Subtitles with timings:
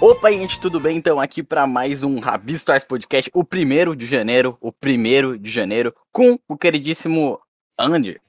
[0.00, 0.96] Opa, gente, tudo bem?
[0.96, 5.94] Então, aqui para mais um Rabisco Podcast, o primeiro de janeiro, o primeiro de janeiro,
[6.10, 7.38] com o queridíssimo
[7.78, 8.20] Andy.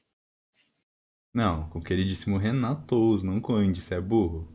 [1.33, 4.49] Não, com o queridíssimo Renato, não com o Andy, você é burro.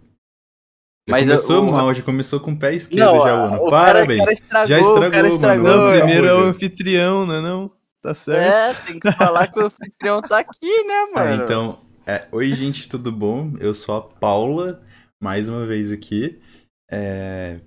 [1.08, 3.56] Já Mas começou o- mal, já começou com o pé esquerdo Não, já, Ana.
[3.62, 4.20] o cara- Parabéns.
[4.20, 5.62] o cara estragou, já estragou, o cara estragou.
[5.68, 5.76] mano.
[5.82, 7.70] Não, Não, primeiro é o anfitrião, né não?
[8.02, 8.78] Tá certo.
[8.80, 11.44] É, tem que falar que o anfitrião tá aqui, né, Tá, mano?
[11.44, 13.54] então, é, oi gente, tudo bom?
[13.58, 14.82] Eu sou a Paula,
[15.20, 16.40] mais uma vez aqui.
[16.90, 17.60] É,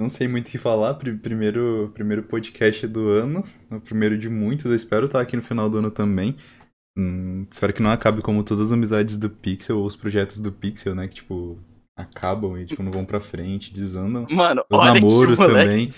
[0.00, 4.28] não sei muito o que falar, pri- primeiro, primeiro podcast do ano, o primeiro de
[4.28, 6.36] muitos, eu espero estar aqui no final do ano também.
[6.96, 10.50] Hum, espero que não acabe como todas as amizades do Pixel ou os projetos do
[10.50, 11.58] Pixel, né, que tipo,
[11.96, 14.26] acabam e tipo, não vão pra frente, desandam.
[14.30, 15.92] Mano, Os namoros também.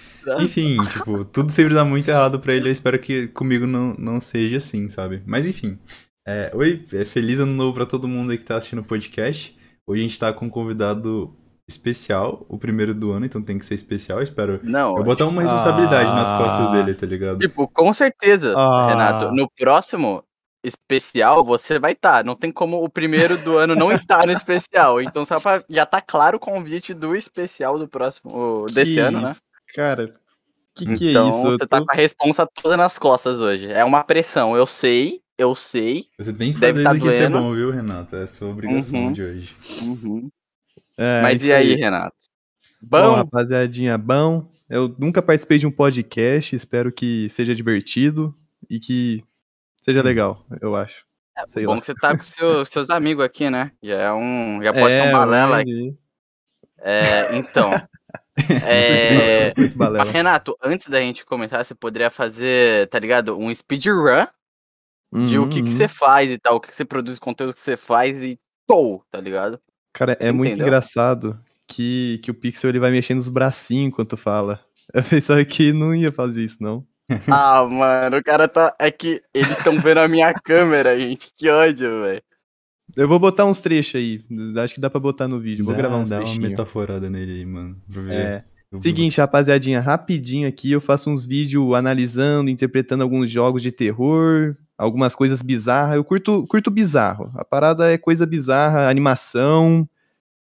[0.44, 2.68] Enfim, tipo, tudo sempre dá muito errado pra ele.
[2.68, 5.22] Eu espero que comigo não, não seja assim, sabe?
[5.26, 5.78] Mas enfim.
[6.28, 9.56] É, oi, é, feliz ano novo pra todo mundo aí que tá assistindo o podcast.
[9.86, 11.34] Hoje a gente tá com um convidado
[11.70, 14.18] especial, o primeiro do ano, então tem que ser especial.
[14.18, 14.60] Eu espero.
[14.62, 16.72] Não, Eu vou botar uma responsabilidade nas costas Ah.
[16.72, 17.38] dele, tá ligado?
[17.38, 18.88] tipo, com certeza, Ah.
[18.88, 20.22] Renato, no próximo
[20.62, 22.22] especial você vai estar.
[22.24, 25.00] Não tem como o primeiro do ano não estar no especial.
[25.16, 29.20] Então, só pra já tá claro o convite do especial do próximo, desse Que ano,
[29.22, 29.34] né?
[29.74, 30.12] Cara,
[30.76, 31.46] que que então, é isso?
[31.46, 33.70] Eu você tá tô- com a responsa toda nas costas hoje.
[33.72, 36.04] É uma pressão, eu sei, eu sei.
[36.18, 38.14] Você tem que Deve fazer tá isso aqui ser bom, viu, Renato?
[38.16, 39.12] É a sua obrigação Uhum.
[39.12, 39.56] de hoje.
[41.02, 42.14] É, Mas e aí, Renato?
[42.82, 44.50] Bom, Bom, rapaziadinha, bom.
[44.68, 48.34] Eu nunca participei de um podcast, espero que seja divertido
[48.68, 49.24] e que
[49.80, 50.04] seja Hum.
[50.04, 51.06] legal, eu acho.
[51.48, 51.80] sei bom lá.
[51.80, 53.72] que você tá com seu- seus amigos aqui, né?
[53.82, 54.62] Já é um.
[54.62, 55.56] Já pode ser um É, balela.
[55.60, 55.96] hoje-
[56.80, 57.70] É, então.
[58.64, 60.04] É, Muito balela.
[60.04, 63.36] mas, Renato, antes da gente começar, você poderia fazer, tá ligado?
[63.38, 64.26] Um speedrun
[65.26, 65.76] de o que, que Uhum.
[65.76, 68.38] você faz e tal, o que, que você produz, o conteúdo que você faz e
[68.66, 69.60] pô, tá ligado?
[69.92, 70.66] Cara, é muito Entendeu?
[70.66, 74.60] engraçado que, que o Pixel ele vai mexendo os bracinhos enquanto fala.
[74.94, 76.84] Eu pensava que não ia fazer isso, não.
[77.28, 78.72] Ah, mano, o cara tá.
[78.78, 81.30] É que eles estão vendo a minha câmera, gente.
[81.36, 82.22] Que ódio, velho.
[82.96, 84.24] Eu vou botar uns trechos aí.
[84.62, 85.64] Acho que dá pra botar no vídeo.
[85.64, 86.50] Vou Dá- gravar uns Dá uma trechinhos.
[86.50, 87.76] metaforada nele aí, mano.
[87.92, 88.12] Pra ver.
[88.14, 88.44] É.
[88.78, 95.14] Seguinte, rapaziadinha, rapidinho aqui, eu faço uns vídeos analisando, interpretando alguns jogos de terror, algumas
[95.14, 95.96] coisas bizarras.
[95.96, 97.32] Eu curto, curto bizarro.
[97.34, 99.88] A parada é coisa bizarra, animação,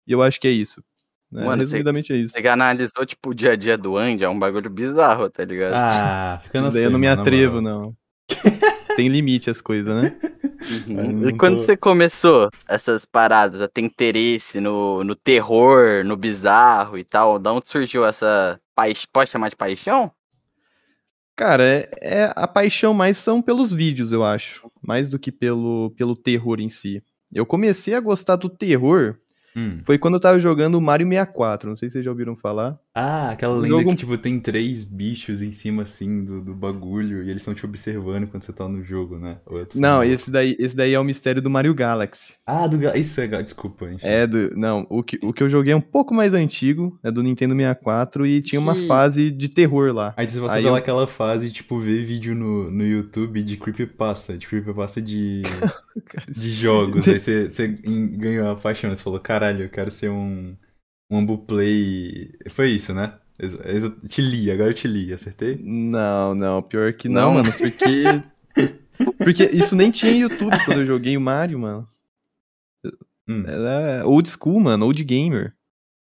[0.08, 0.84] e eu acho que é isso.
[1.32, 1.46] né?
[1.46, 2.34] Mano, Resumidamente é isso.
[2.34, 5.74] Você analisou, tipo, o dia a dia do Andy, é um bagulho bizarro, tá ligado?
[5.76, 7.96] Ah, fica na Daí eu não me atrevo, não.
[8.96, 10.16] Tem limite as coisas, né?
[10.88, 11.30] Uhum.
[11.30, 16.98] E quando tô- você começou essas paradas, a ter interesse no, no terror, no bizarro
[16.98, 19.08] e tal, da onde surgiu essa paixão?
[19.12, 20.12] Pode chamar de paixão?
[21.36, 24.70] Cara, é, é- a paixão mais são pelos vídeos, eu acho.
[24.82, 27.04] Mais do que pelo, pelo terror em si.
[27.34, 29.18] Eu comecei a gostar do terror
[29.58, 29.80] Hum.
[29.84, 31.70] foi quando eu tava jogando Mario 64.
[31.70, 32.78] Não sei se vocês já ouviram falar.
[32.98, 37.18] Ah, aquela lenda jogo- que, tipo, tem três bichos em cima, assim, do, do bagulho,
[37.24, 39.38] e eles estão te observando quando você tá no jogo, né?
[39.46, 42.36] Tô Não, esse daí, esse daí é o mistério do Mario Galaxy.
[42.46, 42.78] Ah, do...
[42.98, 43.28] Isso é...
[43.44, 44.00] Desculpa, gente.
[44.06, 44.56] É do.
[44.56, 47.54] Não, o que, o que eu joguei é um pouco mais antigo, é do Nintendo
[47.54, 50.14] 64 e tinha uma Que- fase de terror lá.
[50.16, 54.38] Aí você passa Aí eu- aquela fase, tipo, ver vídeo no, no YouTube de creepypasta,
[54.38, 55.42] de creepypasta de,
[56.32, 57.06] de jogos.
[57.08, 60.56] Aí você, você ganhou a paixão, você falou, caralho, eu quero ser um,
[61.10, 62.32] um Ambuplay...
[62.50, 63.18] Foi isso, né?
[64.08, 65.60] Te li, agora eu te li, acertei?
[65.62, 67.34] Não, não, pior que não, Não?
[67.34, 68.04] mano, porque.
[69.18, 71.88] porque isso nem tinha YouTube quando eu joguei o Mario, mano.
[73.28, 73.44] Hum.
[73.46, 75.54] Era old school, mano, old gamer.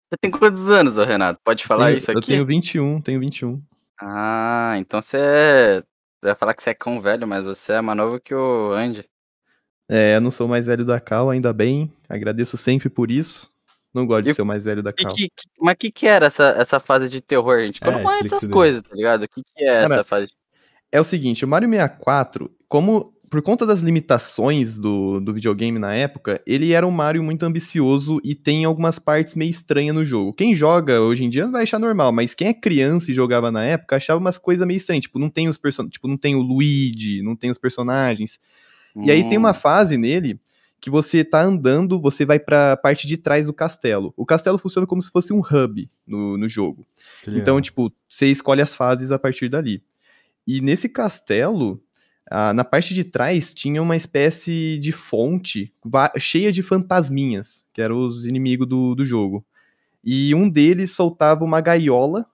[0.10, 1.40] Você tem quantos anos, ô Renato?
[1.44, 2.28] Pode falar Tenho- isso Eu aqui?
[2.28, 3.62] tenho 21, tenho 21.
[4.02, 5.84] Ah, então você é.
[6.24, 8.72] Eu ia falar que você é cão velho, mas você é mais novo que o
[8.74, 9.06] Andy.
[9.90, 11.92] É, eu não sou o mais velho da Cal, ainda bem.
[12.10, 13.51] Agradeço sempre por isso.
[13.94, 15.14] Não gosto de E- ser o mais velho da Que Cal.
[15.14, 17.80] que- que- mas o que, que era essa, essa fase de terror, gente?
[17.82, 18.54] Conta É, mais explica essas isso daí.
[18.54, 19.24] coisas, tá ligado?
[19.24, 20.32] O que, que é Cara, essa fase?
[20.92, 25.94] É o seguinte, o Mario 64, como por conta das limitações do, do videogame na
[25.96, 30.34] época, ele era um Mario muito ambicioso e tem algumas partes meio estranhas no jogo.
[30.34, 33.64] Quem joga hoje em dia vai achar normal, mas quem é criança e jogava na
[33.64, 35.88] época achava umas coisas meio estranhas, tipo, não tem os person...
[35.88, 38.38] tipo, não tem o Luigi, não tem os personagens.
[38.98, 39.42] E aí tem Hum.
[39.42, 40.38] uma fase nele
[40.82, 44.12] que você tá andando, você vai pra parte de trás do castelo.
[44.18, 46.88] O castelo funciona como se fosse um hub no, no jogo.
[47.26, 47.40] Ligado.
[47.40, 49.84] Então, tipo, você escolhe as fases a partir dali.
[50.46, 51.80] E nesse castelo,
[52.30, 55.72] ah, na parte de trás, tinha uma espécie de fonte
[56.18, 59.46] cheia de fantasminhas, que eram os inimigos do, do jogo.
[60.04, 62.26] E um deles soltava uma gaiola,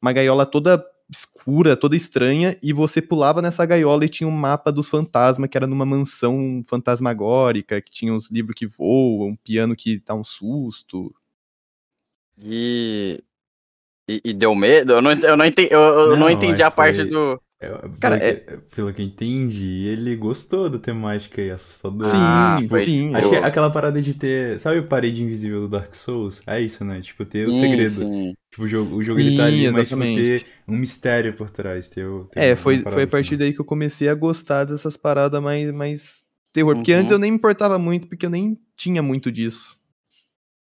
[0.00, 0.80] uma gaiola toda
[1.10, 5.56] escura, toda estranha, e você pulava nessa gaiola e tinha um mapa dos fantasmas, que
[5.56, 10.24] era numa mansão fantasmagórica, que tinha uns livros que voam, um piano que dá um
[10.24, 11.14] susto.
[12.38, 13.22] E.
[14.08, 14.92] E, e deu medo?
[14.94, 17.40] Eu não, eu não entendi, eu, eu não, Não, entendi a parte foi- do.
[17.64, 18.34] É, Cara, pelo, que,
[18.74, 22.10] pelo que eu entendi, ele gostou da temática assustadora.
[22.10, 23.08] Sim, Ah, foi sim.
[23.12, 24.58] Acho que é aquela parada de ter.
[24.60, 26.42] Sabe a parede invisível do Dark Souls?
[26.46, 27.00] É isso, né?
[27.00, 28.04] Tipo, ter o Sim, segredo.
[28.04, 28.34] sim.
[28.50, 30.06] Tipo, o jogo, o jogo ele tá Sim, ali, mas tipo, exatamente.
[30.06, 31.88] ter um mistério por trás.
[31.88, 33.36] Ter, o- ter É, foi, foi a assim, partir né?
[33.36, 36.74] daí que eu comecei a gostar dessas paradas mais, mais terror.
[36.76, 36.92] Porque Uhum.
[36.92, 39.78] antes eu nem me importava muito, porque eu nem tinha muito disso.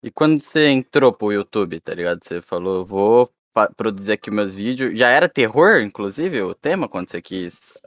[0.04, 2.24] E quando você entrou pro YouTube, tá ligado?
[2.24, 3.34] Você falou, vou
[3.78, 4.98] produzir aqui meus vídeos.
[4.98, 7.82] Já era terror, inclusive, o tema, quando você quis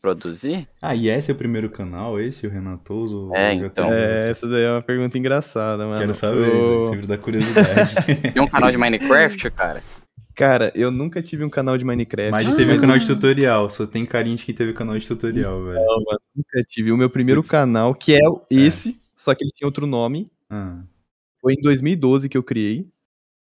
[0.00, 0.68] produzir?
[0.82, 2.20] Ah, e esse é o primeiro canal?
[2.20, 3.30] Esse, o Renatoso?
[3.34, 3.90] É, então.
[3.92, 5.98] É, essa daí é uma pergunta engraçada, mano.
[5.98, 7.94] Quero saber, Eu- sempre dá curiosidade.
[8.34, 9.82] Tem um canal de Minecraft, cara?
[10.34, 12.32] Cara, eu nunca tive um canal de Minecraft.
[12.32, 15.06] Mas já teve um canal de tutorial, só tem carinha de quem teve canal de
[15.06, 15.78] tutorial, velho.
[15.78, 16.90] eu nunca tive.
[16.90, 17.50] O meu primeiro Putz.
[17.52, 18.18] canal, que é
[18.50, 20.82] esse, só que ele tinha outro nome, Ah,
[21.40, 22.84] foi em 2012 que eu criei.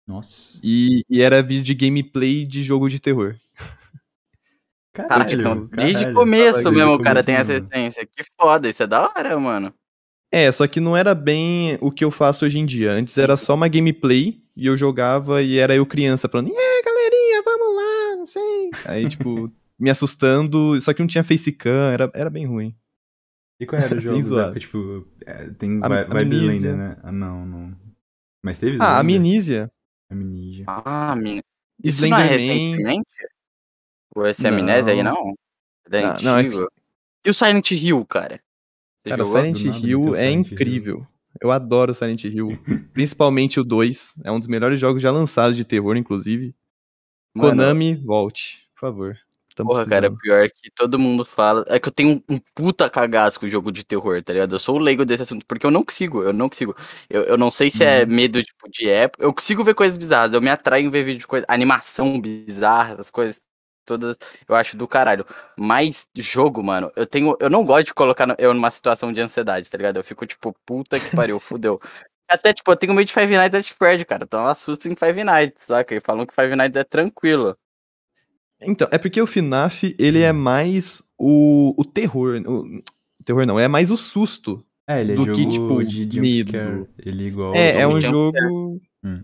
[0.09, 0.59] Nossa.
[0.63, 3.37] E, e era vídeo de gameplay de jogo de terror.
[4.93, 6.15] Cara, Caralho, então, desde o caralho.
[6.17, 8.05] começo mesmo o cara tem essa essência.
[8.05, 9.73] Que foda, isso é da hora, mano.
[10.33, 12.91] É, só que não era bem o que eu faço hoje em dia.
[12.93, 16.83] Antes era só uma gameplay e eu jogava e era eu criança falando, e aí,
[16.85, 18.71] galerinha, vamos lá, não sei.
[18.87, 22.75] Aí, tipo, me assustando, só que não tinha facecam, era, era bem ruim.
[23.61, 24.59] E qual era o jogo época?
[24.61, 26.39] Tipo, é, tem A- vibes.
[26.39, 26.97] Slender, né?
[27.05, 27.77] Ah, não, não.
[28.43, 28.99] Mas teve Ah?
[28.99, 29.71] Amnesia.
[30.11, 30.65] Amnesia.
[30.67, 31.43] Ah, mina.
[31.83, 33.09] Isso não é recentemente?
[34.15, 35.15] Ou esse amnésia aí, Não.
[35.15, 35.35] não?
[35.87, 36.67] É da Ah, não, é.
[37.25, 38.41] E o Silent Hill, cara?
[39.03, 39.39] Você Cara, jogou?
[39.41, 40.53] Silent nada Hill é Silent Hill.
[40.55, 41.07] incrível.
[41.41, 42.49] Eu adoro Silent Hill.
[42.93, 44.15] Principalmente o 2.
[44.25, 46.55] É um dos melhores jogos já lançados de terror, inclusive.
[47.35, 49.19] Mano, Konami, volte, por favor.
[49.59, 50.19] Tamo Porra, cara, precisando.
[50.23, 51.65] pior que todo mundo fala.
[51.69, 54.55] É que eu tenho um, um puta cagaço com o jogo de terror, tá ligado?
[54.55, 56.75] Eu sou o leigo desse assunto, porque eu não consigo, eu não consigo.
[57.11, 58.07] Eu, eu não sei se é Uhum.
[58.07, 59.23] medo, tipo, de época.
[59.25, 62.95] Eu consigo ver coisas bizarras, eu me atraio em ver vídeo de coisa, animação bizarra,
[62.95, 63.43] essas coisas
[63.85, 64.17] todas,
[64.49, 65.27] eu acho do caralho.
[65.59, 67.37] Mas jogo, mano, eu tenho.
[67.41, 69.97] Eu não gosto de colocar eu numa situação de ansiedade, tá ligado?
[69.99, 71.79] Eu fico, tipo, puta que pariu, fudeu.
[72.29, 74.25] Até, tipo, eu tenho medo de Five Nights at Freddy, cara.
[74.25, 75.95] Então eu assusto em Five Nights, saca?
[75.95, 77.57] E falam que Five Nights é tranquilo.
[78.61, 82.43] Então, é porque o FNAF, ele é mais o, o terror.
[82.47, 82.83] O,
[83.25, 84.65] terror não, é mais o susto.
[84.89, 86.37] É, ele é Do jogo que, tipo, de medo.
[86.53, 86.87] jumpscare.
[86.99, 87.55] Ele é igual.
[87.55, 88.81] É, é um jogo.
[89.05, 89.23] Hum.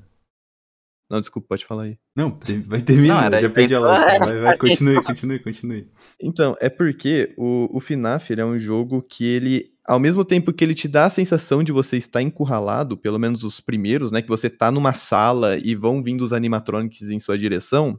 [1.10, 1.98] Não, desculpa, pode falar aí.
[2.16, 4.18] Não, tem- vai terminar, Não, era- já perdi a lógica.
[4.18, 5.88] Vai, vai, continue, continue, continue.
[6.20, 10.52] Então, é porque o, o FNAF ele é um jogo que ele, ao mesmo tempo
[10.52, 14.22] que ele te dá a sensação de você estar encurralado, pelo menos os primeiros, né?
[14.22, 17.98] Que você tá numa sala e vão vindo os animatronics em sua direção.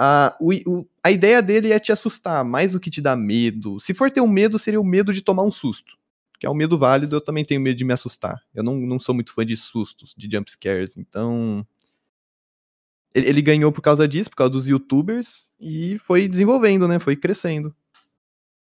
[0.00, 3.80] A, o, o- a ideia dele é te assustar, mais do que te dar medo.
[3.80, 5.98] Se for ter um medo, seria o medo de tomar um susto.
[6.38, 8.40] Que é um medo válido, eu também tenho medo de me assustar.
[8.54, 11.66] Eu não, não sou muito fã de sustos, de jumpscares, então.
[13.12, 17.00] Ele, ele ganhou por causa disso, por causa dos youtubers, e foi desenvolvendo, né?
[17.00, 17.74] Foi crescendo.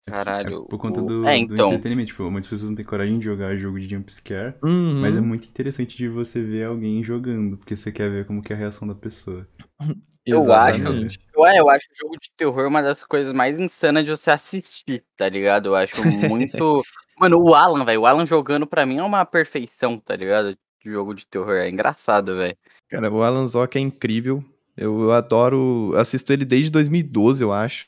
[0.06, 0.64] Caralho.
[0.66, 1.68] É por conta o- do, É, do então.
[1.68, 2.08] entretenimento.
[2.12, 4.56] Tipo, muitas pessoas não têm coragem de jogar jogo de jumpscare.
[4.64, 5.02] Uhum.
[5.02, 8.54] Mas é muito interessante de você ver alguém jogando, porque você quer ver como que
[8.54, 9.46] é a reação da pessoa.
[10.25, 10.80] Eu acho.
[10.80, 11.19] Exatamente.
[11.36, 14.31] Eu, é, eu acho o jogo de terror uma das coisas mais insanas de você
[14.31, 15.68] assistir, tá ligado?
[15.68, 16.81] Eu acho muito.
[17.19, 18.02] Mano, o Alan, velho.
[18.02, 20.57] O Alan jogando pra mim é uma perfeição, tá ligado?
[20.83, 21.52] De jogo de terror.
[21.56, 22.57] É engraçado, velho.
[22.90, 24.44] Cara, o Alan Zock é incrível.
[24.76, 25.94] Eu, eu adoro.
[25.95, 27.88] Assisto ele desde 2012, eu acho.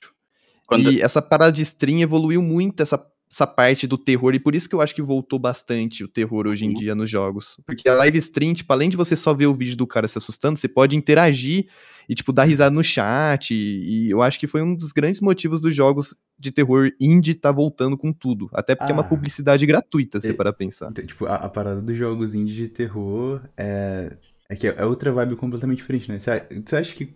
[0.68, 4.34] Quando- E essa parada de stream evoluiu muito essa, essa parte do terror.
[4.34, 7.10] E por isso que eu acho que voltou bastante o terror hoje em dia nos
[7.10, 7.60] jogos.
[7.66, 10.18] Porque a live stream, tipo, além de você só ver o vídeo do cara se
[10.18, 11.68] assustando, você pode interagir
[12.08, 13.54] e, tipo, dar risada no chat.
[13.54, 17.34] E, e eu acho que foi um dos grandes motivos dos jogos de terror indie
[17.34, 18.50] tá voltando com tudo.
[18.54, 19.08] Até porque é uma Ah.
[19.08, 20.90] publicidade gratuita, se E- para pensar.
[20.92, 24.16] Então, tipo, a, a parada dos jogos indie de terror é,
[24.50, 26.18] é que é outra vibe completamente diferente, né?
[26.18, 27.14] Você, acha que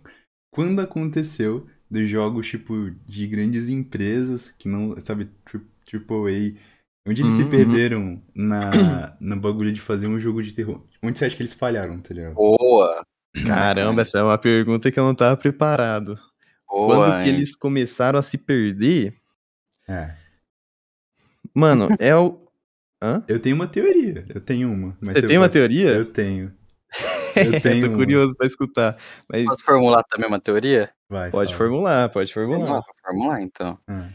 [0.52, 6.54] quando aconteceu dos jogos, tipo, de grandes empresas, que não, sabe, tri- AAA,
[7.06, 7.50] onde eles se Uhum.
[7.50, 10.84] perderam na, no bagulho de fazer um jogo de terror?
[11.02, 12.34] Onde você acha que eles falharam, tá ligado?
[12.34, 13.04] Boa.
[13.46, 16.18] Caramba, essa é uma pergunta que eu não tava preparado.
[16.68, 16.96] Boa.
[16.96, 17.36] Quando que hein?
[17.36, 19.14] eles começaram a se perder,
[19.88, 20.14] É.
[21.54, 22.40] mano, é o.
[23.02, 23.22] Hã?
[23.26, 24.96] Eu tenho uma teoria, eu tenho uma.
[25.04, 25.88] mas Você tem uma teoria?
[25.90, 26.52] Eu tenho.
[27.34, 27.96] Eu tenho Tô uma.
[27.96, 28.98] curioso pra escutar.
[29.26, 30.90] Mas Posso formular também uma teoria?
[31.08, 31.56] Vai, pode fala.
[31.58, 32.74] formular, pode Vamos formular.
[32.76, 33.78] lá, formular então.
[33.88, 34.10] Ah.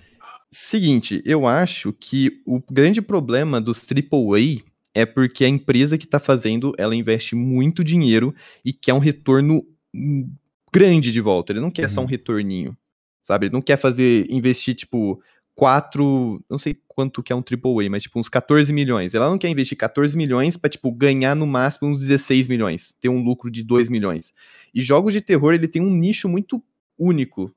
[0.51, 4.63] Seguinte, eu acho que o grande problema dos AAA
[4.94, 9.66] é porque a empresa que tá fazendo, ela investe muito dinheiro e quer um retorno
[9.94, 10.32] hum,
[10.74, 11.51] grande de volta.
[11.51, 12.10] Ele não quer só um Uhum.
[12.10, 12.77] retorninho,
[13.22, 13.48] sabe?
[13.48, 15.22] Ele não quer fazer, investir, tipo,
[15.54, 19.13] 4, não sei quanto que é um AAA, mas tipo uns 14 milhões.
[19.13, 23.10] Ela não quer investir 14 milhões para tipo ganhar no máximo uns 16 milhões, ter
[23.10, 24.34] um lucro de 2 milhões.
[24.74, 26.63] E jogos de terror, ele tem um nicho muito
[26.98, 27.54] único.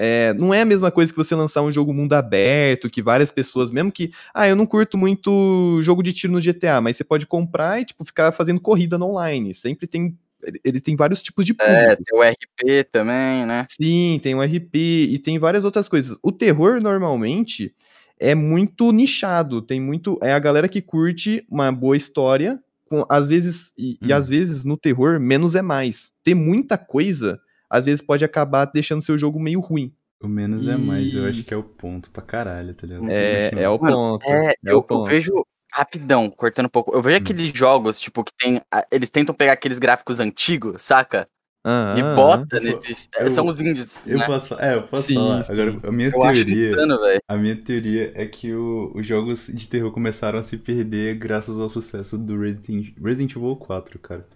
[0.00, 3.32] É, não é a mesma coisa que você lançar um jogo mundo aberto, que várias
[3.32, 7.02] pessoas, mesmo que, ah, eu não curto muito jogo de tiro no GTA, mas você
[7.02, 9.52] pode comprar e tipo ficar fazendo corrida no online.
[9.52, 10.16] Sempre tem
[10.64, 11.76] ele tem vários tipos de público.
[11.76, 13.66] É, tem o RP também, né?
[13.68, 14.76] Sim, tem o RP
[15.10, 16.16] e tem várias outras coisas.
[16.22, 17.74] O terror, normalmente,
[18.18, 19.60] é muito nichado.
[19.62, 20.18] Tem muito.
[20.22, 22.60] É a galera que curte uma boa história.
[22.88, 24.06] Com, às vezes, e, hum.
[24.06, 26.10] e às vezes no terror, menos é mais.
[26.22, 27.38] Ter muita coisa,
[27.70, 29.92] às vezes pode acabar deixando seu jogo meio ruim.
[30.20, 30.70] O menos e...
[30.70, 33.08] é mais, eu acho que é o ponto pra caralho, tá ligado?
[33.10, 34.26] É, é o ponto.
[34.26, 35.04] É, é eu, o ponto.
[35.04, 35.32] eu vejo,
[35.72, 36.92] rapidão, cortando um pouco.
[36.94, 37.22] Eu vejo hum.
[37.22, 38.60] aqueles jogos, tipo, que tem.
[38.90, 41.28] Eles tentam pegar aqueles gráficos antigos, saca?
[41.64, 43.08] Ah, e bota ah, nesses.
[43.18, 44.06] Eu, são os indies.
[44.06, 44.26] Eu né?
[44.26, 45.42] posso, é, eu posso sim, falar.
[45.42, 45.52] Sim.
[45.52, 46.70] Agora, a minha eu teoria.
[46.70, 46.98] Insano,
[47.28, 51.60] a minha teoria é que o, os jogos de terror começaram a se perder graças
[51.60, 54.26] ao sucesso do Resident, Resident Evil 4, cara.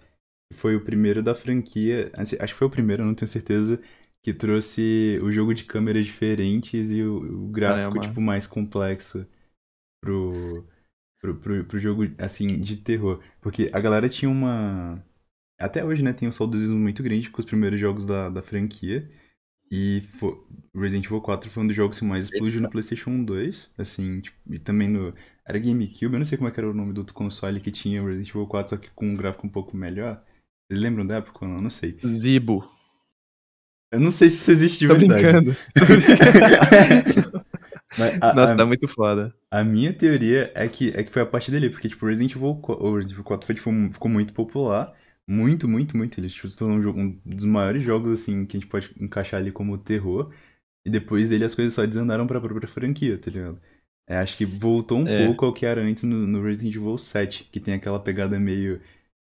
[0.53, 2.11] Foi o primeiro da franquia.
[2.17, 3.81] Acho que foi o primeiro, eu não tenho certeza.
[4.21, 8.07] Que trouxe o jogo de câmeras diferentes e o, o gráfico, Caramba.
[8.07, 9.27] tipo, mais complexo
[10.01, 10.65] pro,
[11.19, 13.21] pro, pro, pro jogo, assim, de terror.
[13.41, 15.03] Porque a galera tinha uma.
[15.59, 19.09] Até hoje, né, tem um saudosismo muito grande com os primeiros jogos da, da franquia.
[19.75, 20.37] E foi,
[20.75, 23.71] Resident Evil 4 foi um dos jogos que mais explodiu no PlayStation 2.
[23.77, 25.13] Assim, tipo, e também no.
[25.45, 28.01] Era GameCube, eu não sei como é era o nome do outro console que tinha
[28.01, 30.23] Resident Evil 4, só que com um gráfico um pouco melhor.
[30.67, 31.47] Vocês lembram da época?
[31.47, 31.99] Não, não sei.
[32.05, 32.69] Zibo.
[33.91, 35.21] Eu não sei se isso existe de Tô verdade.
[35.21, 35.57] Brincando.
[35.75, 37.45] Tô brincando.
[38.21, 39.33] a, Nossa, a, tá muito foda.
[39.51, 42.55] A minha teoria é que, é que foi a partir dele, porque, tipo, Resident Evil
[42.55, 44.93] 4, Resident Evil 4 foi, tipo, ficou muito popular.
[45.27, 46.19] Muito, muito, muito.
[46.19, 49.39] Ele tipo, se tornou um, um, dos maiores jogos, assim, que a gente pode encaixar
[49.39, 50.33] ali como terror.
[50.85, 53.61] E depois dele as coisas só desandaram pra própria franquia, tá ligado?
[54.09, 55.25] É, acho que voltou um é.
[55.25, 58.81] pouco ao que era antes no, no, Resident Evil 7, que tem aquela pegada meio.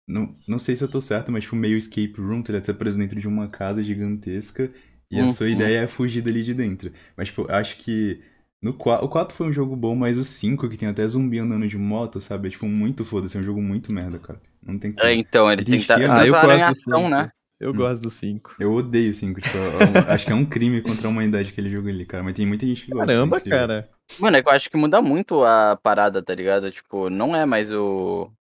[0.07, 2.65] Não, não sei se eu tô certo, mas tipo meio escape room, tá ligado?
[2.65, 4.71] Você é preso dentro de uma casa gigantesca
[5.09, 5.53] e a sua uhum.
[5.53, 6.91] ideia é fugir dali de dentro.
[7.15, 8.19] Mas, tipo, acho que
[8.61, 11.37] no 4, o 4 foi um jogo bom, mas o 5, que tem até zumbi
[11.37, 12.47] andando de moto, sabe?
[12.47, 14.41] É tipo muito foda-se, é um jogo muito merda, cara.
[14.65, 15.05] Não tem como.
[15.05, 17.29] É, então, eles tentaram ah, transformar em ação, né?
[17.59, 17.75] Eu hum.
[17.75, 18.55] gosto do 5.
[18.59, 21.69] Eu odeio o 5, tipo, eu, acho que é um crime contra a humanidade aquele
[21.69, 22.23] jogo ali, cara.
[22.23, 23.05] Mas tem muita gente que gosta.
[23.05, 23.89] Caramba, é cara.
[24.19, 26.71] Mano, é que eu acho que muda muito a parada, tá ligado?
[26.71, 28.31] Tipo, não é mais o.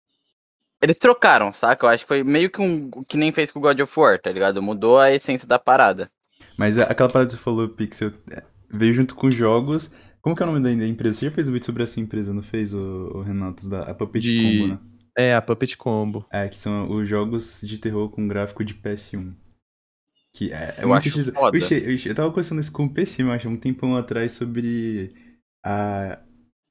[0.83, 1.87] Eles trocaram, saca?
[1.87, 2.91] Eu acho que foi meio que um.
[3.05, 4.61] que nem fez com o God of War, tá ligado?
[4.61, 6.09] Mudou a essência da parada.
[6.59, 10.47] Mas aquela parada que você falou, Pixel, é, veio junto com jogos, como que é
[10.47, 11.19] o nome da, empresa?
[11.19, 13.69] Você já fez um vídeo sobre essa empresa, não fez, o, o Renato?
[13.69, 14.43] Da, a Puppet de...
[14.43, 14.79] Combo, né?
[15.17, 16.27] É, a Puppet Combo.
[16.33, 19.35] É, que são os jogos de terror com gráfico de PS1.
[20.35, 21.33] Que é, é eu acho utiliza...
[21.33, 21.59] foda.
[21.59, 25.13] Eu tava conversando isso com o PC, eu acho, um tempão atrás, sobre
[25.65, 26.19] a,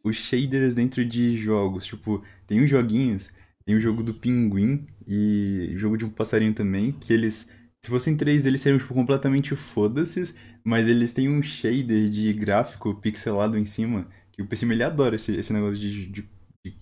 [0.03, 1.85] os shaders dentro de jogos.
[1.85, 3.31] Tipo, tem uns joguinhos,
[3.65, 7.49] tem o jogo do pinguim e jogo de um passarinho também, que eles,
[7.83, 12.95] se fossem três eles seriam tipo, completamente foda-se, mas eles têm um shader de gráfico
[12.95, 16.29] pixelado em cima, que o PC ele adora esse, esse negócio de, de,
[16.65, 16.75] de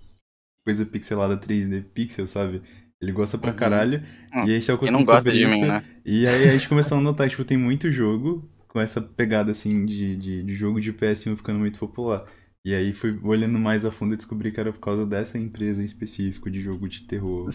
[0.66, 2.62] coisa pixelada 3D pixel, sabe?
[3.02, 3.56] Ele gosta pra uhum.
[3.56, 4.04] caralho.
[4.34, 5.56] Hum, e a gente tava conversando sobre de isso.
[5.56, 5.84] Mim, né?
[6.06, 9.86] E aí a gente começou a notar, tipo, tem muito jogo com essa pegada, assim,
[9.86, 12.26] de, de, de jogo de PS1 ficando muito popular.
[12.64, 15.82] E aí fui olhando mais a fundo e descobri que era por causa dessa empresa
[15.82, 17.48] em específico de jogo de terror.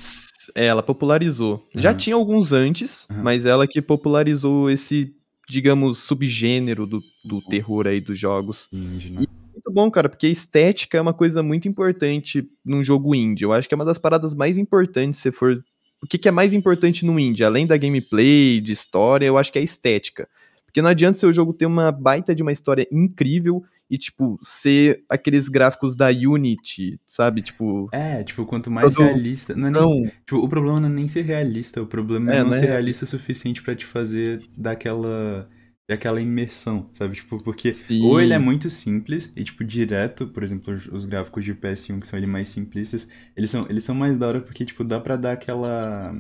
[0.55, 1.67] É, ela popularizou.
[1.75, 1.83] Uhum.
[1.83, 3.23] Já tinha alguns antes, uhum.
[3.23, 5.15] mas ela que popularizou esse
[5.49, 8.69] digamos, subgênero do, do terror aí dos jogos.
[8.73, 9.23] Indie, né?
[9.23, 13.15] E é muito bom, cara, porque a estética é uma coisa muito importante num jogo
[13.15, 13.45] indie.
[13.45, 15.63] Eu acho que é uma das paradas mais importantes, se for.
[16.03, 17.45] O que, que é mais importante no indie?
[17.45, 20.29] Além da gameplay, de história, eu acho que é a estética.
[20.67, 23.63] Porque não adianta seu jogo ter uma baita de uma história incrível
[23.95, 27.43] e, tipo, ser aqueles gráficos da Unity, sabe?
[27.43, 27.89] Tipo.
[27.93, 29.55] É, tipo, quanto mais realista.
[29.55, 29.91] Não, é não.
[29.91, 32.57] Nem, tipo, o problema não é nem ser realista, o problema é, é não, não
[32.57, 35.49] é ser realista o suficiente para te fazer daquela
[35.89, 37.15] daquela imersão, sabe?
[37.15, 38.03] Tipo, porque Sim.
[38.03, 42.01] ou ele é muito simples e, tipo, direto, por exemplo, os, os, gráficos de PS1,
[42.01, 44.99] que são ele mais simplistas, eles são, eles são mais da hora porque, tipo, dá
[44.99, 46.17] pra dar aquela.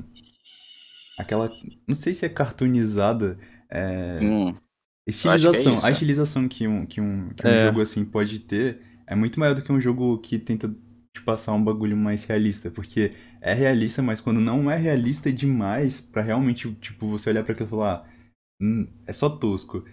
[1.19, 1.51] Aquela.
[1.89, 3.37] Não sei se é cartoonizada.
[3.69, 4.55] É, hum.
[5.07, 5.75] Estilização.
[5.77, 7.67] É a estilização que um, que um, que um é.
[7.67, 10.69] jogo assim pode ter é muito maior do que um jogo que tenta
[11.15, 12.71] te passar um bagulho mais realista.
[12.71, 17.53] Porque é realista, mas quando não é realista demais, para realmente, tipo, você olhar para
[17.53, 18.11] aquilo e falar,
[18.61, 19.85] hum, é só tosco.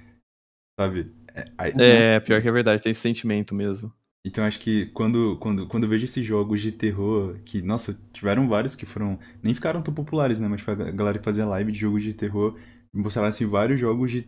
[0.80, 1.12] Sabe?
[1.34, 3.94] É, é, pior que é verdade, tem esse sentimento mesmo.
[4.26, 8.48] Então acho que quando, quando, quando eu vejo esses jogos de terror, que, nossa, tiveram
[8.48, 9.20] vários que foram.
[9.42, 10.48] Nem ficaram tão populares, né?
[10.48, 12.58] Mas tipo, a galera fazia live de jogos de terror
[12.94, 14.28] mostraram assim vários jogos de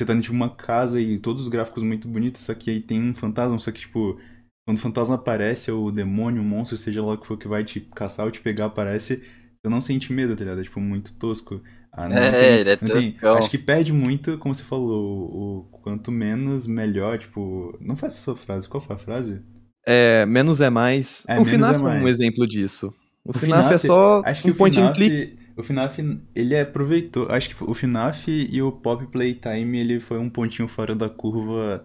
[0.00, 2.80] você tá dentro de uma casa e todos os gráficos muito bonitos, só que aí
[2.80, 4.18] tem um fantasma, só que, tipo,
[4.66, 7.48] quando o fantasma aparece, ou o demônio, o monstro, seja lá o que for que
[7.48, 9.16] vai te caçar ou te pegar, aparece,
[9.62, 10.60] você não sente medo, tá ligado?
[10.60, 11.60] É, tipo, muito tosco.
[11.92, 13.36] Ah, não É, tem- ele é toscão.
[13.36, 17.76] Acho que perde muito, como você falou, o, o quanto menos, melhor, tipo...
[17.80, 19.42] Não faz essa sua frase, qual foi a frase?
[19.86, 21.24] É, menos é mais.
[21.28, 22.04] É, o FNAF é é, um mais.
[22.20, 22.94] exemplo disso.
[23.24, 25.39] O, O FNAF, é FNAF, só Acho que um o point and click.
[25.60, 25.98] O FNAF,
[26.34, 27.30] ele aproveitou.
[27.30, 31.84] Acho que o FNAF e o Pop Playtime, ele foi um pontinho fora da curva.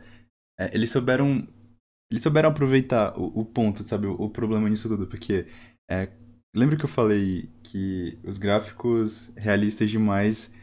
[0.60, 1.48] É, eles souberam,
[2.12, 5.48] eles souberam aproveitar o, o ponto, sabe, o, o problema nisso tudo, porque
[5.90, 6.10] é,
[6.56, 10.54] lembra que eu falei que os gráficos realistas demais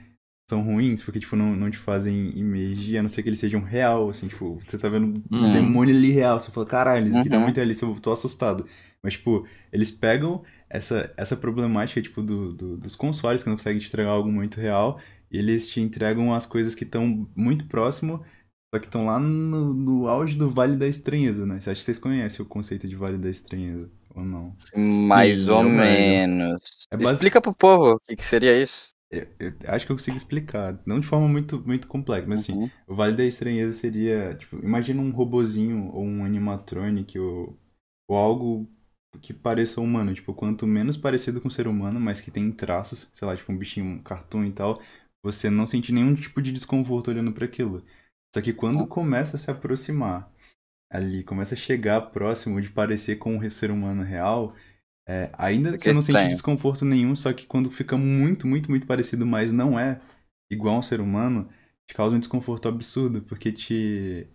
[0.49, 3.62] são ruins, porque tipo não, não te fazem imergir, a não ser que eles sejam
[3.62, 5.49] real, assim, tipo, você tá vendo um Uhum.
[5.50, 7.40] demônio ali real, você fala, caralho, isso aqui tá Uhum.
[7.40, 8.66] muito realista, eu tô assustado.
[9.02, 13.80] Mas, tipo, eles pegam essa, essa problemática, tipo, do, do- dos consoles que não conseguem
[13.80, 15.00] te entregar algo muito real,
[15.30, 18.24] e eles te entregam as coisas que estão muito próximo,
[18.74, 21.60] só que estão lá no, no auge do Vale da Estranheza, né?
[21.60, 24.56] Você acha que vocês conhecem o conceito de Vale da Estranheza, ou não?
[24.74, 26.60] Mais Sim, ou menos.
[26.90, 28.94] É basi- Explica pro povo o que, que seria isso.
[29.10, 32.58] Eu, eu acho que eu consigo explicar, não de forma muito, muito complexa, mas assim,
[32.58, 32.70] Uhum.
[32.86, 37.58] O Vale da Estranheza seria, tipo, imagina um robozinho ou um animatronic ou,
[38.08, 38.70] ou algo
[39.21, 43.11] que pareça humano, tipo, quanto menos parecido com o ser humano, mas que tem traços,
[43.12, 44.81] sei lá, tipo um bichinho, um cartoon e tal,
[45.23, 47.85] você não sente nenhum tipo de desconforto olhando para aquilo.
[48.35, 50.31] Só que quando começa a se aproximar
[50.90, 54.54] ali, começa a chegar próximo de parecer com um ser humano real,
[55.09, 56.28] é, ainda Fica você não sente estranho.
[56.28, 60.00] desconforto nenhum, só que quando fica muito, muito, muito parecido, mas não é
[60.50, 61.49] igual a um ser humano,
[61.87, 64.28] te causa um desconforto absurdo, porque te.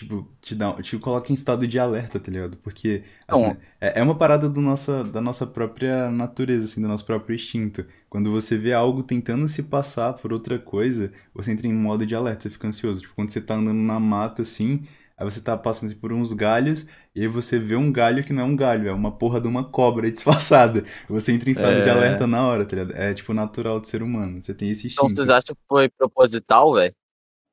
[0.00, 2.56] Tipo, te, dá, te coloca em estado de alerta, tá ligado?
[2.56, 6.88] Porque assim, Então- é, é uma parada do nossa, da nossa própria natureza, assim, do
[6.88, 7.84] nosso próprio instinto.
[8.08, 12.14] Quando você vê algo tentando se passar por outra coisa, você entra em modo de
[12.14, 13.02] alerta, você fica ansioso.
[13.02, 14.86] Tipo, quando você tá andando na mata, assim,
[15.18, 18.32] aí você tá passando assim, por uns galhos, e aí você vê um galho que
[18.32, 20.82] não é um galho, é uma porra de uma cobra disfarçada.
[21.10, 21.90] Você entra em estado de É.
[21.90, 22.96] alerta na hora, tá ligado?
[22.96, 24.40] É, tipo, natural do ser humano.
[24.40, 25.14] Você tem esse Então instinto.
[25.16, 26.94] vocês acham que foi proposital, velho?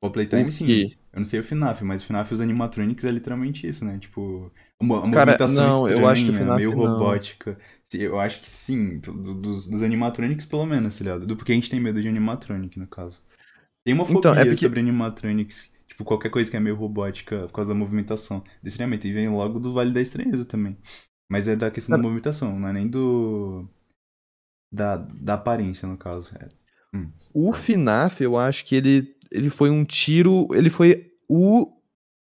[0.00, 0.97] Playtime, sim.
[1.12, 3.98] Eu não sei o FNAF, mas o FNAF e os animatronics é literalmente isso, né?
[3.98, 6.78] Tipo, uma, uma Cara, movimentação não, eu estranha, acho que FNAF meio não.
[6.78, 7.58] robótica.
[7.94, 11.26] Eu acho que sim, do- dos, dos animatronics pelo menos, tá ligado?
[11.26, 13.20] Do porque a gente tem medo de animatronic, no caso.
[13.84, 17.46] Tem uma fobia Então, é porque- sobre animatronics, tipo, qualquer coisa que é meio robótica
[17.46, 18.44] por causa da movimentação.
[18.62, 20.76] Decididamente, e vem logo do Vale da Estranheza também.
[21.30, 23.66] Mas é da questão da Cara- movimentação, não é nem do...
[24.70, 26.34] Da, da aparência, no caso.
[26.38, 26.48] É.
[27.32, 30.48] O FNAF, eu acho que ele, ele foi um tiro.
[30.52, 31.10] Ele foi.
[31.28, 31.66] O,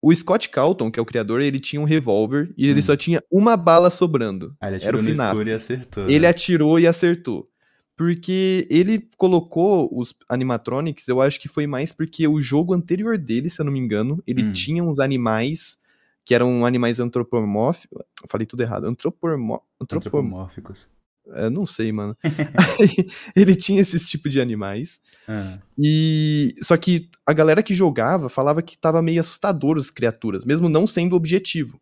[0.01, 2.83] o Scott Calton, que é o criador, ele tinha um revólver e ele Hum.
[2.83, 4.55] só tinha uma bala sobrando.
[4.59, 5.31] Ah, ele Era atirou o no FNAF.
[5.31, 6.03] escuro e acertou.
[6.05, 6.27] Ele né?
[6.27, 7.47] atirou e acertou.
[7.95, 13.49] Porque ele colocou os animatronics, eu acho que foi mais porque o jogo anterior dele,
[13.49, 14.53] se eu não me engano, ele Hum.
[14.53, 15.77] tinha uns animais
[16.23, 18.03] que eram animais antropomórficos.
[18.29, 18.85] Falei tudo errado.
[18.85, 19.61] Antropomó...
[19.81, 20.07] Antropom...
[20.07, 20.87] Antropomórficos.
[21.33, 22.15] É, não sei, mano.
[22.23, 24.99] Aí, ele tinha esses tipos de animais.
[25.27, 25.59] Ah.
[25.77, 30.69] E só que a galera que jogava falava que tava meio assustador as criaturas, mesmo
[30.69, 31.79] não sendo o objetivo.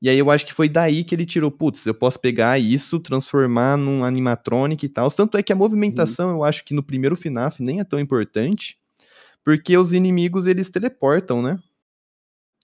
[0.00, 2.98] E aí eu acho que foi daí que ele tirou, putz, eu posso pegar isso,
[2.98, 5.08] transformar num animatronic e tal.
[5.12, 8.76] Tanto é que a movimentação, eu acho que no primeiro FNAF nem é tão importante,
[9.44, 11.56] porque os inimigos eles teleportam, né?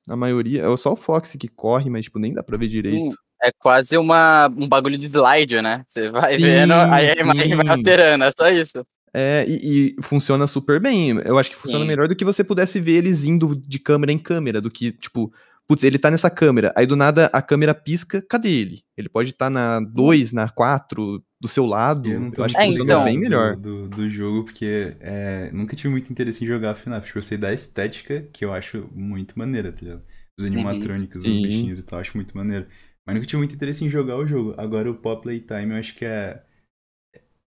[0.09, 3.16] A maioria, é só o Fox que corre, mas tipo nem dá pra ver direito.
[3.42, 5.85] É quase uma, um bagulho de slide, né?
[5.87, 7.72] Você vai Sim, vendo, aí a imagem vai sim.
[7.72, 8.85] alterando, é só isso.
[9.14, 11.11] É, e, e funciona super bem.
[11.24, 11.88] Eu acho que funciona Sim.
[11.88, 15.33] melhor do que você pudesse ver eles indo de câmera em câmera, do que, tipo,
[15.66, 18.83] putz, ele tá nessa câmera, aí do nada a câmera pisca, cadê ele?
[18.96, 22.11] Ele pode estar na 2, na 4, do seu lado.
[22.11, 23.05] Eu não Eu, acho que É, funciona então.
[23.05, 23.57] bem melhor.
[23.57, 27.07] Do, do, do jogo, porque é, nunca tive muito interesse em jogar FNAF.
[27.07, 30.03] Tipo, eu sei da estética, que eu acho muito maneira, tá ligado?
[30.38, 32.66] Os animatrônicos, os bichinhos e tal, eu acho muito maneiro.
[33.09, 34.55] Mas nunca tive muito interesse em jogar o jogo.
[34.59, 36.44] Agora o Pop Playtime eu acho que é.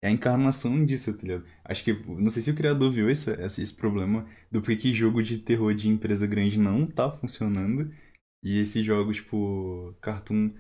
[0.02, 1.46] É a encarnação disso, tá ligado?
[1.66, 1.92] Acho que.
[2.08, 5.38] Não sei se o criador viu esse, esse, esse problema do porquê que jogo de
[5.40, 7.94] terror de empresa grande não tá funcionando.
[8.42, 10.52] E esse jogo, tipo, cartoon.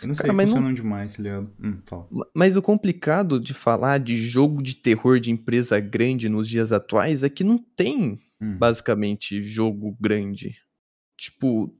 [0.00, 1.52] Eu não sei, Cara, mas não- funcionam demais, tá ligado?
[1.60, 2.08] Hum, fala.
[2.32, 7.24] Mas o complicado de falar de jogo de terror de empresa grande nos dias atuais
[7.24, 8.56] é que não tem Hum.
[8.56, 10.56] basicamente jogo grande.
[11.20, 11.76] Tipo,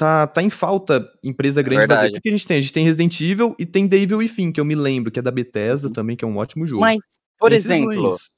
[0.00, 2.16] tá, tá em falta empresa grande fazer.
[2.16, 2.56] O que a gente tem?
[2.56, 5.22] A gente tem Resident Evil e tem Devil Within, que eu me lembro, que é
[5.22, 5.92] da Bethesda Uhum.
[5.92, 6.80] também, que é um ótimo jogo.
[6.80, 6.98] Mas,
[7.38, 8.30] por esses exemplo, dois.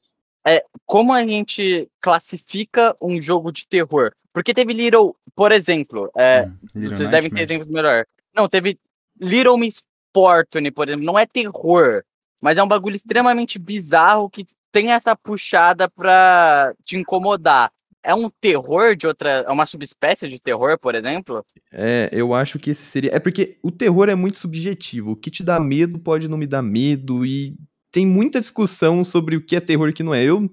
[0.84, 4.12] como a gente classifica um jogo de terror?
[4.32, 8.04] Porque teve Little, por exemplo, é, Hum, vocês devem ter exemplos melhor.
[8.34, 8.76] Não, teve
[9.20, 12.02] Little Miss Fortune, por exemplo, não é terror,
[12.40, 17.70] mas é um bagulho extremamente bizarro que tem essa puxada pra te incomodar.
[18.04, 19.30] É um terror de outra.
[19.46, 21.44] É uma subespécie de terror, por exemplo?
[21.72, 23.14] É, eu acho que esse seria.
[23.14, 25.12] É porque o terror é muito subjetivo.
[25.12, 27.24] O que te dá medo pode não me dar medo.
[27.24, 27.54] E
[27.92, 30.24] tem muita discussão sobre o que é terror e o que não é.
[30.24, 30.50] Eu.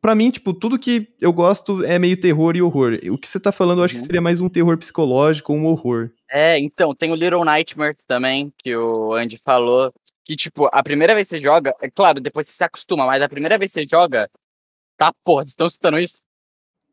[0.00, 2.92] Pra mim, tipo, tudo que eu gosto é meio terror e horror.
[3.10, 4.06] O que você tá falando, eu acho que Uhum.
[4.06, 6.10] seria mais um terror psicológico ou um horror.
[6.30, 9.92] É, então, tem o Little Nightmares também, que o Andy falou.
[10.24, 13.20] Que, tipo, a primeira vez que você joga, é claro, depois você se acostuma, mas
[13.22, 14.30] a primeira vez que você joga.
[14.96, 16.14] Tá, porra, vocês estão escutando isso?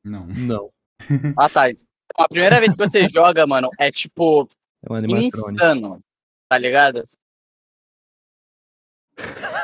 [0.03, 0.25] Não.
[0.27, 0.69] Não.
[1.37, 1.69] Ah, tá.
[1.69, 1.85] Então,
[2.17, 4.47] a primeira vez que você joga, mano, é tipo
[4.87, 5.99] É um insano.
[6.49, 7.03] Tá ligado?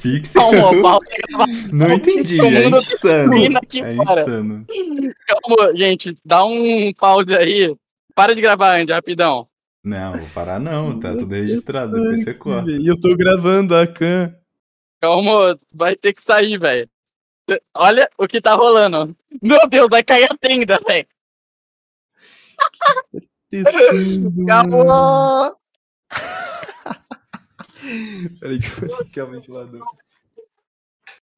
[0.00, 0.40] Pixel.
[0.40, 1.06] Calma, pausa.
[1.72, 3.58] Não entendi, é insano.
[3.58, 4.64] aqui É insano.
[5.26, 7.74] Calma, gente, dá um pause aí.
[8.14, 9.48] Para de gravar, Andy, rapidão.
[9.82, 12.70] Não, vou parar não, tá tudo registrado, depois você corta.
[12.70, 14.34] E eu tô gravando a Khan.
[15.00, 16.88] Calma, vai ter que sair, velho.
[17.76, 19.16] Olha o que tá rolando.
[19.42, 21.06] Meu Deus, vai cair a tenda, velho.
[24.46, 25.56] Calma.
[28.40, 29.80] Peraí que eu vou ligar o ventilador.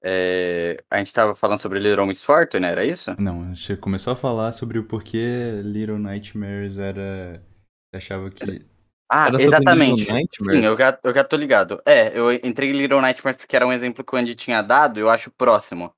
[0.02, 3.14] É, a gente tava falando sobre Little Miss Fortune, era isso?
[3.20, 7.42] Não, você começou a falar sobre o porquê Little Nightmares era.
[7.90, 8.66] Você achava que.
[9.12, 10.00] Ah, Era exatamente.
[10.00, 10.60] Little Nightmares?
[10.60, 11.82] Sim, eu já, eu já tô ligado.
[11.86, 14.98] É, eu entrei em Little Nightmares porque era um exemplo que o Andy tinha dado,
[14.98, 15.92] eu acho próximo.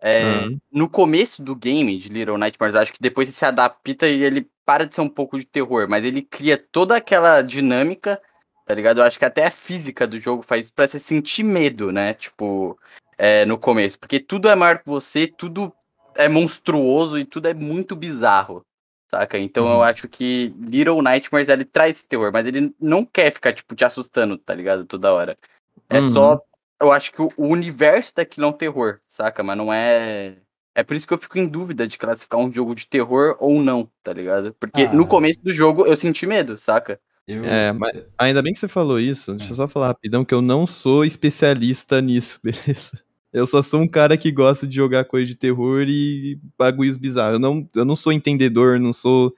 [0.00, 0.56] É, Ah.
[0.72, 4.22] No começo do game de Little Nightmares, eu acho que depois ele se adapta e
[4.22, 8.20] ele para de ser um pouco de terror, mas ele cria toda aquela dinâmica,
[8.64, 8.98] tá ligado?
[9.00, 12.14] Eu acho que até a física do jogo faz isso pra você sentir medo, né?
[12.14, 12.78] Tipo,
[13.18, 13.98] é, no começo.
[13.98, 15.72] Porque tudo é maior que você, tudo
[16.16, 18.64] é monstruoso e tudo é muito bizarro.
[19.10, 19.36] Saca?
[19.38, 19.82] Então eu Uhum.
[19.82, 23.84] acho que Little Nightmares ele traz esse terror, mas ele não quer ficar, tipo, te
[23.84, 24.84] assustando, tá ligado?
[24.86, 25.36] Toda hora.
[25.88, 26.12] É Uhum.
[26.12, 26.40] só.
[26.80, 29.42] Eu acho que o, universo daquilo é um terror, saca?
[29.42, 30.36] Mas não é.
[30.74, 33.60] É por isso que eu fico em dúvida de classificar um jogo de terror ou
[33.60, 34.54] não, tá ligado?
[34.58, 34.92] Porque Ah.
[34.92, 36.98] no começo do jogo eu senti medo, saca?
[37.26, 37.44] Eu...
[37.44, 39.34] É, mas ainda bem que você falou isso.
[39.34, 42.98] Deixa eu só falar rapidão que eu não sou especialista nisso, beleza?
[43.32, 47.34] Eu só sou um cara que gosta de jogar coisa de terror e bagulhos bizarros.
[47.34, 49.34] Eu não, eu não sou entendedor, não sou.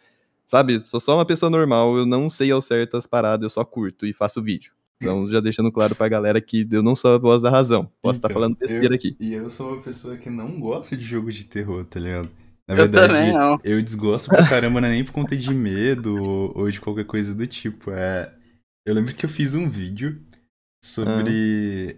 [0.47, 0.81] Sabe?
[0.81, 1.99] Sou só uma pessoa normal.
[1.99, 4.73] Eu não sei ao certo as paradas, eu só curto e faço vídeo.
[5.03, 7.91] Então, já deixando claro pra galera que eu não sou a voz da razão.
[8.01, 9.17] Posso estar Então, falando besteira eu- aqui.
[9.21, 12.31] E eu sou uma pessoa que não gosta de jogo de terror, tá ligado?
[12.69, 13.59] Na Eu verdade, também não.
[13.65, 17.05] eu desgosto pra caramba, não é nem por conta de medo ou, ou de qualquer
[17.05, 17.91] coisa do tipo.
[17.91, 18.33] É...
[18.87, 20.23] Eu lembro que eu fiz um vídeo
[20.85, 21.97] sobre.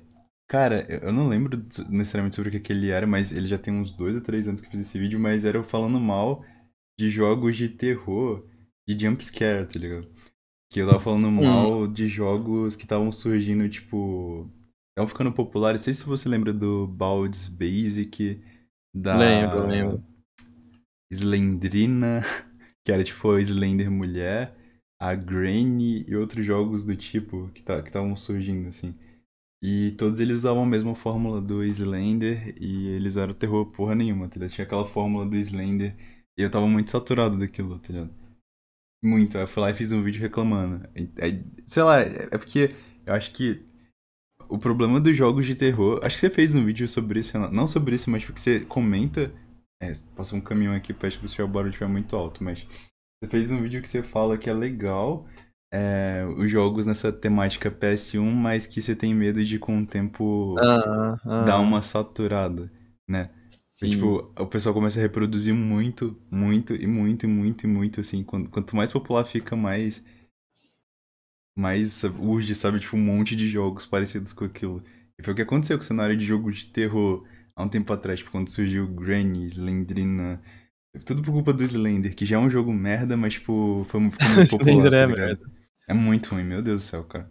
[0.49, 3.59] Cara, eu eu não lembro necessariamente sobre o que, que ele era, mas ele já
[3.59, 5.99] tem uns dois ou três anos que eu fiz esse vídeo, mas era eu falando
[5.99, 6.45] mal
[6.99, 8.45] de jogos de terror,
[8.87, 10.07] de jumpscare, tá ligado?
[10.74, 14.50] Que eu tava falando mal de jogos que estavam surgindo, tipo.
[14.90, 15.80] Estavam ficando populares.
[15.80, 18.42] Não sei se você lembra do Bald's Basic,
[18.92, 19.16] da.
[19.16, 20.04] Lembro, lembro.
[21.12, 22.22] Slendrina,
[22.84, 24.52] que era tipo a Slender mulher,
[25.00, 28.96] a Granny e outros jogos do tipo que que estavam surgindo, assim.
[29.62, 34.28] E todos eles usavam a mesma fórmula do Slender e eles eram terror porra nenhuma,
[34.28, 34.50] tá ligado?
[34.50, 35.94] Tinha aquela fórmula do Slender
[36.37, 38.23] e eu tava muito saturado daquilo, tá ligado?
[39.05, 39.37] Muito.
[39.37, 40.88] Eu fui lá e fiz um vídeo reclamando.
[41.21, 43.62] Aí, sei lá, é é porque eu acho que
[44.49, 46.01] o problema dos jogos de terror.
[46.03, 49.31] Acho que você fez um vídeo sobre isso, não sobre isso, mas porque você comenta.
[49.83, 52.67] É, passou um caminhão aqui perto que o barulho estiver muito alto, mas
[53.23, 55.27] você fez um vídeo que você fala que é legal
[55.73, 60.55] é, os jogos nessa temática PS1, mas que você tem medo de com o tempo
[60.59, 62.71] Ah, ah, dar uma saturada,
[63.09, 63.31] né?
[63.87, 68.01] E, tipo, o pessoal começa a reproduzir muito, muito e muito e muito e muito,
[68.01, 68.23] assim.
[68.25, 70.05] Quanto, quanto mais popular fica, mais.
[71.57, 72.81] Mais urge, sabe?
[72.81, 74.83] Tipo, um monte de jogos parecidos com aquilo.
[75.18, 77.92] E foi o que aconteceu com o cenário de jogo de terror há um tempo
[77.92, 80.42] atrás, tipo, quando surgiu Granny, Slendrina.
[81.05, 84.29] Tudo por culpa do Slender, que já é um jogo merda, mas, tipo, foi, ficou
[84.31, 84.90] muito popular.
[84.90, 85.51] Slender tá é ligado?
[85.88, 87.31] É muito ruim, meu Deus do céu, cara.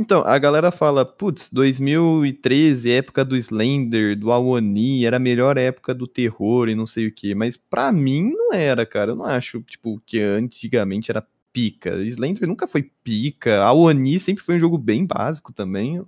[0.00, 5.92] Então, a galera fala, putz, 2013, época do Slender, do Awoni, era a melhor época
[5.92, 7.34] do terror e não sei o quê.
[7.34, 9.10] Mas pra mim não era, cara.
[9.10, 12.00] Eu não acho, tipo, que antigamente era pica.
[12.04, 13.60] Slender nunca foi pica.
[13.64, 16.00] Awoni sempre foi um jogo bem básico também.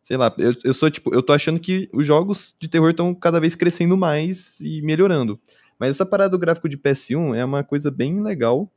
[0.00, 3.12] Sei lá, eu, eu sou, tipo, eu tô achando que os jogos de terror estão
[3.12, 5.40] cada vez crescendo mais e melhorando.
[5.80, 8.70] Mas essa parada do gráfico de PS1 é uma coisa bem legal.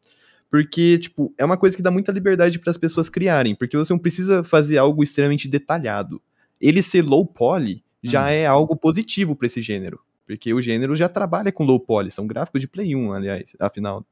[0.51, 3.93] Porque, tipo, é uma coisa que dá muita liberdade para as pessoas criarem, porque você
[3.93, 6.21] não precisa fazer algo extremamente detalhado.
[6.61, 8.29] Ele ser low poly já Hum.
[8.29, 12.27] é algo positivo para esse gênero, porque o gênero já trabalha com low poly, são
[12.27, 14.05] gráficos de Play 1, aliás, afinal.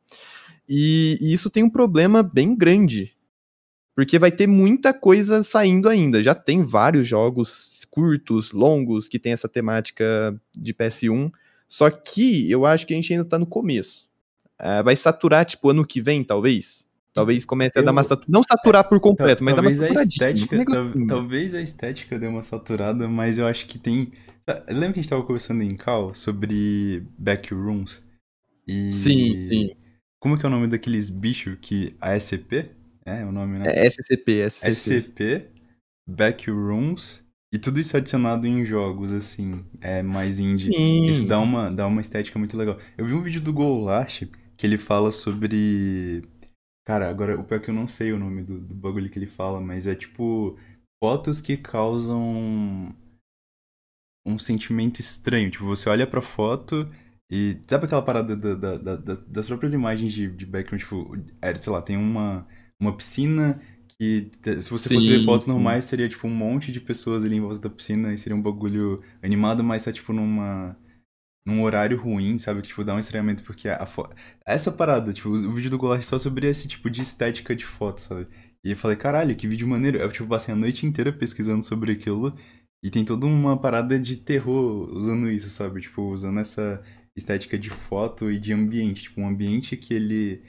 [0.68, 3.16] E, e isso tem um problema bem grande,
[3.96, 6.24] Porque vai ter muita coisa saindo ainda.
[6.24, 11.32] Já tem vários jogos curtos, longos, que tem essa temática de PS1.
[11.68, 14.09] Só que eu acho que a gente ainda tá no começo.
[14.60, 16.88] É, vai saturar, tipo, ano que vem, talvez.
[17.14, 18.32] Talvez comece a Eu- dar uma saturada.
[18.32, 20.04] Não saturar por completo, mas dar uma a saturadinha.
[20.08, 24.12] estética, um talvez a estética dê uma saturada, mas eu acho que tem.
[24.68, 28.02] Lembra que a gente tava conversando em Cal sobre backrooms?
[28.68, 29.76] E Sim, sim.
[30.20, 32.70] Como que é o nome daqueles bichos que a SCP?
[33.06, 33.66] É, o nome, né?
[33.68, 34.70] É SCP, SCP.
[34.72, 35.46] SCP,
[36.08, 40.72] backrooms e tudo isso adicionado em jogos assim, é mais indie.
[40.76, 41.06] Sim.
[41.06, 42.78] Isso dá uma, dá uma estética muito legal.
[42.98, 44.28] Eu vi um vídeo do Goulash
[44.60, 46.24] que ele fala sobre.
[46.86, 49.20] Cara, agora o pior é que eu não sei o nome do, do bagulho que
[49.20, 50.58] ele fala, mas é tipo.
[51.04, 52.94] Fotos que causam
[54.26, 55.50] um sentimento estranho.
[55.52, 56.90] Tipo, você olha pra foto
[57.32, 57.60] e.
[57.68, 60.82] Sabe aquela parada da, da- da- das, próprias imagens de, de background?
[60.82, 62.48] Tipo, é, sei lá, tem uma,
[62.80, 63.62] uma piscina
[63.98, 64.32] que.
[64.62, 65.48] Se você fosse ver Sim, fotos sim.
[65.48, 68.42] normais, seria tipo um monte de pessoas ali em volta da piscina e seria um
[68.42, 70.76] bagulho animado, mas tá tipo numa.
[71.46, 72.62] Num horário ruim, sabe?
[72.62, 74.08] Que, tipo, dá um estranhamento, porque a fo...
[74.46, 77.66] Essa parada, tipo, o vídeo do Goulart é só sobre esse tipo de estética de
[77.66, 78.28] foto, sabe?
[78.64, 79.98] E eu falei, caralho, que vídeo maneiro.
[79.98, 82.36] Eu, tipo, passei a noite inteira pesquisando sobre aquilo.
[82.84, 85.82] E tem toda uma parada de terror usando isso, sabe?
[85.82, 86.82] Tipo, usando essa
[87.16, 89.04] estética de foto e de ambiente.
[89.04, 90.42] Tipo, um ambiente que ele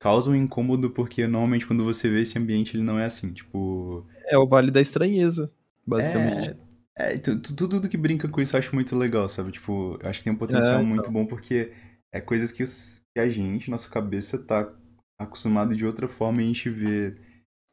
[0.00, 3.32] causa um incômodo, porque normalmente quando você vê esse ambiente, ele não é assim.
[3.32, 4.06] Tipo.
[4.28, 5.50] É o Vale da Estranheza,
[5.86, 6.50] basicamente.
[6.50, 6.56] É,
[6.96, 9.52] é, tu- tu- tudo que brinca com isso eu acho muito legal, sabe?
[9.52, 11.72] Tipo, eu acho que tem um potencial É, muito bom porque
[12.12, 14.72] é coisas que, os- que a gente, nossa cabeça, tá
[15.18, 17.16] acostumado de outra forma e a gente vê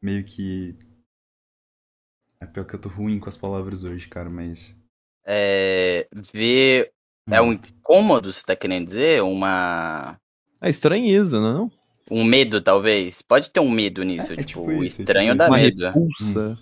[0.02, 0.76] meio que.
[2.40, 4.76] É pior que eu tô ruim com as palavras hoje, cara, mas.
[5.26, 6.92] É, ver.
[7.30, 7.48] É Hum.
[7.48, 9.22] um incômodo, você tá querendo dizer?
[9.22, 10.18] Uma.
[10.60, 11.70] A estranheza, não?
[12.10, 13.22] Um medo, talvez?
[13.22, 14.32] Pode ter um medo nisso.
[14.36, 15.84] É, é tipo, tipo isso, é estranho tipo dá Uma medo.
[15.92, 16.58] repulsa.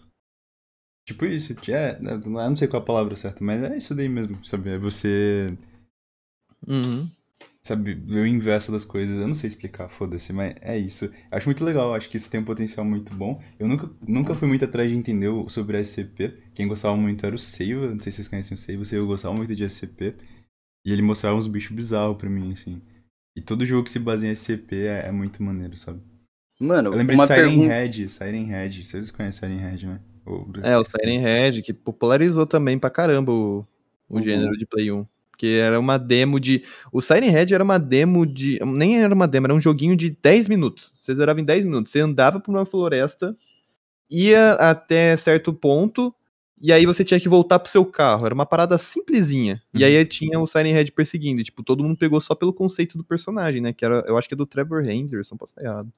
[1.06, 4.08] Tipo isso, é, eu não sei qual é a palavra certa, mas é isso daí
[4.08, 4.70] mesmo, sabe?
[4.70, 5.56] É você,
[6.66, 7.08] Uhum.
[7.62, 9.18] sabe, ver o inverso das coisas.
[9.18, 11.10] Eu não sei explicar, foda-se, mas é isso.
[11.30, 13.42] Acho muito legal, acho que isso tem um potencial muito bom.
[13.58, 16.36] Eu nunca, nunca fui muito atrás de entender o- sobre a SCP.
[16.54, 19.04] Quem gostava muito era o Seiva, não sei se vocês conhecem o Seiva, o Seiva
[19.06, 20.14] gostava muito de SCP.
[20.84, 22.80] E ele mostrava uns bichos bizarros pra mim, assim.
[23.36, 26.00] E todo jogo que se baseia em SCP é, é muito maneiro, sabe?
[26.60, 27.68] Mano, Eu lembrei uma de Siren pergunta.
[27.68, 28.84] Head, Siren Head.
[28.84, 30.00] Vocês conhecem Siren Head, né?
[30.62, 33.66] É, o Siren Head, que popularizou também pra caramba o,
[34.08, 34.22] o Uhum.
[34.22, 35.06] gênero de Play 1.
[35.30, 36.62] Porque era uma demo de.
[36.92, 38.60] O Siren Head era uma demo de.
[38.64, 40.92] Nem era uma demo, era um joguinho de 10 minutos.
[41.00, 41.90] Você zerava em 10 minutos.
[41.90, 43.36] Você andava por uma floresta,
[44.10, 46.14] ia até certo ponto,
[46.60, 48.26] e aí você tinha que voltar pro seu carro.
[48.26, 49.62] Era uma parada simplesinha.
[49.74, 49.84] E Uhum.
[49.86, 51.40] aí tinha o Siren Head perseguindo.
[51.40, 53.72] E, tipo, todo mundo pegou só pelo conceito do personagem, né?
[53.72, 55.92] Que era, eu acho que é do Trevor Henderson, posso estar errado.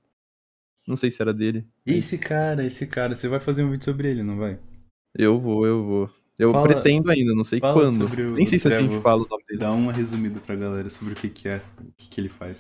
[0.87, 1.67] Não sei se era dele.
[1.87, 4.59] Esse cara, esse cara, você vai fazer um vídeo sobre ele, não vai?
[5.17, 6.11] Eu vou, eu vou.
[6.39, 8.07] Eu Fala- pretendo ainda, não sei quando.
[8.07, 9.61] o- Nem sei se é assim que fala o nome dele.
[9.61, 12.59] Dá uma resumida pra galera sobre o que que é, o que que ele faz.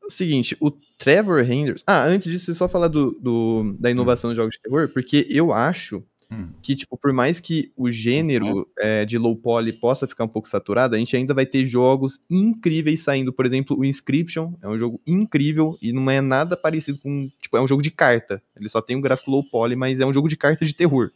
[0.00, 1.84] É o seguinte, o Trevor Henderson.
[1.86, 5.52] Ah, antes disso, só falar do, do- da inovação dos jogos de terror, porque eu
[5.52, 6.02] acho
[6.32, 6.48] Hum.
[6.62, 10.48] que, tipo, por mais que o gênero é, de low poly possa ficar um pouco
[10.48, 13.32] saturado, a gente ainda vai ter jogos incríveis saindo.
[13.32, 17.30] Por exemplo, o Inscription é um jogo incrível e não é nada parecido com.
[17.40, 18.42] Tipo, é um jogo de carta.
[18.56, 21.10] Ele só tem um gráfico low poly, mas é um jogo de carta de terror.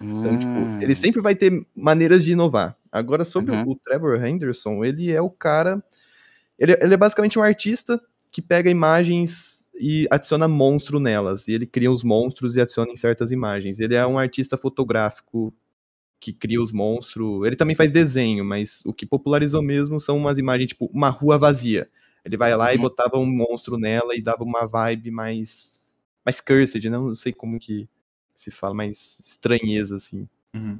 [0.00, 0.80] Então, tipo, Hum.
[0.82, 2.76] ele sempre vai ter maneiras de inovar.
[2.92, 3.70] Agora, sobre Uhum.
[3.70, 5.82] o Trevor Henderson, ele é o cara.
[6.58, 11.48] Ele, ele é basicamente um artista que pega imagens e adiciona monstro nelas.
[11.48, 13.80] E ele cria os monstros e adiciona em certas imagens.
[13.80, 15.52] Ele é um artista fotográfico
[16.20, 17.46] que cria os monstros.
[17.46, 21.38] Ele também faz desenho, mas o que popularizou mesmo são umas imagens, tipo, uma rua
[21.38, 21.88] vazia.
[22.24, 22.82] Ele vai lá e Uhum.
[22.82, 25.90] botava um monstro nela e dava uma vibe mais.
[26.24, 26.96] mais cursed, né?
[26.96, 27.86] não sei como que
[28.34, 30.26] se fala, mais estranheza, assim.
[30.54, 30.78] Uhum.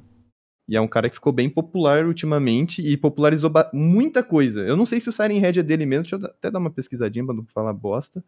[0.67, 4.61] E é um cara que ficou bem popular ultimamente e popularizou muita coisa.
[4.61, 6.71] Eu não sei se o Siren Head é dele mesmo, deixa eu até dar uma
[6.71, 8.23] pesquisadinha pra não falar bosta.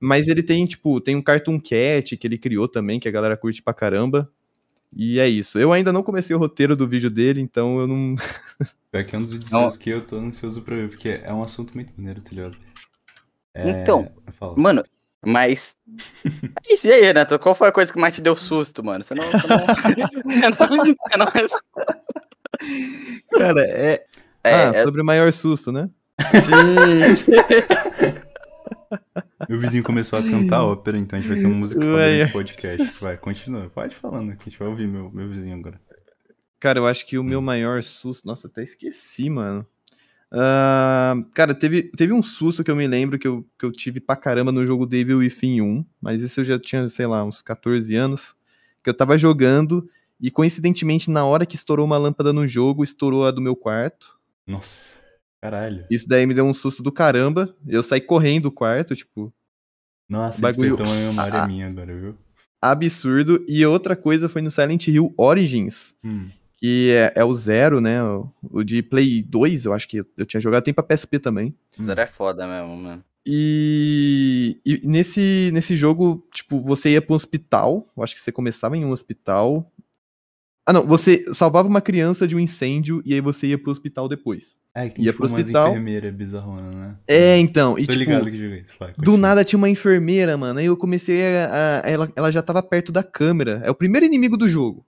[0.00, 3.36] Mas ele tem, tipo, tem um Cartoon Cat que ele criou também, que a galera
[3.36, 4.30] curte pra caramba.
[4.96, 5.58] E é isso.
[5.58, 8.14] Eu ainda não comecei o roteiro do vídeo dele, então eu não.
[8.92, 9.70] É que é um dos vídeos Não.
[9.70, 12.56] que eu tô ansioso pra ver, porque é um assunto muito maneiro, tá ligado?
[13.54, 14.10] É, Então.
[14.56, 14.82] Mano,
[15.24, 15.76] mas.
[16.68, 17.38] É isso e aí, Renato?
[17.38, 19.04] Qual foi a coisa que mais te deu susto, mano?
[19.04, 19.24] Você não.
[19.30, 19.58] Você não...
[20.56, 21.48] Você não- você não-
[23.30, 24.04] Cara, é.
[24.42, 25.88] É, ah, é- sobre o maior susto, né?
[26.42, 27.32] sim, sim.
[29.48, 32.32] Meu vizinho começou a cantar ópera, então a gente vai ter uma música padrão de
[32.32, 33.02] podcast.
[33.02, 33.70] Vai, continua.
[33.70, 35.80] Pode falando que a gente vai ouvir meu, meu vizinho agora.
[36.58, 38.26] Cara, eu acho que o meu maior susto.
[38.26, 39.66] Nossa, até esqueci, mano.
[40.32, 43.98] Uh, cara, teve, teve um susto que eu me lembro que eu, que eu tive
[43.98, 47.42] pra caramba no jogo Devil Within 1, mas isso eu já tinha, sei lá, uns
[47.42, 48.36] 14 anos,
[48.82, 49.88] que eu tava jogando
[50.20, 54.18] e coincidentemente na hora que estourou uma lâmpada no jogo, estourou a do meu quarto.
[54.46, 54.99] Nossa,
[55.42, 55.84] caralho.
[55.90, 57.54] Isso daí me deu um susto do caramba.
[57.66, 59.32] Eu saí correndo do quarto, tipo.
[60.08, 62.16] Nossa, bagulho- despertou uma memória Ah, minha agora, viu?
[62.60, 63.44] Absurdo.
[63.48, 66.28] E outra coisa foi no Silent Hill Origins, Hum.
[66.58, 68.02] que é, é o Zero, né?
[68.02, 70.62] O, o de Play 2, eu acho que eu tinha jogado.
[70.64, 71.54] Tem pra PSP também.
[71.82, 73.04] Zero é foda mesmo, mano.
[73.26, 77.88] E, e nesse, nesse jogo, tipo, você ia pro hospital.
[77.96, 79.70] Eu acho que você começava em um hospital.
[80.66, 80.86] Ah, não.
[80.86, 84.58] Você salvava uma criança de um incêndio e aí você ia pro hospital depois.
[84.74, 85.70] É, que tem Ia tipo pro umas hospital.
[85.70, 86.94] enfermeiras bizarronas, né?
[87.08, 87.76] É, então.
[87.78, 88.94] E, Tô tipo, ligado que jogo é isso, vai.
[88.96, 90.60] Do nada tinha uma enfermeira, mano.
[90.60, 91.82] Aí eu comecei a.
[91.84, 93.60] a- ela, ela já tava perto da câmera.
[93.64, 94.86] É o primeiro inimigo do jogo.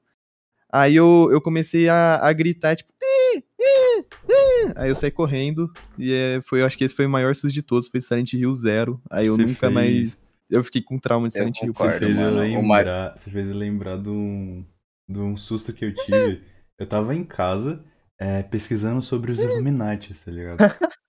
[0.72, 2.92] Aí eu, eu comecei a, a gritar, tipo.
[3.02, 4.72] "Ih, ih, ih".
[4.76, 5.68] Aí eu saí correndo.
[5.98, 7.88] E é, foi, eu acho que esse foi o maior susto de todos.
[7.88, 9.00] Foi Silent Hill Zero.
[9.10, 10.22] Aí eu Você nunca fez- mais.
[10.48, 11.72] Eu fiquei com trauma de Silent Hill.
[11.72, 11.92] concordo.
[11.98, 14.64] Você fez, mano, lembrar, você fez eu lembrar de um,
[15.08, 16.42] de um susto que eu tive.
[16.78, 17.82] Eu tava em casa
[18.22, 20.58] é, pesquisando sobre os Illuminati, tá ligado?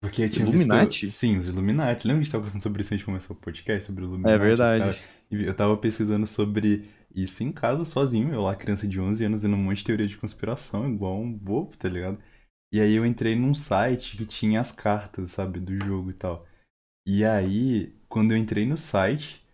[0.00, 1.06] Porque eu tinha Illuminati?
[1.06, 1.18] visto...
[1.18, 2.06] Sim, os Illuminati.
[2.06, 3.84] Lembra que a gente tava conversando sobre isso antes de começar o podcast?
[3.84, 4.34] Sobre o Illuminati?
[4.34, 5.04] É verdade.
[5.28, 8.32] E eu tava pesquisando sobre isso em casa, sozinho.
[8.32, 11.32] Eu lá, criança de 11 anos, vendo um monte de teoria de conspiração, igual um
[11.32, 12.18] bobo, tá ligado?
[12.72, 16.46] E aí eu entrei num site que tinha as cartas, sabe, do jogo e tal.
[17.04, 19.44] E aí, quando eu entrei no site,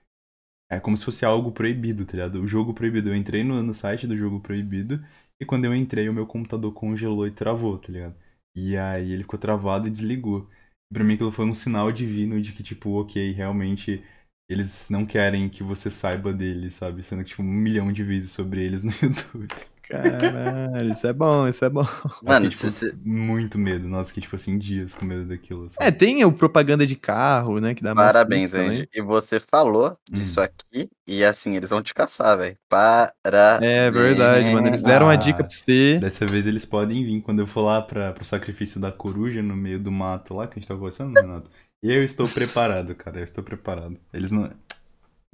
[0.71, 2.43] é como se fosse algo proibido, tá ligado?
[2.43, 3.09] O jogo proibido.
[3.09, 5.03] Eu entrei no, no site do jogo proibido
[5.43, 8.17] e quando eu entrei, o meu computador congelou e travou, tá ligado?
[8.55, 10.49] E aí ele ficou travado e desligou.
[10.93, 14.05] Pra mim aquilo foi um sinal divino de que, tipo, ok, realmente
[14.49, 17.03] eles não querem que você saiba deles, sabe?
[17.03, 19.49] Sendo que, tipo, um milhão de vídeos sobre eles no YouTube.
[19.93, 21.85] Caralho, isso é bom, isso é bom.
[22.25, 23.87] Mano, fiquei, tipo, muito medo.
[23.87, 25.87] Nossa, fiquei, tipo assim, dias com medo daquilo, sabe?
[25.87, 27.75] É, tem o propaganda de carro, né?
[27.75, 28.55] Que dá mais Parabéns.
[28.55, 28.89] Andy.
[28.95, 32.57] E você falou disso aqui, e assim, eles vão te caçar, velho.
[32.69, 33.71] Parabéns.
[33.71, 34.67] É verdade, mano.
[34.69, 35.99] Eles deram uma Ah, dica pra você.
[35.99, 39.55] Dessa vez eles podem vir quando eu for lá pra, pro sacrifício da coruja no
[39.55, 41.51] meio do mato lá, que a gente tava conversando, Renato.
[41.83, 43.19] Eu estou preparado, cara.
[43.19, 43.99] Eu estou preparado.
[44.13, 44.51] Eles não.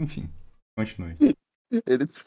[0.01, 0.29] Enfim,
[0.77, 1.15] continue.
[1.87, 2.25] Eles.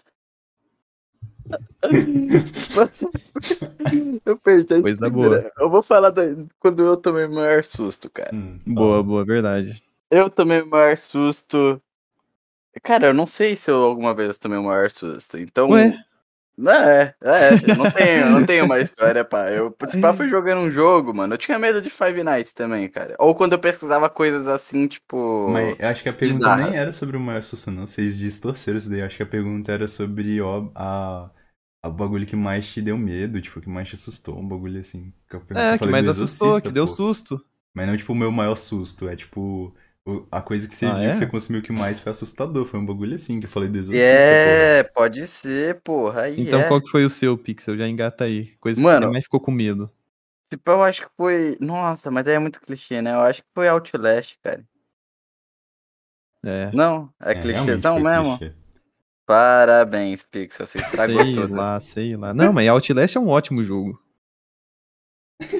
[4.25, 5.51] Eu perdi a Coisa estrutura.
[5.59, 6.23] Eu vou falar da...
[6.59, 8.33] quando eu tomei o maior susto, cara.
[8.33, 9.83] Hum, Boa, boa, verdade.
[10.09, 11.81] Eu tomei o maior susto.
[12.83, 15.39] Cara, eu não sei se eu alguma vez tomei o maior susto.
[15.39, 15.69] Então.
[15.69, 15.93] Ué?
[16.69, 19.49] É, é, não tenho, não tenho uma história, pá.
[19.51, 21.33] Eu, pá, fui jogando um jogo, mano.
[21.33, 23.15] Eu tinha medo de Five Nights também, cara.
[23.19, 25.17] Ou quando eu pesquisava coisas assim, tipo.
[25.45, 26.55] Mas eu acho que a pergunta Bizarra.
[26.55, 27.87] nem era sobre o maior susto, não.
[27.87, 28.99] Vocês distorceram isso daí.
[28.99, 31.31] Eu acho que a pergunta era sobre ó, a,
[31.81, 35.13] a bagulho que mais te deu medo, tipo, que mais te assustou, um bagulho assim.
[35.29, 36.87] Que eu, É, eu que mais assustou, que deu pô.
[36.87, 37.43] susto.
[37.73, 39.07] Mas não, tipo, o meu maior susto.
[39.09, 39.75] É tipo.
[40.05, 41.11] O- A coisa que você Ah, viu, é?
[41.11, 42.65] que você consumiu que mais foi assustador.
[42.65, 44.07] Foi um bagulho assim, que eu falei do Exorcista.
[44.07, 46.23] É, pode ser, porra.
[46.23, 46.67] Aí Então é.
[46.67, 47.77] qual que foi o seu, Pixel?
[47.77, 48.55] Já engata aí.
[48.59, 49.07] Coisa que Mano.
[49.07, 49.91] você mais ficou com medo.
[50.49, 51.55] Tipo, eu acho que foi.
[51.59, 53.13] Nossa, mas aí é muito clichê, né?
[53.13, 54.63] Eu acho que foi Outlast, cara.
[56.43, 56.71] É.
[56.73, 57.13] Não?
[57.21, 58.37] É, realmente clichêzão mesmo?
[58.37, 58.55] clichê.
[59.25, 60.65] Parabéns, Pixel.
[60.67, 61.57] Você estragou Sei tudo.
[61.57, 62.33] lá, sei lá.
[62.33, 64.00] Não, mas Outlast é um ótimo jogo.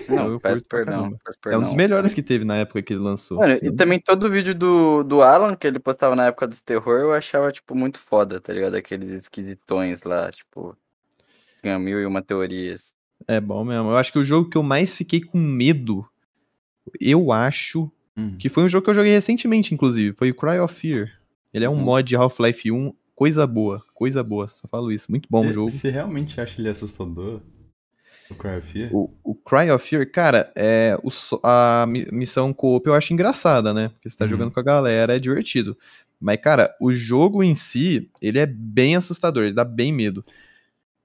[0.10, 1.12] Não, Eu peço perdão.
[1.26, 1.76] Peço É um dos perdão.
[1.76, 3.38] melhores que teve na época que ele lançou.
[3.38, 3.66] Mano, Sim.
[3.68, 7.14] e também todo vídeo do, do Alan que ele postava na época dos terror, eu
[7.14, 8.76] achava, tipo, muito foda, tá ligado?
[8.76, 10.76] Aqueles esquisitões lá, tipo.
[11.62, 12.96] Tinha mil e uma teorias.
[13.28, 13.90] É bom mesmo.
[13.92, 16.06] Eu acho que o jogo que eu mais fiquei com medo,
[17.00, 18.36] eu acho, Hum.
[18.38, 21.10] que foi um jogo que eu joguei recentemente, inclusive, foi o Cry of Fear.
[21.54, 21.84] Ele é um Uhum.
[21.84, 25.06] mod de Half-Life 1, coisa boa, coisa boa, só falo isso.
[25.10, 25.70] Muito bom o Você- jogo.
[25.70, 27.42] Você realmente acha ele assustador?
[28.32, 28.90] O Cry of Fear?
[28.94, 31.10] O, o Cry of Fear, cara, é, o
[31.44, 33.90] a mi- missão co-op eu acho engraçada, né?
[33.90, 34.32] Porque você tá Uhum.
[34.32, 35.78] jogando com a galera, é divertido.
[36.20, 40.24] Mas, cara, o jogo em si, ele é bem assustador, ele dá bem medo.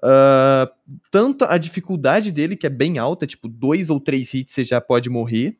[0.02, 0.70] Ah,
[1.10, 4.80] tanto a dificuldade dele, que é bem alta, tipo, dois ou três hits você já
[4.80, 5.58] pode morrer,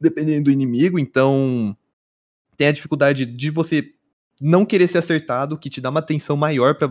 [0.00, 1.76] dependendo do inimigo, então
[2.56, 3.90] tem a dificuldade de você
[4.40, 6.88] não querer ser acertado, que te dá uma tensão maior pra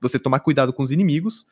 [0.00, 1.46] você tomar cuidado com os inimigos.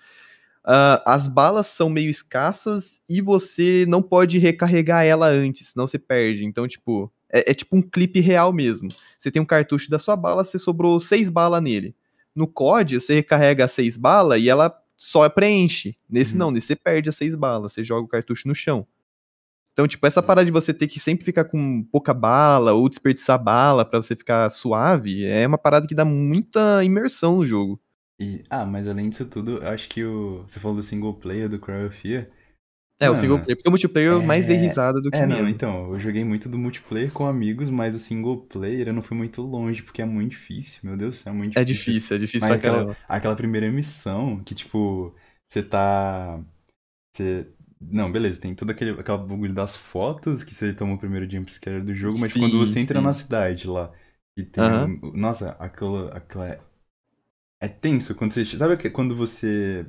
[0.67, 5.99] Ah, as balas são meio escassas e você não pode recarregar ela antes, senão você
[5.99, 6.45] perde.
[6.45, 8.89] Então, tipo, é, é tipo um clipe real mesmo.
[9.19, 11.95] Você tem um cartucho da sua bala, você sobrou seis balas nele.
[12.35, 15.97] No COD, você recarrega seis balas e ela só preenche.
[16.09, 16.39] Nesse Uhum.
[16.39, 18.87] não, nesse você perde as seis balas, você joga o cartucho no chão.
[19.73, 23.43] Então, tipo, essa parada de você ter que sempre ficar com pouca bala ou desperdiçar
[23.43, 27.81] bala pra você ficar suave, é uma parada que dá muita imersão no jogo.
[28.21, 30.43] E, ah, mas além disso tudo, eu acho que o.
[30.45, 32.31] Você falou do single player do Cry of Fear.
[33.01, 33.57] É, o single player.
[33.57, 36.25] Porque o multiplayer eu mais dei é- risada do que É, não, então, eu joguei
[36.25, 40.03] muito do multiplayer com amigos, mas o single player eu não fui muito longe, porque
[40.03, 42.59] é muito difícil, meu Deus do céu, é muito É difícil, é difícil Mas pra
[42.59, 42.89] caramba.
[42.89, 45.15] aquela, aquela primeira missão que, tipo,
[45.49, 46.43] você tá.
[47.15, 47.53] Você.
[47.81, 51.83] Não, beleza, tem todo aquele aquela bagulho das fotos que você toma o primeiro jumpscare
[51.83, 53.03] do jogo, mas Sim, quando você entra sim.
[53.03, 53.93] na cidade lá,
[54.37, 54.67] e tem.
[54.67, 54.97] Aham.
[55.03, 56.11] um- Nossa, aquela.
[56.17, 56.61] aquela
[57.65, 57.69] é...
[57.69, 58.45] tenso quando você.
[58.59, 59.87] Sabe quando você.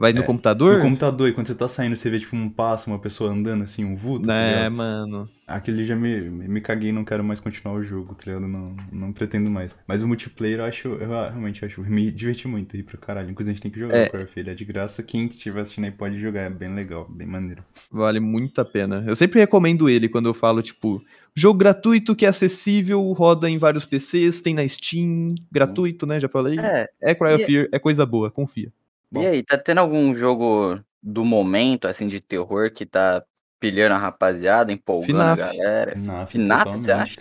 [0.00, 0.76] Vai no é, computador?
[0.78, 3.64] No computador, e quando você tá saindo, você vê tipo um passo, uma pessoa andando
[3.64, 4.72] assim, um vulto, tá É, ligado?
[4.72, 5.28] mano.
[5.46, 8.48] Aquele já me, me caguei, não quero mais continuar o jogo, tá ligado?
[8.48, 9.78] Não, não pretendo mais.
[9.86, 13.28] Mas o multiplayer eu acho, eu realmente acho, me diverti muito, ri pra caralho.
[13.30, 14.06] Inclusive a gente tem que jogar É.
[14.06, 15.02] o Core ele é de graça.
[15.02, 17.62] Quem estiver assistindo aí pode jogar, é bem legal, bem maneiro.
[17.92, 19.04] Vale muito a pena.
[19.06, 23.58] Eu sempre recomendo ele quando eu falo, tipo, jogo gratuito que é acessível, roda em
[23.58, 26.18] vários PCs, tem na Steam, gratuito, né?
[26.18, 26.58] Já falei.
[26.58, 28.72] É, É Cry of e- Fear, é coisa boa, confia.
[29.12, 29.22] Bom.
[29.22, 33.22] e aí, tá tendo algum jogo do momento, assim, de terror que tá
[33.58, 35.38] pilhando a rapaziada, empolgando a FNAF.
[35.38, 35.92] galera?
[35.98, 37.20] FNAF, FNAF, você acha?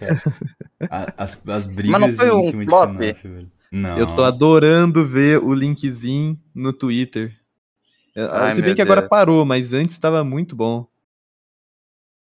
[0.90, 2.96] A- As, as brigas Mas não foi um flop?
[3.02, 3.48] FNAF.
[3.72, 4.00] Não.
[4.00, 7.36] Eu tô adorando ver o linkzinho no Twitter.
[8.16, 9.10] É, Ai, Se bem que agora Deus.
[9.10, 10.88] parou, mas antes tava muito bom.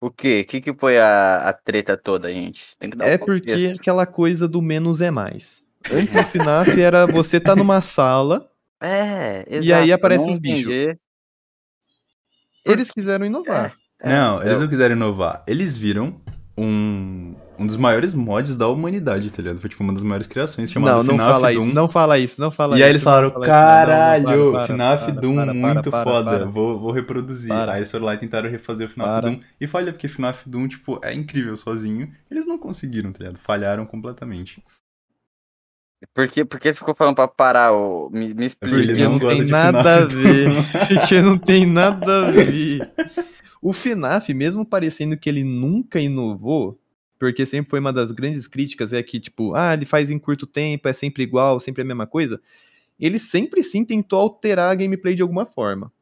[0.01, 0.43] O quê?
[0.43, 2.77] O que, que foi a, a treta toda, gente?
[2.79, 3.81] Tem que dar um É porque contexto.
[3.81, 5.64] aquela coisa do menos é mais.
[5.91, 8.49] Antes do FNAF era você tá numa sala,
[8.81, 9.64] É, exato.
[9.66, 10.70] E aí aparece não os bichos.
[12.64, 13.74] eles quiseram inovar.
[14.01, 15.43] É, Não, eles eu- não quiseram inovar.
[15.47, 16.20] Eles viram
[16.57, 19.61] um, um dos maiores mods da humanidade, tá ligado?
[19.61, 21.59] Foi tipo uma das maiores criações, chamada Não, não FNAF fala Doom.
[21.62, 22.85] isso, não fala isso, não fala E isso.
[22.85, 26.47] aí eles não falaram, fala não, não, caralho, para, para, FNAF para, Doom muito foda.
[26.47, 27.49] Vou, vou reproduzir.
[27.49, 27.72] Para.
[27.72, 29.31] Aí eles foram lá e tentaram refazer o FNAF Para.
[29.31, 29.41] Doom.
[29.61, 32.12] E falha, porque FNAF Doom, tipo, é incrível sozinho.
[32.31, 33.39] Eles não conseguiram, tá ligado?
[33.39, 34.62] Falharam completamente.
[36.14, 37.72] Por que, por que você ficou falando pra parar?
[37.72, 38.09] ô?
[38.11, 39.09] Me, me É porque explica.
[39.09, 40.49] não não tem nada FNAF a ver.
[40.88, 42.92] Porque não tem nada a ver.
[43.61, 46.78] O FNAF, mesmo parecendo que ele nunca inovou,
[47.18, 50.46] porque sempre foi uma das grandes críticas, é que, tipo, ah, ele faz em curto
[50.46, 52.40] tempo, é sempre igual, sempre a mesma coisa.
[52.99, 55.92] Ele sempre sim tentou alterar a gameplay de alguma forma.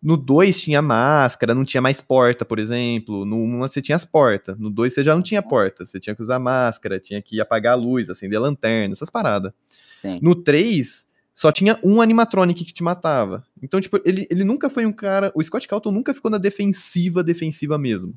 [0.00, 3.24] No 2 tinha máscara, não tinha mais porta, por exemplo.
[3.24, 4.58] No 1 você tinha as portas.
[4.58, 5.84] No 2 você já não tinha porta.
[5.84, 9.52] Você tinha que usar máscara, tinha que apagar a luz, acender a lanterna, essas paradas.
[10.00, 10.20] Sim.
[10.22, 13.44] No 3, só tinha um animatronic que te matava.
[13.60, 15.32] Então, tipo, ele, ele nunca foi um cara.
[15.34, 18.16] O Scott Calton nunca ficou na defensiva, defensiva mesmo.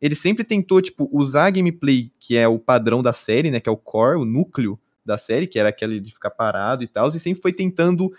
[0.00, 3.60] Ele sempre tentou, tipo, usar a gameplay, que é o padrão da série, né?
[3.60, 6.86] Que é o core, o núcleo da série, que era aquele de ficar parado e
[6.86, 8.12] tal, e sempre foi tentando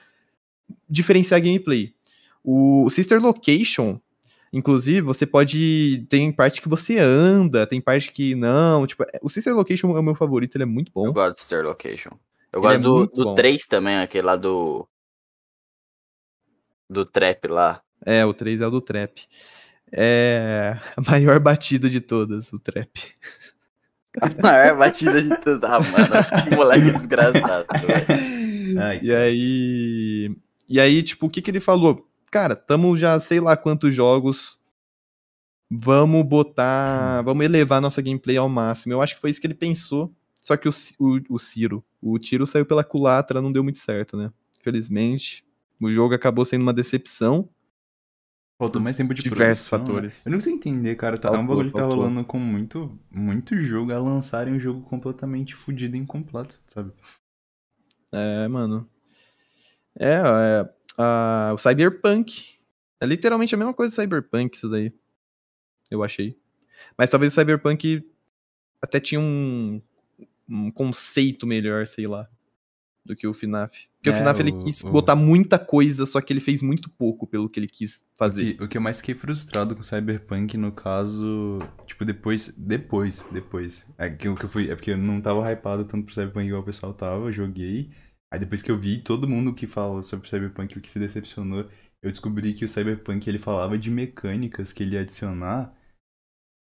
[0.89, 1.93] diferenciar a gameplay.
[2.43, 3.99] O Sister Location,
[4.51, 6.05] inclusive, você pode.
[6.09, 8.87] Tem parte que você anda, tem parte que não.
[8.87, 11.05] Tipo, o Sister Location é o meu favorito, ele é muito bom.
[11.05, 12.11] Eu gosto de Star Location.
[12.51, 13.35] Eu Ele gosto é do, muito do bom.
[13.35, 14.87] 3 também, aquele lá do.
[16.89, 17.81] Do trap lá.
[18.05, 19.27] É, o 3 é o do trap.
[19.91, 22.89] É a maior batida de todas, o trap.
[24.19, 25.63] A maior batida de tudo.
[25.65, 27.65] Ah, mano, que moleque desgraçado.
[28.81, 30.35] Ai, E aí.
[30.67, 32.08] E aí, tipo, o que, que ele falou?
[32.31, 34.59] Cara, tamo já sei lá quantos jogos.
[35.69, 37.21] Vamos botar.
[37.23, 38.93] Vamos elevar nossa gameplay ao máximo.
[38.93, 40.13] Eu acho que foi isso que ele pensou.
[40.41, 41.83] Só que o, o, o Ciro.
[42.01, 44.31] O tiro saiu pela culatra, não deu muito certo, né?
[44.59, 45.45] Infelizmente.
[45.79, 47.49] O jogo acabou sendo uma decepção.
[48.57, 50.01] Faltou mais tempo de Diversos produção, né?
[50.01, 50.25] fatores.
[50.25, 51.17] Eu não consigo entender, cara.
[51.17, 54.59] Tá, é um Faltou, bagulho que tá rolando com muito, muito jogo, a lançarem um
[54.59, 56.91] jogo completamente fudido e incompleto, sabe?
[58.11, 58.89] É, mano.
[59.97, 62.59] É, é a- o Cyberpunk.
[63.01, 64.91] É literalmente a mesma coisa do Cyberpunk, isso daí.
[65.89, 66.37] Eu achei.
[66.97, 68.05] Mas talvez o Cyberpunk
[68.81, 69.81] até tinha um,
[70.47, 72.27] um conceito melhor, sei lá,
[73.05, 73.87] do que o FNAF.
[73.97, 76.61] Porque o É, FNAF ele o- quis o- botar muita coisa, só que ele fez
[76.61, 78.41] muito pouco pelo que ele quis fazer.
[78.53, 83.23] O que, o que eu mais fiquei frustrado com Cyberpunk, no caso, tipo, depois, depois,
[83.31, 83.85] depois.
[83.97, 86.45] É que, o que eu fui, é porque eu não tava hypado tanto pro Cyberpunk
[86.47, 87.89] igual o pessoal tava, eu joguei.
[88.31, 91.69] Aí depois que eu vi todo mundo que falou sobre Cyberpunk o que se decepcionou,
[92.01, 95.75] eu descobri que o Cyberpunk ele falava de mecânicas que ele ia adicionar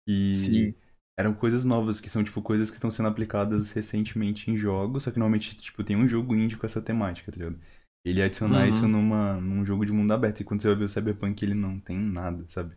[0.07, 0.76] e Sim.
[1.18, 5.11] eram coisas novas, que são tipo coisas que estão sendo aplicadas recentemente em jogos, só
[5.11, 7.59] que normalmente tipo tem um jogo indie com essa temática, tá ligado?
[8.05, 8.70] Ele ia adicionar Uhum.
[8.70, 10.39] isso numa, num jogo de mundo aberto.
[10.41, 12.76] E quando você vai ver o Cyberpunk, ele não tem nada, sabe?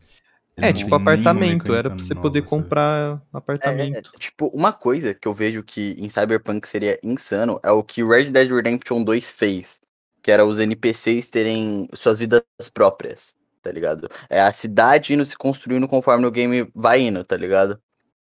[0.63, 2.51] É, tipo apartamento, era pra você nova, poder sabe?
[2.51, 4.13] comprar É, apartamento.
[4.19, 8.31] tipo, uma coisa que eu vejo que em Cyberpunk seria insano é o que Red
[8.31, 9.79] Dead Redemption 2 fez.
[10.23, 12.43] Que era os NPCs terem suas vidas
[12.75, 14.09] próprias, tá ligado?
[14.29, 17.81] É a cidade indo se construindo conforme o game vai indo, tá ligado?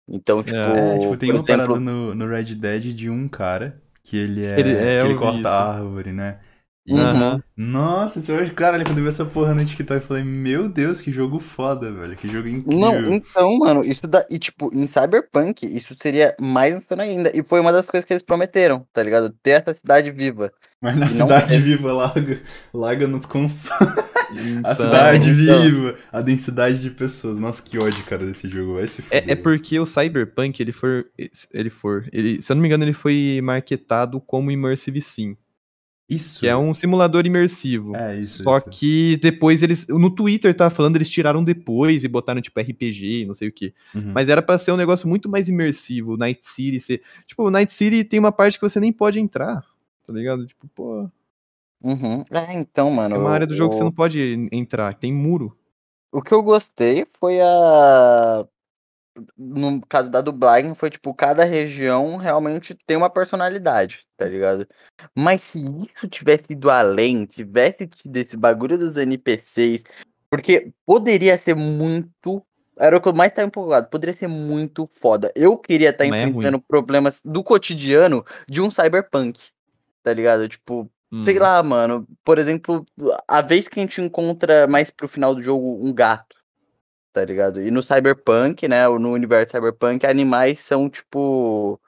[0.08, 3.28] Então, tipo, É, tipo, tem por uma exemplo, parada no, no Red Dead de um
[3.30, 4.60] cara que ele é.
[4.60, 5.48] Ele- é, que ele corta isso.
[5.48, 6.40] árvore, né?
[6.90, 7.42] Aham.
[7.58, 11.02] Nossa, você hoje, cara, quando eu vi essa porra no TikTok, eu falei, meu Deus,
[11.02, 12.16] que jogo foda, velho.
[12.16, 12.80] Que jogo incrível.
[12.80, 14.24] Não, então, mano, isso dá.
[14.30, 17.32] E, tipo, em Cyberpunk, isso seria mais insano ainda.
[17.36, 19.30] E foi uma das coisas que eles prometeram, tá ligado?
[19.42, 20.52] Ter essa cidade viva.
[20.82, 21.60] Mas na E não cidade é.
[21.60, 22.42] viva larga,
[22.74, 24.06] larga nos consoles.
[24.64, 25.62] A Então, cidade então.
[25.62, 27.40] viva, a densidade de pessoas.
[27.40, 28.76] Nossa, que ódio, cara, desse jogo.
[28.76, 29.04] Vai se.
[29.10, 31.06] É, é porque o Cyberpunk, ele for.
[31.54, 32.08] Ele for.
[32.12, 35.38] Ele, se eu não me engano, ele foi marketado como Immersive Sim.
[36.08, 36.42] Isso.
[36.42, 37.96] Que é um simulador imersivo.
[37.96, 38.44] É, isso.
[38.44, 38.70] Só isso.
[38.70, 39.88] que depois eles.
[39.88, 43.74] No Twitter tá falando, eles tiraram depois e botaram, tipo, RPG, não sei o que.
[43.94, 44.12] Uhum.
[44.14, 46.16] Mas era pra ser um negócio muito mais imersivo.
[46.16, 47.02] Night City ser.
[47.26, 49.64] Tipo, o Night City tem uma parte que você nem pode entrar.
[50.06, 50.46] Tá ligado?
[50.46, 51.10] Tipo, pô.
[51.84, 52.24] Uhum.
[52.32, 53.16] É, então, mano.
[53.16, 55.58] É uma área do jogo que você não pode entrar, que tem muro.
[56.12, 58.48] O que eu gostei foi a.
[59.38, 64.68] No caso da dublagem, foi tipo, cada região realmente tem uma personalidade, tá ligado?
[65.18, 69.84] Mas se isso tivesse ido além, tivesse tido esse bagulho dos NPCs,
[70.30, 72.46] porque poderia ser muito.
[72.78, 75.32] Era o que eu mais tava empolgado, poderia ser muito foda.
[75.34, 79.40] Eu queria estar Mas é enfrentando problemas do cotidiano de um cyberpunk,
[80.04, 80.50] tá ligado?
[80.50, 80.92] Tipo,
[81.22, 81.42] Sei Hum.
[81.42, 82.08] lá, mano.
[82.24, 82.86] Por exemplo,
[83.28, 86.35] a vez que a gente encontra mais pro final do jogo um gato,
[87.16, 87.62] tá ligado?
[87.62, 88.86] E no Cyberpunk, né?
[88.90, 91.80] ou No universo Cyberpunk, animais são tipo.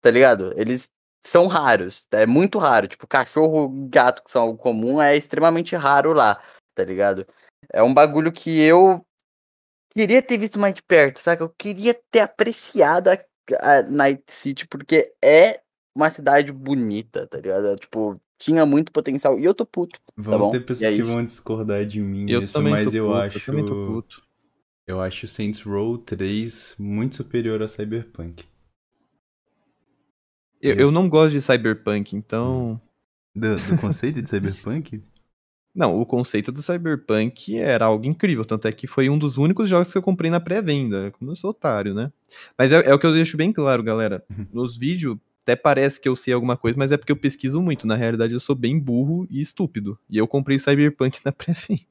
[0.00, 0.54] Tá ligado?
[0.56, 0.88] Eles
[1.22, 2.06] são raros.
[2.10, 2.88] É muito raro.
[2.88, 6.42] Tipo, cachorro gato, que são algo comum, é extremamente raro lá,
[6.74, 7.26] tá ligado?
[7.70, 9.04] É um bagulho que eu
[9.94, 11.44] queria ter visto mais de perto, saca?
[11.44, 13.18] Eu queria ter apreciado a,
[13.60, 15.60] a Night City, porque é
[15.94, 17.66] uma cidade bonita, tá ligado?
[17.66, 19.38] É, Tipo, tinha muito potencial.
[19.38, 20.00] E eu tô puto.
[20.16, 20.50] Vão bom?
[20.52, 21.12] ter E pessoas é que isso.
[21.12, 23.38] vão discordar de mim Eu também mas tô eu puto, acho.
[23.38, 24.29] Eu também tô puto.
[24.90, 28.42] Eu acho Saints Row 3 muito superior a Cyberpunk.
[30.60, 32.80] Eu, eu não gosto de Cyberpunk, então.
[33.32, 35.00] Do, do conceito de Cyberpunk?
[35.72, 39.68] Não, o conceito do Cyberpunk era algo incrível, tanto é que foi um dos únicos
[39.68, 42.12] jogos que eu comprei na pré-venda, como eu sou otário, né?
[42.58, 44.24] Mas é, é o que eu deixo bem claro, galera.
[44.28, 44.48] Uhum.
[44.52, 47.86] Nos vídeos, até parece que eu sei alguma coisa, mas é porque eu pesquiso muito.
[47.86, 49.96] Na realidade, eu sou bem burro e estúpido.
[50.10, 51.86] E eu comprei o Cyberpunk na pré-venda.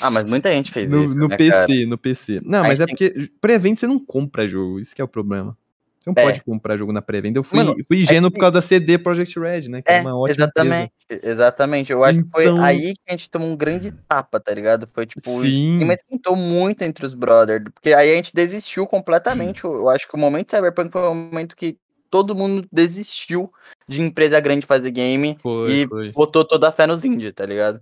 [0.00, 1.16] Ah, mas muita gente fez No, isso.
[1.16, 1.86] no né, PC, cara?
[1.86, 2.40] no PC.
[2.44, 5.08] Não, Aí mas é tem- porque pré-venda você não compra jogo, isso que é o
[5.08, 5.56] problema.
[6.00, 6.24] Você não É.
[6.26, 7.38] pode comprar jogo na pré-venda.
[7.38, 9.82] Eu fui, Mano, fui ingênuo que- por causa da CD Projekt Red, né?
[9.82, 10.92] Que É, uma ótima exatamente.
[11.10, 11.92] Exatamente.
[11.92, 14.86] Eu acho que Então- foi aí que a gente tomou um grande tapa, tá ligado?
[14.86, 15.76] Foi tipo, Sim.
[15.78, 17.64] esquentou muito entre os brothers.
[17.74, 19.64] Porque aí a gente desistiu completamente.
[19.64, 21.76] Eu acho que o momento Cyberpunk foi o momento que
[22.10, 23.50] todo mundo desistiu
[23.86, 26.12] de empresa grande fazer game Foi, e foi.
[26.12, 27.80] botou toda a fé nos indie, tá ligado?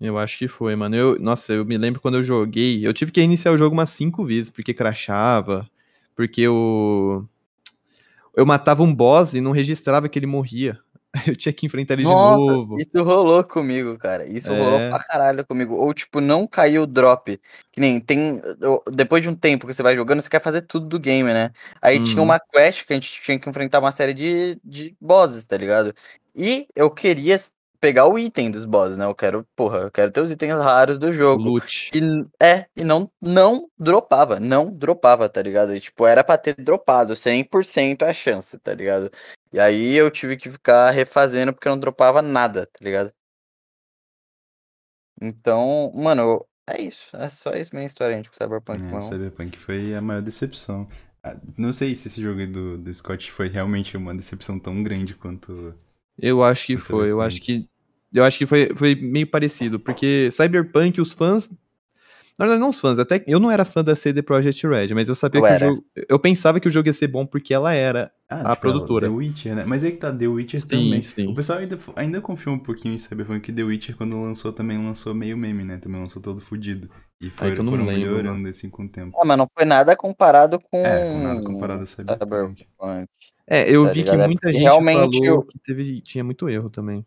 [0.00, 0.96] Eu acho que foi, mano.
[0.96, 2.86] Eu, nossa, eu me lembro quando eu joguei.
[2.86, 5.68] Eu tive que iniciar o jogo umas cinco vezes, porque crashava.
[6.16, 7.28] Porque eu.
[8.34, 10.78] Eu matava um boss e não registrava que ele morria.
[11.26, 12.76] Eu tinha que enfrentar ele de Nossa, novo.
[12.80, 14.30] isso rolou comigo, cara.
[14.30, 14.56] Isso É.
[14.56, 15.74] rolou pra caralho comigo.
[15.74, 17.36] Ou, tipo, não caiu o drop.
[17.72, 18.40] Que nem tem.
[18.92, 21.50] Depois de um tempo que você vai jogando, você quer fazer tudo do game, né?
[21.82, 22.26] Aí tinha Uhum.
[22.28, 25.92] uma quest que a gente tinha que enfrentar uma série de, de bosses, tá ligado?
[26.34, 27.40] E eu queria
[27.80, 29.04] pegar o item dos bosses, né?
[29.04, 31.42] Eu quero, porra, eu quero ter os itens raros do jogo.
[31.42, 31.90] Loot.
[31.94, 32.00] E
[32.42, 35.74] é, e não, não dropava, não dropava, tá ligado?
[35.74, 39.10] E, tipo, era pra ter dropado 100% a chance, tá ligado?
[39.52, 43.12] E aí eu tive que ficar refazendo porque não dropava nada, tá ligado?
[45.20, 47.14] Então, mano, é isso.
[47.16, 48.80] É só isso minha história, gente, com Cyberpunk.
[48.80, 49.02] É, mano.
[49.02, 50.88] Cyberpunk foi a maior decepção.
[51.22, 54.82] Ah, Não sei se esse jogo aí do, do Scott foi realmente uma decepção tão
[54.82, 55.74] grande quanto.
[56.18, 57.68] Eu acho que foi, eu acho que.
[58.12, 61.48] Eu acho que foi, foi meio parecido, porque Cyberpunk, os fãs.
[62.38, 65.10] Na verdade, não os fãs, até eu não era fã da CD Projekt Red, mas
[65.10, 65.66] eu sabia Eu que era.
[65.66, 65.84] o jogo.
[66.08, 68.10] Eu pensava que o jogo ia ser bom porque ela era.
[68.28, 69.06] Ah, A produtora.
[69.08, 69.64] The Witcher, né?
[69.66, 71.02] Mas é que tá, The Witcher Sim, também.
[71.02, 71.26] sim.
[71.28, 74.78] O pessoal ainda, ainda confia um pouquinho em Cyberpunk, que The Witcher, quando lançou, também
[74.78, 75.76] lançou meio meme, né?
[75.76, 76.88] Também lançou todo fudido.
[77.20, 79.18] E foi, que eu não foram lembro, melhorando assim com o tempo.
[79.20, 80.78] Ah, mas não foi nada comparado com.
[80.78, 82.24] É, com nada comparado a Cyberpunk.
[82.24, 82.66] Cyberpunk.
[83.46, 84.20] É, eu Tá vi que ligado?
[84.22, 87.04] É muita gente realmente falou eu- que teve, tinha muito erro também.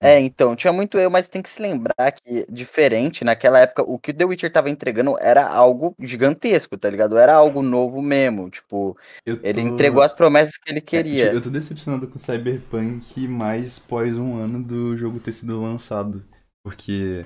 [0.00, 3.98] É, então, tinha muito eu, mas tem que se lembrar que, diferente, naquela época, o
[3.98, 7.16] que o The Witcher tava entregando era algo gigantesco, tá ligado?
[7.18, 11.24] Era algo novo mesmo, tipo, Eu ele tô- entregou as promessas que ele É, queria.
[11.24, 16.24] tipo, eu tô decepcionado com Cyberpunk mais pós um ano do jogo ter sido lançado.
[16.62, 17.24] Porque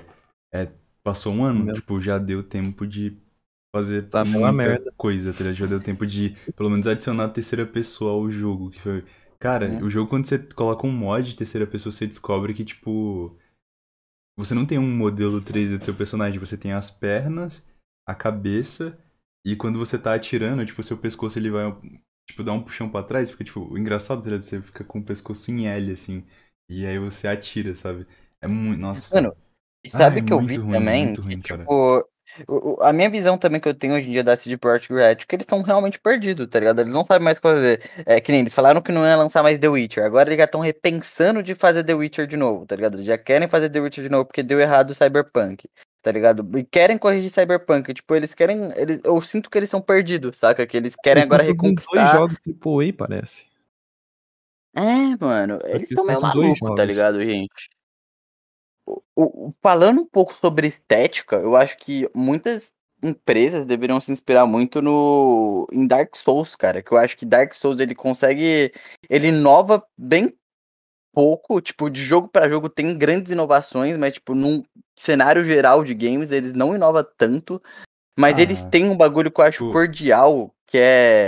[0.53, 0.69] é,
[1.03, 1.75] passou um ano, Meu.
[1.75, 3.17] tipo, já deu tempo de
[3.75, 4.91] fazer Tá muita merda.
[4.97, 5.55] coisa, tá ligado?
[5.55, 8.71] Já deu tempo de, pelo menos, adicionar a terceira pessoa ao jogo.
[8.71, 9.05] Que foi...
[9.41, 9.83] Cara, Uhum.
[9.83, 13.35] o jogo, quando você coloca um mod de terceira pessoa, você descobre que, tipo.
[14.37, 17.65] Você não tem um modelo 3D do seu personagem, você tem as pernas,
[18.07, 18.97] a cabeça,
[19.45, 21.65] e quando você tá atirando, tipo, seu pescoço ele vai
[22.27, 24.29] tipo, dá um puxão pra trás, fica, tipo, o engraçado, tá?
[24.41, 26.25] Você fica com o pescoço em L, assim,
[26.69, 28.07] e aí você atira, sabe?
[28.41, 29.11] É muito, nossa.
[29.11, 29.35] Mano,
[29.83, 31.19] e Ah, sabe é que eu vi ruim, também?
[31.19, 31.71] muito que, ruim, cara.
[31.71, 32.07] tipo,
[32.47, 35.03] o- a minha visão também que eu tenho hoje em dia da CD Projekt Red
[35.03, 36.81] é que eles estão realmente perdidos, tá ligado?
[36.81, 37.91] Eles não sabem mais o que fazer.
[38.05, 40.05] É que nem eles falaram que não ia lançar mais The Witcher.
[40.05, 42.95] Agora eles já estão repensando de fazer The Witcher de novo, tá ligado?
[42.95, 45.69] Eles já querem fazer The Witcher de novo porque deu errado o Cyberpunk,
[46.01, 46.47] tá ligado?
[46.57, 47.93] E querem corrigir Cyberpunk.
[47.93, 48.71] Tipo, eles querem.
[48.75, 50.65] Eles, eu sinto que eles são perdidos, saca?
[50.65, 51.93] Que eles querem Eles agora estão reconquistar.
[51.93, 52.37] dois jogos
[57.39, 57.80] AAA,
[59.61, 62.71] falando um pouco sobre estética, eu acho que muitas
[63.03, 66.81] empresas deveriam se inspirar muito no em Dark Souls, cara.
[66.81, 68.71] Que eu acho que Dark Souls ele consegue,
[69.09, 70.35] ele inova bem
[71.13, 74.63] pouco, tipo, de jogo pra jogo tem grandes inovações, mas tipo, num
[74.95, 77.61] cenário geral de games eles não inovam tanto,
[78.17, 80.81] mas eles Ah, têm um bagulho que eu acho cordial, que A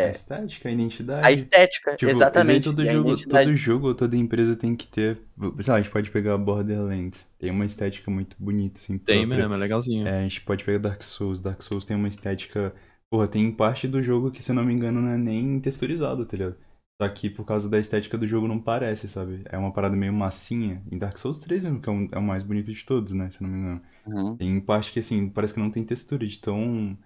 [0.07, 1.27] é estética, a identidade.
[1.27, 3.45] a estética, Tipo, exatamente, todo a jogo, identidade.
[3.47, 5.19] todo jogo, toda empresa tem que ter.
[5.59, 7.29] Sei lá, a gente pode pegar Borderlands.
[7.37, 8.97] Tem uma estética muito bonita, assim.
[8.97, 9.37] Tem própria.
[9.39, 10.07] mesmo, é legalzinho.
[10.07, 11.39] É, a gente pode pegar Dark Souls.
[11.39, 12.73] Dark Souls tem uma estética.
[13.09, 16.25] Porra, tem parte do jogo que, se eu não me engano, não é nem texturizado,
[16.25, 16.55] tá ligado?
[17.01, 19.41] Só que por causa da estética do jogo não parece, sabe?
[19.45, 20.81] É uma parada meio massinha.
[20.91, 23.29] Em Dark Souls 3 mesmo, que é, um- é o mais bonito de todos, né?
[23.29, 23.81] Se eu não me engano.
[24.05, 24.37] Uhum.
[24.37, 26.97] Tem parte que, assim, parece que não tem textura, de tão.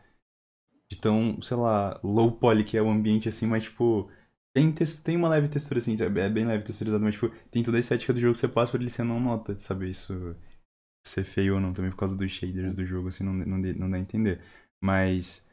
[0.92, 4.10] De tão, sei lá, low poly que é o ambiente, assim, mas, tipo.
[4.56, 7.80] Tem, tem uma leve textura, assim, é bem leve texturizado, mas, tipo, tem toda a
[7.80, 9.90] estética do jogo que você passa por ele, você não nota, sabe?
[9.90, 10.36] Isso
[11.06, 13.90] ser feio ou não, também por causa dos shaders do jogo, assim, não, não, não
[13.90, 14.42] dá a entender.
[14.82, 15.48] Mas.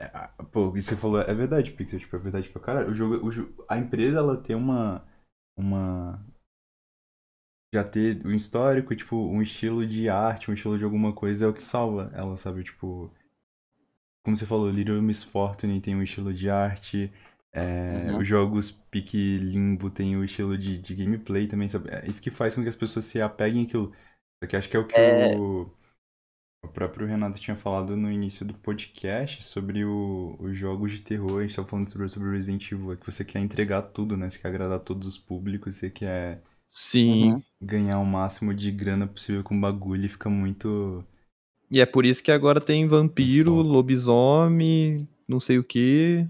[0.00, 0.08] é,
[0.52, 2.90] Pô, o que você falou é verdade, Pixel, tipo, é verdade pra caralho.
[2.90, 5.06] O jogo, o a empresa, ela tem uma.
[5.56, 6.24] Uma
[7.74, 11.48] já ter um histórico, tipo, um estilo de arte, um estilo de alguma coisa é
[11.48, 12.62] o que salva ela, sabe?
[12.62, 13.10] Tipo,
[14.22, 17.12] como você falou, Little Miss Fortune tem um estilo de arte,
[17.52, 18.16] é, Uhum.
[18.16, 21.90] os jogos Pique Limbo tem o estilo de, de gameplay também, sabe?
[21.90, 23.92] É isso que faz com que as pessoas se apeguem àquilo.
[24.42, 25.42] Só que acho que é o que É.
[25.42, 25.70] o,
[26.64, 31.40] o próprio Renato tinha falado no início do podcast sobre o- os jogos de terror.
[31.40, 34.28] A gente tava falando sobre, sobre Resident Evil, é que você quer entregar tudo, né?
[34.30, 37.32] Você quer agradar todos os públicos, você quer Sim.
[37.34, 37.42] Uhum.
[37.62, 41.04] ganhar o máximo de grana possível com o bagulho e fica muito.
[41.72, 46.26] E é por isso que agora tem vampiro, lobisomem, não sei o que.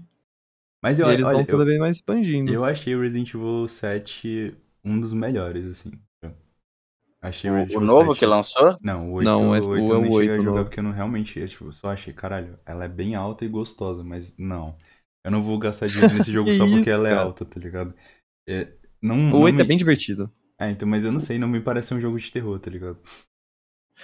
[0.81, 2.51] Mas E eu, eles olha, vão cada vez mais expandindo.
[2.51, 5.91] eu achei o Resident Evil 7 um dos melhores, assim.
[7.21, 8.77] Achei o O, Resident o novo 7 que lançou?
[8.81, 10.51] Não, o 8, Não, o esse- 8 o- eu nem o cheguei a 8 jogar
[10.59, 10.65] novo.
[10.65, 14.03] porque eu não realmente, eu, tipo, só achei, caralho, ela é bem alta e gostosa,
[14.03, 14.77] mas não.
[15.23, 17.21] Eu não vou gastar dinheiro nesse jogo só porque isso, ela é cara?
[17.23, 17.93] alta, tá ligado?
[18.47, 20.29] É, não, O não 8 é me- bem divertido.
[20.59, 22.99] É, então, mas eu não sei, não me parece um jogo de terror, tá ligado?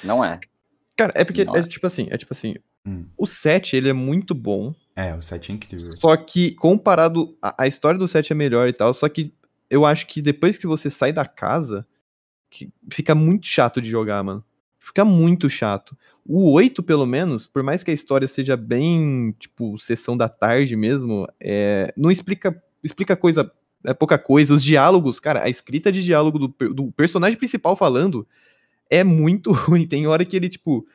[0.03, 0.39] Não é.
[0.99, 3.05] Cara, é porque é tipo assim, é tipo assim, Hum.
[3.17, 5.95] o 7 ele é muito bom, É, o 7 é incrível.
[5.97, 9.33] só que comparado a, a história do 7 é melhor e tal, só que
[9.69, 11.85] eu acho que depois que você sai da casa,
[12.49, 14.43] que fica muito chato de jogar, mano.
[14.79, 15.95] Fica muito chato.
[16.25, 20.75] O 8, pelo menos, por mais que a história seja bem, tipo, sessão da tarde
[20.75, 23.51] mesmo, é, não explica explica coisa,
[23.85, 24.53] é pouca coisa.
[24.53, 28.27] Os diálogos, cara, a escrita de diálogo do, do personagem principal falando
[28.89, 29.87] é muito ruim.
[29.87, 30.85] Tem hora que ele, tipo,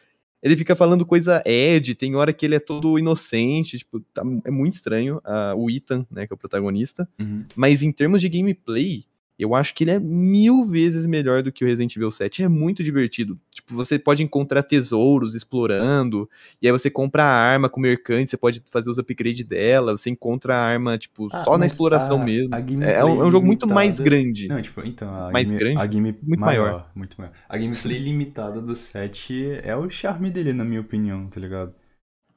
[0.43, 4.51] ele fica falando coisa Ed, tem hora que ele é todo inocente, tipo, tá- é
[4.51, 5.21] muito estranho.
[5.25, 7.09] ah, o Ethan, né, que é o protagonista.
[7.19, 7.45] Uhum.
[7.57, 9.05] Mas em termos de gameplay,
[9.39, 12.43] eu acho que ele é mil vezes melhor do que o Resident Evil 7.
[12.43, 13.39] É muito divertido.
[13.55, 16.29] Tipo, você pode encontrar tesouros explorando,
[16.61, 20.11] e aí você compra a arma com mercante, você pode fazer os upgrades dela, você
[20.11, 22.55] encontra a arma, tipo, Ah, só na exploração a- mesmo.
[22.55, 24.49] a É, é um, é um jogo muito mais limitada- grande.
[24.49, 25.81] Não, tipo, então, a Mais game, grande?
[25.81, 26.91] a game Muito maior, maior.
[26.95, 27.33] muito maior.
[27.49, 31.75] A gameplay limitada do 7 é o charme dele, na minha opinião, tá ligado?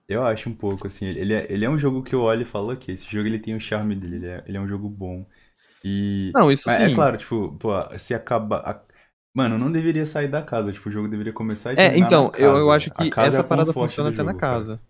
[0.07, 2.45] Eu acho um pouco, assim, ele é, ele é um jogo que eu olho e
[2.45, 4.87] falo, ok, esse jogo ele tem o charme dele, ele é, ele é um jogo
[4.89, 5.25] bom.
[5.87, 6.35] E...
[6.35, 6.83] Não, isso Mas sim.
[6.83, 8.57] é claro, tipo, pô, se acaba...
[8.59, 8.85] a-
[9.33, 12.31] Mano, não deveria sair da casa, tipo, o jogo deveria começar e É, terminar então,
[12.35, 14.65] na eu, eu acho que é essa ponto parada funciona até na jogo, cara.
[14.65, 14.81] casa.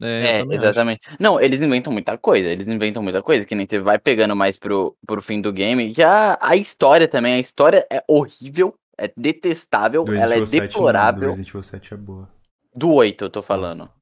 [0.00, 0.80] É, eu É, também acho.
[0.80, 1.00] exatamente.
[1.20, 4.56] Não, eles inventam muita coisa, eles inventam muita coisa, que nem você vai pegando mais
[4.56, 5.92] pro, pro fim do game.
[5.94, 10.82] Já a história também, a história é horrível, é detestável, ela é Resident Evil 7
[10.82, 11.22] não, do deplorável.
[11.22, 12.28] Resident Evil 7 é boa.
[12.74, 13.92] Do 8, eu tô falando.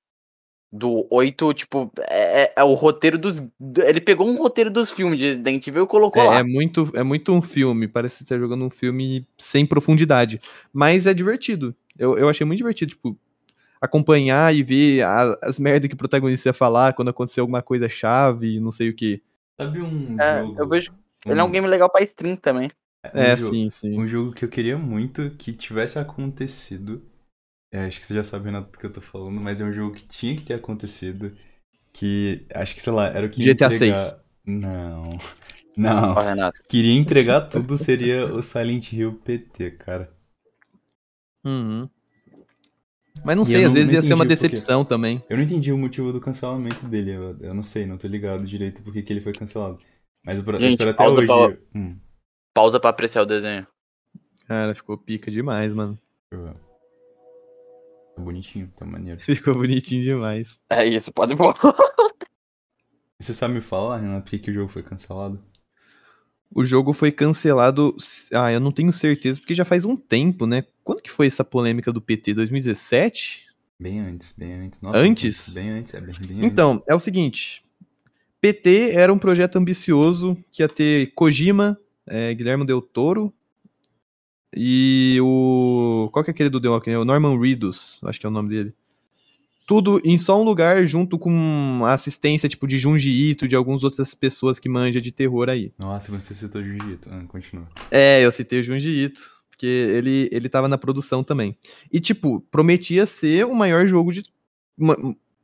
[0.73, 3.41] Do 8, tipo, é, é- é o roteiro dos.
[3.87, 6.39] Ele pegou um roteiro dos filmes de Resident Evil e colocou É, lá.
[6.41, 10.41] é muito, é muito um filme, parece estar jogando um filme sem profundidade,
[10.73, 11.75] mas é divertido.
[11.99, 13.17] Eu, eu achei muito divertido, tipo,
[13.81, 17.89] acompanhar e ver a- as merdas que o protagonista ia falar quando acontecer alguma coisa
[17.89, 19.23] chave, não sei o que.
[19.59, 20.57] Sabe um É, jogo...
[20.59, 20.91] eu vejo-
[21.25, 22.71] Ele é um game legal pra stream também.
[23.15, 23.99] um É, jogo- sim, sim.
[23.99, 27.03] Um jogo que eu queria muito que tivesse acontecido.
[27.77, 29.73] É, acho que você já sabe, Renato, do que eu tô falando, mas é um
[29.73, 31.37] jogo que tinha que ter acontecido.
[31.93, 33.97] que acho que, sei lá, era o que GTA entregar...
[33.97, 34.17] 6.
[34.47, 35.19] Não.
[35.77, 36.13] Não.
[36.15, 36.63] Ó, Renato.
[36.71, 40.11] Queria entregar tudo, seria o Silent Hill PT, cara.
[41.45, 41.87] Uhum.
[43.23, 45.23] Mas não E sei, eu às não- vezes não ia ser uma o decepção também.
[45.29, 48.47] Eu não entendi o motivo do cancelamento dele, eu, eu não sei, não tô ligado
[48.47, 49.79] direito porque que ele foi cancelado.
[50.25, 51.27] Mas eu Gente, espero até pausa hoje.
[51.27, 51.99] pra- Hum,
[52.55, 53.67] Pausa pra apreciar o desenho.
[54.47, 55.99] Cara, ficou pica demais, mano.
[56.31, 56.47] eu
[58.21, 59.21] bonitinho, tá maneiro.
[59.25, 60.59] Ficou bonitinho demais.
[60.71, 61.35] É isso, pode.
[61.35, 65.43] E você sabe me falar, Renato, por que, que o jogo foi cancelado?
[66.51, 67.97] O jogo foi cancelado.
[68.33, 70.65] Ah, eu não tenho certeza, porque já faz um tempo, né?
[70.85, 72.35] Quando que foi essa polêmica do PT?
[72.35, 73.47] 2017?
[73.79, 74.81] Bem antes, bem antes.
[74.81, 75.53] Nossa, Antes?
[75.53, 77.63] Bem antes, é bem, bem Então, é o seguinte:
[78.41, 83.35] PT era um projeto ambicioso que ia ter Kojima, é, Guilherme Del Toro
[84.57, 86.09] e o.
[86.13, 87.01] Qual que é aquele do The Walking Dead?
[87.01, 88.75] O Norman Reedus, acho que é o nome dele.
[89.67, 93.83] Tudo em só um lugar, junto com a assistência tipo de Junji Ito, de algumas
[93.83, 95.73] outras pessoas que manjam de terror aí.
[95.77, 97.09] Nossa, você citou Jiu-Jitsu.
[97.11, 97.67] Ah, continua.
[97.91, 99.19] É, eu citei o Junji Ito,
[99.51, 101.57] porque ele, ele tava na produção também.
[101.93, 104.23] E, tipo, prometia ser o maior jogo de.
[104.79, 104.97] uma-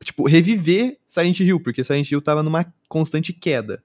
[0.04, 3.82] tipo, reviver Silent Hill, porque Silent Hill tava numa constante queda.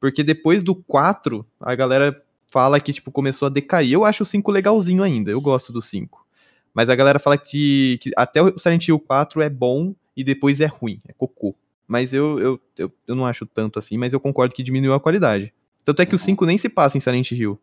[0.00, 3.92] Porque depois do 4, a galera fala que, tipo, começou a decair.
[3.92, 6.26] Eu acho o 5 legalzinho ainda, eu gosto do 5.
[6.74, 10.60] Mas a galera fala que, que até o Silent Hill 4 é bom e depois
[10.60, 11.54] é ruim, é cocô.
[11.86, 15.00] Mas eu, eu, eu, eu não acho tanto assim, mas eu concordo que diminuiu a
[15.00, 15.52] qualidade.
[15.84, 17.58] Tanto é que o 5 nem se passa em Silent Hill.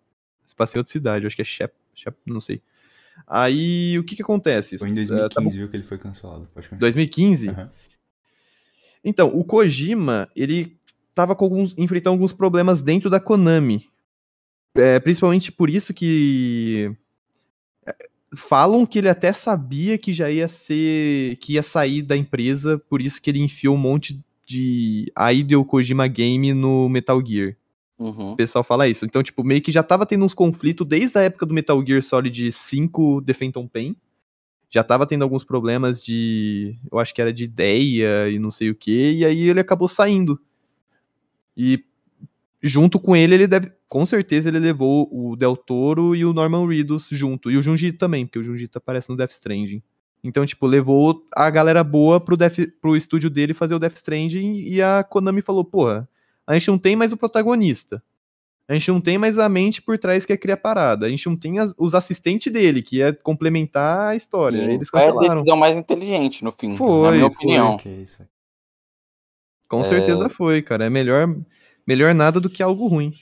[0.46, 2.62] Se passa em outra cidade, eu acho que é Shep, Shep não sei.
[3.28, 4.78] Aí, o que que acontece?
[4.78, 5.50] Foi em Eh, 2015, tá bom.
[5.50, 6.42] viu, que ele foi cancelado.
[6.54, 6.80] Pode continuar.
[6.80, 7.50] 2015?
[7.50, 7.70] Aham.
[9.04, 10.76] Então, o Kojima, ele
[11.14, 13.88] tava com alguns, enfrentando alguns problemas dentro da Konami.
[14.76, 16.92] É, principalmente por isso que
[17.86, 17.96] é,
[18.36, 23.02] falam que ele até sabia que já ia ser que ia sair da empresa, por
[23.02, 27.56] isso que ele enfiou um monte de Hideo Kojima Game no Metal Gear.
[27.98, 28.32] Uhum.
[28.32, 29.06] O pessoal fala isso.
[29.06, 32.04] Então, tipo, meio que já tava tendo uns conflitos desde a época do Metal Gear
[32.04, 33.96] Solid 5 The Phantom Pain.
[34.70, 36.76] Já tava tendo alguns problemas de.
[36.92, 39.14] Eu acho que era de ideia e não sei o que.
[39.14, 40.40] E aí ele acabou saindo.
[41.56, 41.86] E
[42.68, 43.72] junto com ele, ele deve.
[43.88, 47.52] Com certeza ele levou o Del Toro e o Norman Reedus junto.
[47.52, 49.82] E o Junji também, porque o Junji aparece no Death Stranding.
[50.24, 54.54] Então, tipo, levou a galera boa pro, Death, pro estúdio dele fazer o Death Stranding.
[54.62, 56.10] E a Konami falou: porra,
[56.48, 58.02] a gente não tem mais o protagonista.
[58.68, 61.06] A gente não tem mais a mente por trás que ia criar a parada.
[61.06, 64.58] A gente não tem as- os assistentes dele, que ia complementar a história.
[64.58, 65.36] Sim, Eles foi a cancelaram.
[65.44, 67.36] decisão mais inteligente no fim, Foi, na minha foi.
[67.36, 67.78] opinião.
[67.78, 68.28] Que isso aí.
[69.68, 70.86] Com certeza foi, cara.
[70.86, 71.28] É melhor,
[71.86, 73.14] melhor nada do que algo ruim.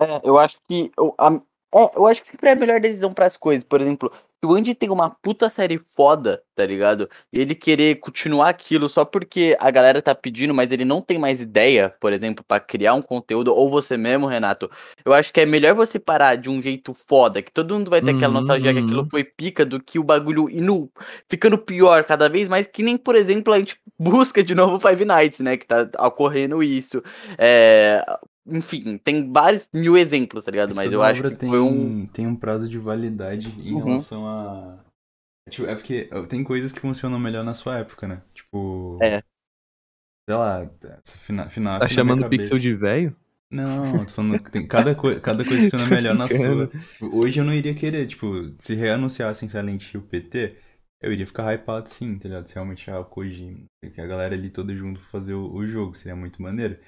[0.00, 0.90] É, eu acho que.
[0.96, 1.40] Eu, a-
[1.74, 3.64] é, eu acho que sempre é a melhor decisão pras coisas.
[3.64, 4.10] Por exemplo,
[4.44, 7.08] o Andy tem uma puta série foda, tá ligado?
[7.32, 11.18] E ele querer continuar aquilo só porque a galera tá pedindo, mas ele não tem
[11.18, 14.70] mais ideia, por exemplo, pra criar um conteúdo, ou você mesmo, Renato,
[15.04, 18.00] eu acho que é melhor você parar de um jeito foda, que todo mundo vai
[18.00, 19.10] ter aquela nostalgia que aquilo uhum.
[19.10, 20.90] foi pica, do que o bagulho indo,
[21.28, 25.04] ficando pior cada vez mais, que nem, por exemplo, a gente busca de novo Five
[25.04, 25.56] Nights, né?
[25.56, 27.02] Que tá ocorrendo isso.
[27.36, 28.04] É,
[28.50, 30.74] enfim, tem vários mil exemplos, tá ligado?
[30.74, 32.06] Mas Toda eu acho obra que tem, foi um.
[32.06, 33.84] tem um prazo de validade em Uhum.
[33.86, 34.78] relação a.
[35.46, 38.22] É, tipo, é porque uh, tem coisas que funcionam melhor na sua época, né?
[38.34, 38.98] Tipo.
[39.00, 39.22] É.
[40.28, 40.70] Sei lá,
[41.02, 43.16] essa fina, final, Tá chamando o Pixel de velho?
[43.50, 46.66] Não, tô falando que tem, cada, coi- cada coisa funciona melhor na sua.
[46.68, 50.56] Tipo, Hoje eu não iria querer, tipo, se reanunciassem Silent Hill PT,
[51.00, 52.46] eu iria ficar hypado sim, tá ligado?
[52.46, 56.14] Se realmente a Kojima, que a galera ali toda junto fazer o, o jogo, seria
[56.16, 56.78] muito maneiro.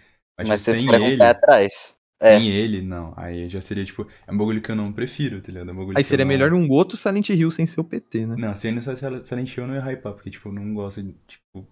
[0.40, 1.94] Mas, Mas tipo, você sem fica com o ele, pé atrás.
[2.22, 2.38] É.
[2.38, 3.14] sem ele, não.
[3.16, 5.70] Aí já seria, tipo, é um bagulho que eu não prefiro, tá ligado?
[5.70, 6.28] É um bagulho Aí seria não...
[6.30, 8.34] melhor um outro Silent Hill sem ser o PT, né?
[8.38, 11.02] Não, se ainda só Silent Hill eu não ia hypar, porque, tipo, eu não gosto
[11.02, 11.66] de, tipo...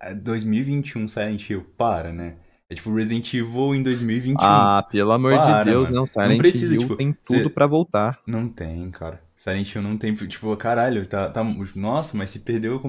[0.00, 2.36] é 2021 Silent Hill, para, né?
[2.70, 4.36] É tipo Resident Evil em 2021.
[4.40, 6.00] Ah, pelo amor Para, de Deus, mano.
[6.00, 6.06] não.
[6.06, 8.18] Silent precisa, Hill tipo, tem cê- tudo pra voltar.
[8.26, 9.22] Não tem, cara.
[9.36, 11.44] Silent Hill não tem, tipo, caralho, tá, tá...
[11.76, 12.80] Nossa, mas se perdeu...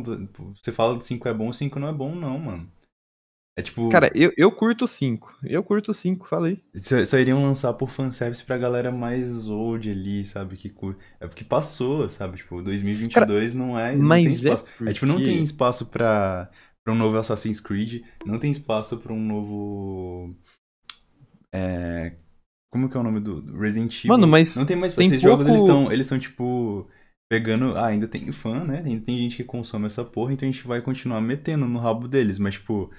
[0.61, 2.72] Você fala que 5 é bom, 5 não é bom não, mano.
[3.57, 3.89] É tipo...
[3.89, 5.37] Cara, eu, eu curto 5.
[5.43, 6.61] Eu curto 5, falei.
[6.75, 10.57] Só, só iriam lançar por fanservice pra galera mais old ali, sabe?
[10.57, 10.99] Que curte.
[11.21, 12.35] É porque passou, sabe?
[12.37, 13.91] Tipo, 2022 não é.
[13.95, 14.65] Não tem mas é espaço.
[14.85, 16.51] É, tipo, não porque- tem espaço pra,
[16.83, 18.03] pra um novo Assassin's Creed.
[18.25, 20.35] Não tem espaço pra um novo.
[21.53, 22.15] É.
[22.73, 24.09] Como que é o nome do Resident Evil?
[24.11, 26.89] Mano, mas Não tem mais tem Esses jogos eles pouco- estão, eles estão tipo.
[27.31, 27.75] Pegando.
[27.77, 28.83] Ah, ainda tem fã, né?
[28.85, 32.07] Ainda tem gente que consome essa porra, então a gente vai continuar metendo no rabo
[32.07, 32.37] deles.
[32.37, 32.91] Mas, tipo.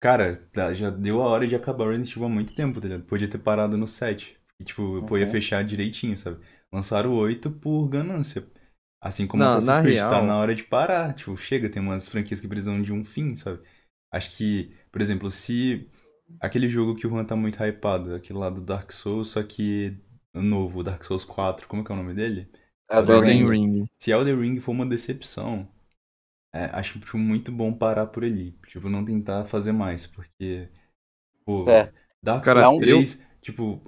[0.00, 2.86] Cara, tá, já deu a hora de acabar o Resident Evil há muito tempo, tá
[2.88, 3.04] ligado?
[3.04, 4.36] Podia ter parado no 7.
[4.60, 5.26] E, tipo, ia Uhum.
[5.26, 6.40] fechar direitinho, sabe?
[6.72, 8.46] Lançaram o 8 por ganância.
[9.00, 11.14] Assim como Não, Assassin's na Creed, tá real- na hora de parar.
[11.14, 13.60] Tipo, chega, tem umas franquias que precisam de um fim, sabe?
[14.12, 15.88] Acho que, por exemplo, se
[16.40, 19.96] aquele jogo que o Juan tá muito hypado, aquele lá do Dark Souls, só que
[20.34, 22.50] novo, Dark Souls 4, como que é o nome dele?
[22.90, 23.48] Elden Elden Ring.
[23.48, 23.86] Ring.
[24.00, 25.68] Se Elden Ring for uma decepção,
[26.66, 28.52] é, acho tipo, muito bom parar por ali.
[28.68, 30.68] Tipo, não tentar fazer mais, porque.
[31.44, 31.92] Pô, É.
[32.22, 33.80] Dark Cara, Souls eu- 3, tipo,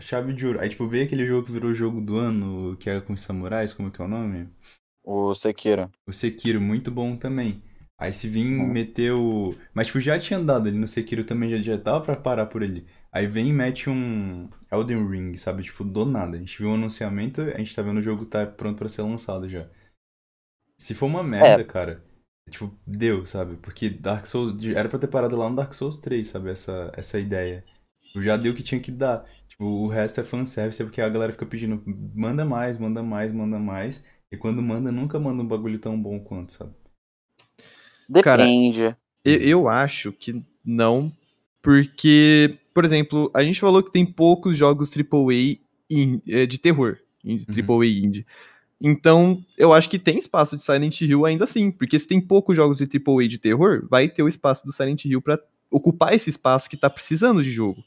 [0.00, 0.60] chave de ouro.
[0.60, 3.72] Aí, tipo, veio aquele jogo que virou jogo do ano, que era com os samurais,
[3.72, 4.48] como que é o nome?
[5.04, 5.90] O Sekiro.
[6.06, 7.62] O Sekiro, muito bom também.
[7.98, 8.66] Aí se vir Uhum.
[8.72, 9.54] meter o.
[9.74, 12.62] Mas, tipo, já tinha dado ali no Sekiro também, já, já tava pra parar por
[12.62, 12.86] ali.
[13.12, 15.62] Aí vem e mete um Elden Ring, sabe?
[15.62, 16.36] Tipo, do nada.
[16.36, 19.02] A gente viu o anunciamento, a gente tá vendo o jogo tá pronto pra ser
[19.02, 19.68] lançado já.
[20.78, 22.02] Se for uma merda, cara,
[22.50, 23.56] tipo, deu, sabe?
[23.56, 24.54] Porque Dark Souls.
[24.66, 26.50] Era pra ter parado lá no Dark Souls 3, sabe?
[26.50, 27.64] Essa, essa ideia.
[28.02, 29.24] Tipo, Já deu o que tinha que dar.
[29.48, 31.82] Tipo, o resto é fanservice, é porque a galera fica pedindo,
[32.14, 34.04] manda mais, manda mais, manda mais.
[34.32, 36.72] E quando manda, nunca manda um bagulho tão bom quanto, sabe?
[38.22, 38.96] Cara, Depende.
[39.24, 41.12] Eu, eu acho que não,
[41.62, 45.58] porque, por exemplo, a gente falou que tem poucos jogos AAA
[45.90, 47.54] in- eh, de terror, indie- Uhum.
[47.54, 48.26] AAA indie.
[48.82, 52.56] Então, eu acho que tem espaço de Silent Hill ainda assim, porque se tem poucos
[52.56, 55.38] jogos de AAA de terror, vai ter o espaço do Silent Hill pra
[55.70, 57.84] ocupar esse espaço que tá precisando de jogo.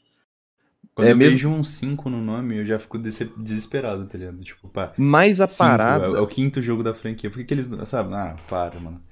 [0.94, 4.38] Quando É eu mesmo- vejo um 5 no nome, eu já fico desesperado, tá ligado?
[4.44, 4.92] Tipo, pá.
[4.96, 7.28] Mas a cinco, parada, É, é o quinto jogo da franquia.
[7.28, 7.68] Por que, que eles.
[7.88, 8.14] Sabe?
[8.14, 9.02] Ah, para, mano.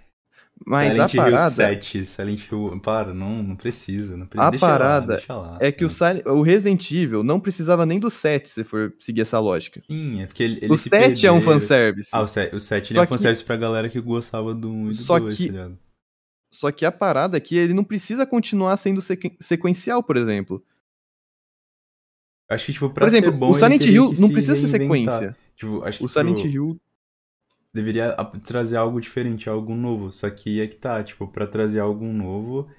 [0.67, 2.81] Mas Silent a parada Hill 7, Silent Hill.
[2.83, 4.17] Para, não, não precisa.
[4.17, 4.47] Não precisa.
[4.47, 5.59] A deixa lá, parada deixa lá.
[5.61, 9.21] é que o, Silent- o Resident Evil não precisava nem do 7, se for seguir
[9.23, 9.83] essa lógica.
[9.91, 12.11] Sim, é porque ele, ele o se 7 é um fanservice.
[12.13, 14.55] Ah, o 7, o 7 ele Só é um que- fanservice pra galera que gostava
[14.55, 15.71] do 1 e do Só 2, que- tá?
[16.55, 20.63] Só que a parada é que ele não precisa continuar sendo sequen- sequencial, por exemplo.
[22.51, 25.35] Acho que, tipo, pra Por exemplo, ser bom, o Silent Hill não precisa ser sequência.
[25.57, 26.81] Tipo, O Silent pro- Hill.
[27.73, 28.15] Deveria
[28.45, 30.13] trazer algo diferente, algo novo.
[30.13, 32.71] Só que é que tá, tipo, pra trazer algo novo,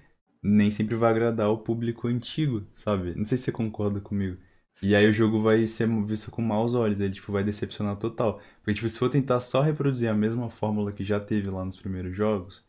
[0.44, 3.16] nem sempre vai agradar o público antigo, sabe?
[3.16, 4.38] Não sei se você concorda comigo.
[4.82, 8.40] E aí o jogo vai ser visto com maus olhos, ele, tipo, vai decepcionar total.
[8.58, 11.78] Porque, tipo, se for tentar só reproduzir a mesma fórmula que já teve lá nos
[11.78, 12.66] primeiros jogos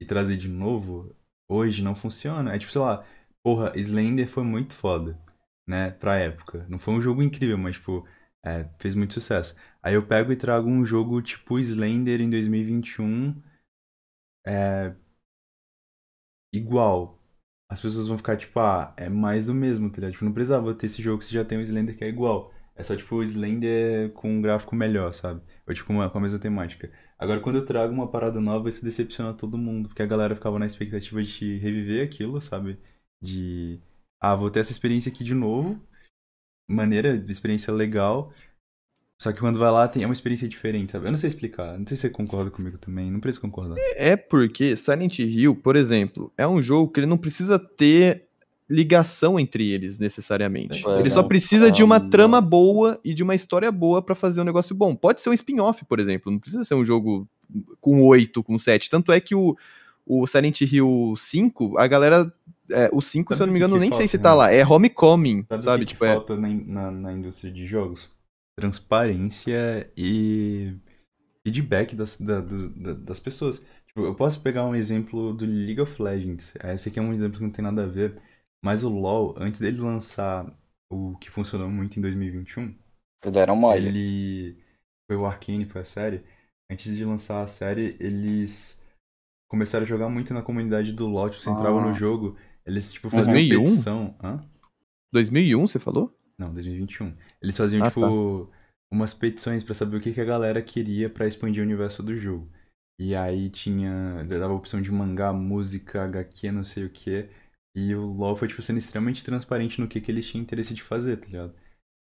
[0.00, 1.14] e trazer de novo,
[1.48, 2.54] hoje não funciona.
[2.54, 3.04] É tipo, sei lá,
[3.42, 5.18] porra, Slender foi muito foda,
[5.66, 6.66] né, pra época.
[6.68, 8.06] Não foi um jogo incrível, mas, tipo,
[8.44, 9.56] é, fez muito sucesso.
[9.82, 13.34] Aí eu pego e trago um jogo tipo Slender em 2021,
[14.46, 14.94] é,
[16.52, 17.18] igual.
[17.68, 20.12] As pessoas vão ficar tipo, ah, é mais do mesmo, tá ligado?
[20.12, 22.52] Tipo, não precisava ter esse jogo se já tem um Slender que é igual.
[22.74, 25.42] É só tipo o Slender com um gráfico melhor, sabe?
[25.68, 26.90] Ou tipo uma- com a mesma temática.
[27.18, 30.58] Agora, quando eu trago uma parada nova, isso decepciona todo mundo, porque a galera ficava
[30.58, 32.78] na expectativa de reviver aquilo, sabe?
[33.22, 33.80] De,
[34.20, 35.80] ah, vou ter essa experiência aqui de novo,
[36.68, 38.32] maneira, experiência legal,
[39.20, 41.04] só que quando vai lá tem é uma experiência diferente, sabe?
[41.04, 43.76] Eu não sei explicar, não sei se você concorda comigo também, não precisa concordar.
[43.94, 48.24] É porque Silent Hill, por exemplo, é um jogo que ele não precisa ter
[48.66, 50.82] ligação entre eles necessariamente.
[50.88, 52.08] É, ele só não, precisa de uma não.
[52.08, 54.96] trama boa e de uma história boa pra fazer um negócio bom.
[54.96, 57.28] Pode ser um spin-off, por exemplo, não precisa ser um jogo
[57.78, 58.88] com 8, com 7.
[58.88, 59.54] Tanto é que o,
[60.06, 62.32] o Silent Hill 5, a galera.
[62.70, 64.30] é, o 5, Sabe se eu não me engano, que nem sei falta, se tá
[64.30, 64.34] né?
[64.36, 64.50] lá.
[64.50, 65.84] É Homecoming, Sabe, sabe?
[65.84, 66.14] que, tipo, que é.
[66.14, 68.08] falta na, na, na indústria de jogos?
[68.60, 70.76] Transparência e
[71.46, 73.66] feedback das, da- do- da- das pessoas.
[73.86, 76.54] Tipo, eu posso pegar um exemplo do League of Legends.
[76.60, 78.20] É, Esse aqui é um exemplo que não tem nada a ver.
[78.64, 80.46] Mas o LoL, antes dele lançar
[80.92, 82.74] o que funcionou muito em 2021,
[83.32, 83.86] Deram mole.
[83.86, 84.62] ele
[85.08, 86.22] foi o Arcane, foi a série.
[86.70, 88.80] Antes de lançar a série, eles
[89.50, 91.30] começaram a jogar muito na comunidade do LoL.
[91.30, 91.86] Tipo, você entrava Ah.
[91.86, 92.36] no jogo,
[92.66, 93.64] eles tipo faziam 2001?
[93.64, 94.14] petição.
[94.22, 94.44] Hã?
[95.12, 96.14] 2001, você falou?
[96.38, 97.16] Não, 2021.
[97.42, 98.50] Eles faziam, Ah, tipo,
[98.92, 102.16] umas petições pra saber o que, que a galera queria pra expandir o universo do
[102.16, 102.50] jogo.
[102.98, 104.24] E aí tinha.
[104.24, 107.28] dava a opção de mangá, música, HQ, não sei o que.
[107.74, 110.82] E o LoL foi, tipo, sendo extremamente transparente no que, que eles tinham interesse de
[110.82, 111.54] fazer, tá ligado?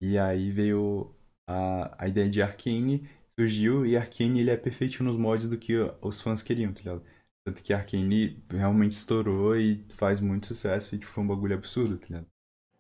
[0.00, 1.14] E aí veio
[1.46, 5.74] a, a ideia de Arcane, surgiu, e Arcane ele é perfeito nos mods do que
[6.02, 7.04] os fãs queriam, tá ligado?
[7.44, 11.98] Tanto que Arcane realmente estourou e faz muito sucesso, e tipo, foi um bagulho absurdo,
[11.98, 12.26] tá ligado?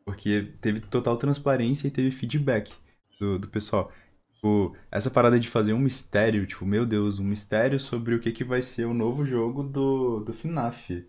[0.08, 2.74] Porque teve total transparência e teve feedback
[3.20, 3.92] do, do pessoal.
[4.32, 8.32] Tipo, essa parada de fazer um mistério, tipo, meu Deus, um mistério sobre o que,
[8.32, 11.06] que vai ser o novo jogo do, do FNAF.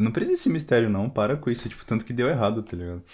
[0.00, 3.04] Não precisa desse mistério, não, para com isso, tipo, tanto que deu errado, tá ligado?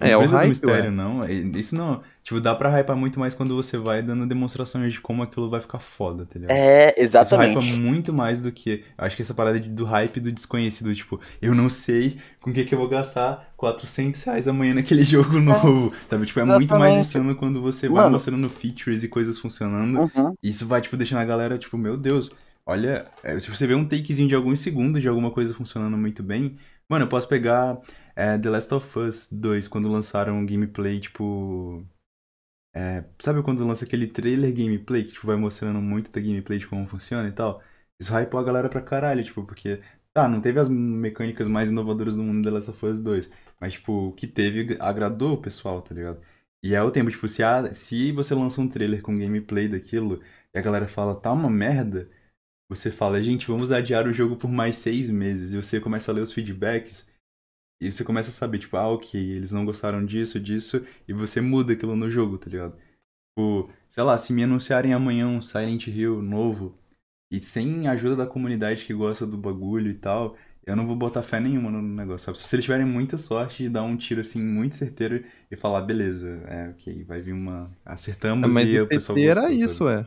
[0.00, 0.90] É, não o precisa do hype, mistério, ué.
[0.90, 1.24] não.
[1.24, 2.02] É, Isso não.
[2.22, 5.60] Tipo, dá pra hypar muito mais quando você vai dando demonstrações de como aquilo vai
[5.60, 6.50] ficar foda, tá ligado?
[6.56, 7.72] É, Isso hypa exatamente.
[7.78, 8.82] muito mais do que.
[8.98, 12.64] Acho que essa parada do hype do desconhecido, tipo, eu não sei com o que,
[12.64, 15.92] que eu vou gastar 400 reais amanhã naquele jogo novo.
[16.10, 16.26] Sabe?
[16.26, 17.06] Tipo, é muito mais Exatamente.
[17.08, 18.10] insano quando você vai Mano.
[18.12, 20.00] mostrando features e coisas funcionando.
[20.00, 20.34] Uhum.
[20.42, 22.30] E isso vai, tipo, deixando a galera, tipo, meu Deus,
[22.64, 26.22] olha, é, se você vê um takezinho de alguns segundos de alguma coisa funcionando muito
[26.24, 26.56] bem,
[26.88, 27.78] mano, eu posso pegar
[28.16, 31.86] é, The Last of Us 2, quando lançaram um gameplay, tipo.
[32.74, 36.66] É, sabe quando lança aquele trailer gameplay que tipo, vai mostrando muito da gameplay de
[36.66, 37.62] como funciona e tal?
[38.00, 39.82] Isso hypou a galera pra caralho, tipo, porque.
[40.12, 43.30] Tá, não teve as mecânicas mais inovadoras do mundo The Last of Us 2.
[43.60, 46.22] Mas, tipo, o que teve agradou o pessoal, tá ligado?
[46.62, 50.22] E é o tempo, tipo, se, a, se você lança um trailer com gameplay daquilo
[50.54, 52.10] e a galera fala, tá uma merda,
[52.68, 55.54] você fala, gente, vamos adiar o jogo por mais seis meses.
[55.54, 57.08] E você começa a ler os feedbacks
[57.80, 61.40] e você começa a saber, tipo, ah, ok, eles não gostaram disso, disso, e você
[61.40, 62.76] muda aquilo no jogo, tá ligado?
[63.38, 66.78] Tipo, sei lá, se me anunciarem amanhã um Silent Hill novo,
[67.30, 70.96] e sem a ajuda da comunidade que gosta do bagulho e tal, eu não vou
[70.96, 72.38] botar fé nenhuma no negócio, sabe?
[72.38, 76.28] Se eles tiverem muita sorte de dar um tiro assim muito certeiro e falar, beleza,
[76.48, 77.70] é, ok, vai vir uma.
[77.84, 79.88] Acertamos Mas e o o pessoal PT era gostou, isso, sabe?
[79.88, 80.06] é.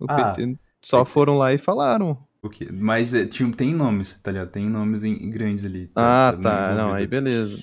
[0.00, 2.26] O Ah, PT só foram lá e falaram.
[2.42, 2.68] O quê?
[2.72, 4.50] Mas é, tinha, tem nomes, tá ligado?
[4.50, 5.88] Tem nomes em, em grandes ali.
[5.94, 6.42] Ah, sabe?
[6.42, 6.74] tá.
[6.74, 7.62] Não, aí beleza.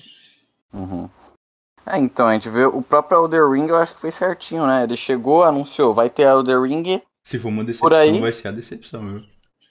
[0.72, 1.08] Uhum.
[1.86, 4.84] É, então, a gente vê o próprio Elder Ring, eu acho que foi certinho, né?
[4.84, 8.48] Ele chegou, anunciou, vai ter Elder Ring, Se for uma Por decepção, aí- vai ser
[8.48, 9.22] a decepção, viu?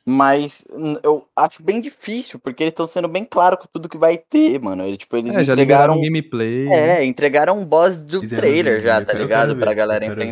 [0.06, 0.66] mas
[1.04, 4.60] eu acho bem difícil, porque eles estão sendo bem claros com tudo que vai ter,
[4.60, 4.84] mano.
[4.84, 5.94] Eles, tipo, eles É, já entregaram.
[5.96, 6.68] liberaram gameplay.
[6.68, 9.54] É, entregaram um boss do Fizeram trailer já, tá ligado?
[9.56, 10.26] ver, pra galera quero ver.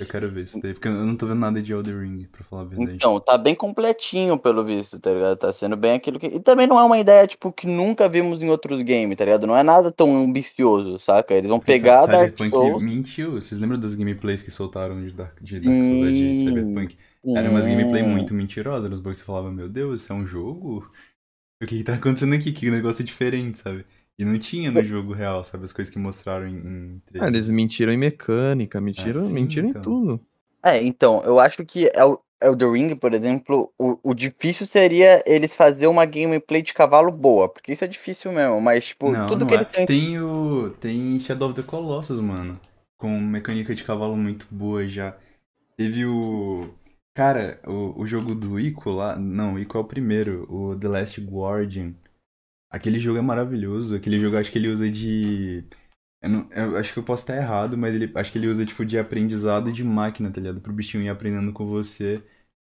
[0.00, 2.42] Eu quero ver isso daí, porque eu não tô vendo nada de Elder Ring, pra
[2.42, 2.96] falar a verdade.
[2.96, 5.36] Então, tá bem completinho, pelo visto, tá ligado?
[5.36, 6.26] Tá sendo bem aquilo que.
[6.26, 9.46] E também não é uma ideia, tipo, que nunca vimos em outros games, tá ligado?
[9.46, 11.34] Não é nada tão ambicioso, saca?
[11.34, 12.82] Eles vão Porque pegar Cy- Dark Cyberpunk Souls.
[12.82, 13.32] mentiu.
[13.40, 16.48] Vocês lembram das gameplays que soltaram de Dark, de Dark Souls e de Sim.
[16.48, 16.96] Cyberpunk?
[17.36, 18.08] Era umas gameplay Hum.
[18.10, 20.90] muito mentirosas, nos bugs você falava, meu Deus, isso é um jogo?
[21.62, 22.52] O que que tá acontecendo aqui?
[22.52, 23.86] Que negócio diferente, sabe?
[24.18, 25.64] E não tinha no jogo real, sabe?
[25.64, 26.56] As coisas que mostraram em,
[26.96, 29.80] em Ah, eles mentiram em mecânica, mentiram, sim, mentiram então.
[29.80, 30.24] em tudo.
[30.64, 35.54] É, então, eu acho que El- Elder Ring, por exemplo, o, o difícil seria eles
[35.56, 39.46] fazer uma gameplay de cavalo boa, porque isso é difícil mesmo, mas, tipo, Não, tudo
[39.46, 39.56] não que é.
[39.56, 39.86] eles têm.
[39.86, 40.70] Tem o.
[40.80, 42.58] Tem Shadow of the Colossus, mano.
[42.96, 45.16] Com mecânica de cavalo muito boa já.
[45.76, 46.74] Teve o.
[47.14, 49.16] Cara, o, o jogo do Ico lá.
[49.16, 50.46] Não, o Ico é o primeiro.
[50.52, 51.94] O The Last Guardian.
[52.74, 53.94] Aquele jogo é maravilhoso.
[53.96, 55.64] Aquele jogo acho que ele usa de.
[56.22, 58.66] Eu, não- eu acho que eu posso estar errado, mas ele acho que ele usa
[58.66, 60.60] tipo de aprendizado de máquina, tá ligado?
[60.60, 62.22] Pro bichinho ir aprendendo com você.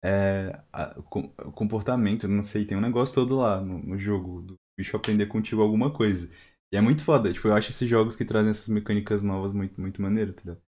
[0.04, 3.98] É, a- o com- o comportamento, não sei, tem um negócio todo lá no, no
[4.00, 6.30] jogo, do bicho aprender contigo alguma coisa.
[6.74, 9.80] E é muito foda, tipo, eu acho esses jogos que trazem essas mecânicas novas muito,
[9.82, 10.62] muito maneiro, tá ligado?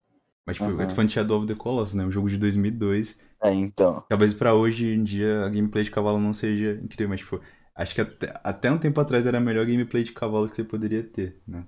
[0.46, 1.06] Mas, tipo, Uhum.
[1.06, 2.04] de Shadow of the Colossus, né?
[2.04, 3.20] Um jogo de 2002.
[3.42, 4.04] É, então.
[4.08, 7.40] Talvez pra hoje em dia a gameplay de cavalo não seja incrível, mas, tipo,
[7.74, 10.64] acho que até, até um tempo atrás era a melhor gameplay de cavalo que você
[10.64, 11.64] poderia ter, né?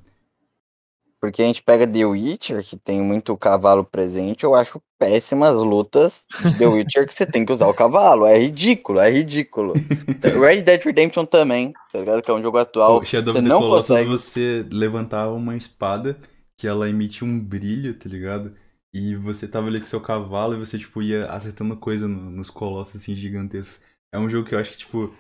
[1.20, 6.24] Porque a gente pega The Witcher, que tem muito cavalo presente, eu acho péssimas lutas
[6.44, 8.26] de The Witcher que você tem que usar o cavalo.
[8.26, 9.72] É ridículo, é ridículo.
[10.40, 12.22] Red Dead Redemption também, tá ligado?
[12.22, 12.98] Que é um jogo atual.
[12.98, 14.08] Pô, Shadow você of the não Colossus, consegue.
[14.08, 16.18] você levantava uma espada
[16.56, 18.56] que ela emite um brilho, tá ligado?
[18.92, 22.50] E você tava ali com seu cavalo e você, tipo, ia acertando coisa no- nos
[22.50, 23.80] colossos, assim, gigantescos.
[24.12, 25.14] É um jogo que eu acho que, tipo,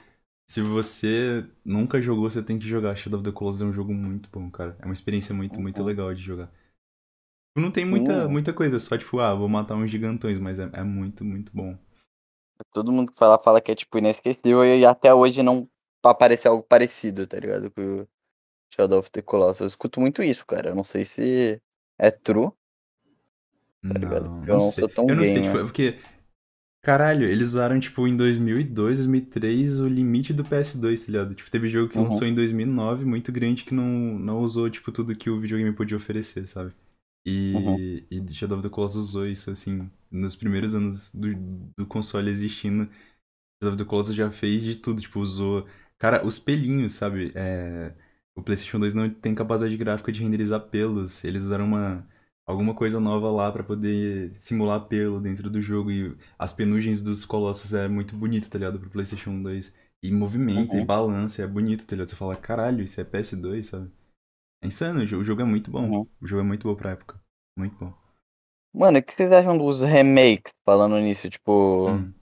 [0.46, 2.96] se você nunca jogou, você tem que jogar.
[2.96, 4.76] Shadow of the Colossus é um jogo muito bom, cara.
[4.80, 5.86] É uma experiência muito, muito Uhum.
[5.86, 6.46] legal de jogar.
[7.48, 7.90] Tipo, Não tem Sim.
[7.90, 11.50] muita, muita coisa, só, tipo, ah, vou matar uns gigantões, mas é, é muito, muito
[11.54, 11.76] bom.
[12.72, 15.68] Todo mundo que fala, fala que é, tipo, inesquecível e até hoje não
[16.02, 17.70] apareceu algo parecido, tá ligado?
[17.70, 18.08] Com o
[18.74, 19.60] Shadow of the Colossus.
[19.62, 20.70] Eu escuto muito isso, cara.
[20.70, 21.60] Eu não sei se
[21.98, 22.50] é true.
[23.86, 24.30] Tá ligado?
[24.30, 25.42] Não, Eu não sou tão Eu não sei, gamer.
[25.42, 25.98] tipo, é porque.
[26.84, 31.34] Caralho, eles usaram, tipo, em 2002, 2003, o limite do PS2, tá ligado?
[31.34, 31.98] Tipo, teve jogo que Uhum.
[31.98, 33.84] lançou em 2009, muito grande, que não,
[34.18, 36.72] não usou, tipo, tudo que o videogame podia oferecer, sabe?
[37.26, 37.78] E, Uhum.
[38.10, 41.28] e Shadow of the Colossus usou isso, assim, nos primeiros anos do,
[41.78, 42.86] do console existindo.
[43.62, 45.66] Shadow of the Colossus já fez de tudo, tipo, usou...
[45.98, 47.32] Cara, os pelinhos, sabe?
[47.34, 47.94] É,
[48.34, 51.24] O PlayStation 2 não tem capacidade gráfica de renderizar pelos.
[51.24, 52.06] Eles usaram uma
[52.46, 57.24] alguma coisa nova lá pra poder simular pelo dentro do jogo e as penugens dos
[57.24, 58.78] colossos é muito bonito, tá ligado?
[58.80, 59.74] Pro PlayStation 2.
[60.04, 60.86] E movimento e Uhum.
[60.86, 62.08] balança é bonito, tá ligado?
[62.10, 63.90] Você fala, caralho, isso é PS2, sabe?
[64.62, 65.88] É insano, o jo- o jogo é muito bom.
[65.88, 66.06] Uhum.
[66.20, 67.20] O jogo é muito bom pra época.
[67.56, 67.94] Muito bom.
[68.74, 71.28] Mano, o que vocês acham dos remakes, falando nisso?
[71.30, 72.12] Tipo, Hum.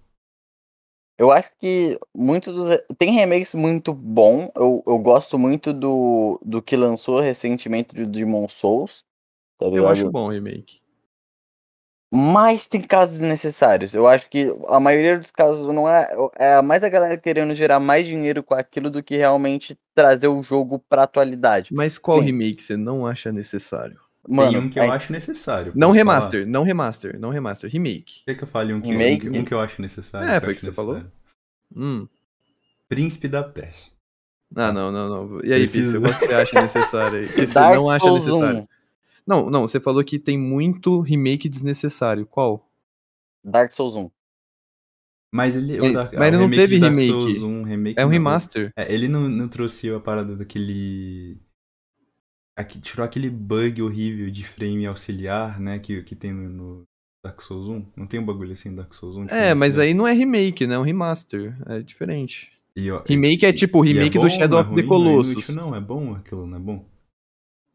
[1.19, 2.69] eu acho que muitos dos.
[2.99, 4.51] Tem remakes muito bom.
[4.57, 9.05] Eu, eu gosto muito do, do que lançou recentemente do Demon Souls.
[9.61, 10.81] Tá Eu acho bom o remake.
[12.13, 13.95] Mas tem casos desnecessários.
[13.95, 16.11] Eu acho que a maioria dos casos não é.
[16.37, 20.43] É mais a galera querendo gerar mais dinheiro com aquilo do que realmente trazer o
[20.43, 21.73] jogo pra atualidade.
[21.73, 22.25] Mas qual Sim.
[22.25, 24.01] remake você não acha necessário?
[24.29, 25.73] Mano, Tem um que eu acho necessário.
[25.75, 28.23] Não remaster, não remaster, não remaster, remake.
[28.27, 30.29] Quer que eu fale um que, um que- um que eu acho necessário?
[30.29, 31.03] É, eu foi o que você falou.
[31.75, 32.09] Hum.
[32.89, 33.93] Príncipe da Pérsia.
[34.57, 35.41] Ah, não, não, não.
[35.45, 37.29] E aí, Preciso- Pizza, qual que você acha necessário aí?
[37.33, 38.59] Que você Dark não acha Souls necessário.
[38.63, 38.69] 1.
[39.31, 42.27] Não, não, você falou que tem muito remake desnecessário.
[42.27, 42.69] Qual?
[43.45, 44.11] Dark Souls 1.
[45.33, 47.09] Mas ele, Ele- Dark- mas ele não teve remake.
[47.09, 48.13] Souls 1, remake É um não.
[48.13, 48.73] remaster.
[48.77, 51.39] É, ele não, não trouxe a parada daquele.
[52.57, 55.79] Aqui, tirou aquele bug horrível de frame auxiliar, né?
[55.79, 56.83] Que, que tem no, no
[57.25, 57.87] Dark Souls 1.
[57.97, 59.27] Não tem um bagulho assim no Dark Souls 1?
[59.29, 59.95] É, mas aí.
[59.95, 60.75] não é remake, né?
[60.75, 61.57] É um remaster.
[61.67, 62.53] É diferente.
[62.77, 64.83] E, ó, Remake é tipo o e é remake bom, do Shadow é of the
[64.83, 65.33] ruim, não é Colossus.
[65.33, 66.85] inútil, Não, é bom aquilo, não é bom?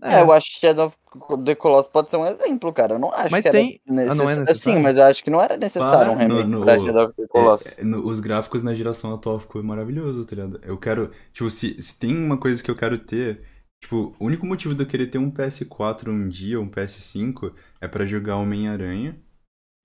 [0.02, 0.98] É, eu acho que Shadow of
[1.46, 2.96] the Colossus pode ser um exemplo, cara.
[2.96, 4.12] Eu não acho Mas que tem- era necessário.
[4.12, 4.78] Ah, não é necessário?
[4.78, 7.06] Sim, mas eu acho que não era necessário um Para, no- remake no- pra Shadow
[7.06, 7.78] of the Colossus.
[7.78, 10.60] É, é, no- os gráficos na geração atual ficou maravilhoso, tá ligado?
[10.64, 11.12] Eu quero.
[11.34, 13.42] Tipo, se, se tem uma coisa que eu quero ter.
[13.82, 17.88] Tipo, o único motivo de eu querer ter um PS4 um dia, um PS5, é
[17.88, 19.18] pra jogar Homem-Aranha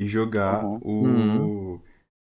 [0.00, 1.74] e jogar Uhum.
[1.78, 1.80] o.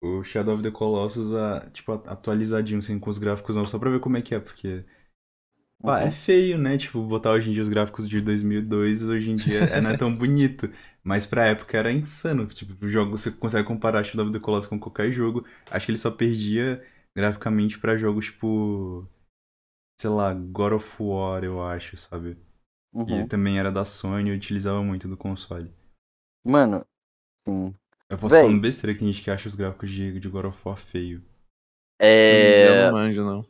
[0.06, 3.88] O Shadow of the Colossus, a, tipo, atualizadinho, assim, com os gráficos novos, só pra
[3.90, 4.84] ver como é que é, porque.
[5.86, 6.10] Ah, é Uhum.
[6.10, 6.78] feio, né?
[6.78, 9.94] Tipo, botar hoje em dia os gráficos de 2002, hoje em dia é, não é
[9.96, 10.68] tão bonito.
[11.02, 12.46] Mas pra época era insano.
[12.46, 15.44] Tipo, o jogo, você consegue comparar Shadow of the Colossus com qualquer jogo.
[15.70, 16.82] Acho que ele só perdia
[17.16, 19.06] graficamente pra jogos tipo.
[20.00, 22.36] Sei lá, God of War, eu acho, sabe?
[22.92, 23.20] Uhum.
[23.24, 25.70] E também era da Sony, eu utilizava muito do console.
[26.46, 26.84] Mano,
[27.46, 27.74] sim.
[28.10, 28.46] Eu posso Véi.
[28.46, 31.22] falar besteira que tem gente que acha os gráficos de, de God of War feio.
[32.00, 32.68] É...
[32.68, 33.46] Eu não manjo, não.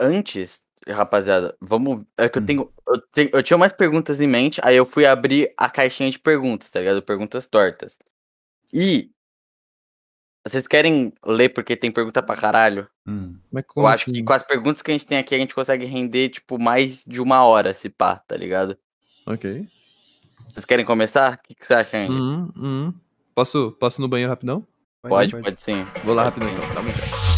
[0.00, 2.04] Antes, rapaziada, vamos.
[2.16, 2.46] É que eu Hum.
[2.46, 3.30] tenho, eu tenho.
[3.32, 6.80] Eu tinha mais perguntas em mente, aí eu fui abrir a caixinha de perguntas, tá
[6.80, 7.02] ligado?
[7.02, 7.96] Perguntas tortas.
[8.72, 9.10] E.
[10.46, 12.88] Vocês querem ler porque tem pergunta pra caralho?
[13.06, 13.36] Hum.
[13.52, 14.24] Mas Eu acho que assim?
[14.24, 17.20] com as perguntas que a gente tem aqui, a gente consegue render, tipo, mais de
[17.20, 18.76] uma hora, se pá, tá ligado?
[19.26, 19.68] Ok.
[20.48, 21.34] Vocês querem começar?
[21.34, 22.12] O que, que você acha, Andy?
[22.12, 22.94] Hum, hum.
[23.34, 24.66] Posso, posso ir no banheiro rapidão?
[25.02, 25.86] Pode, pode, sim.
[26.04, 26.74] Vou lá rapidão então.
[26.74, 27.29] Tá muito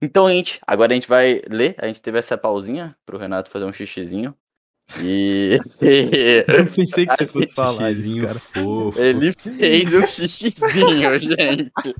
[0.00, 1.74] Então, gente, agora a gente vai ler.
[1.78, 4.34] A gente teve essa pausinha pro Renato fazer um xixizinho.
[5.00, 5.58] E.
[6.46, 8.38] Eu pensei que você fosse falar isso, cara.
[8.38, 9.00] fofo.
[9.00, 11.94] Ele fez um xixizinho, gente.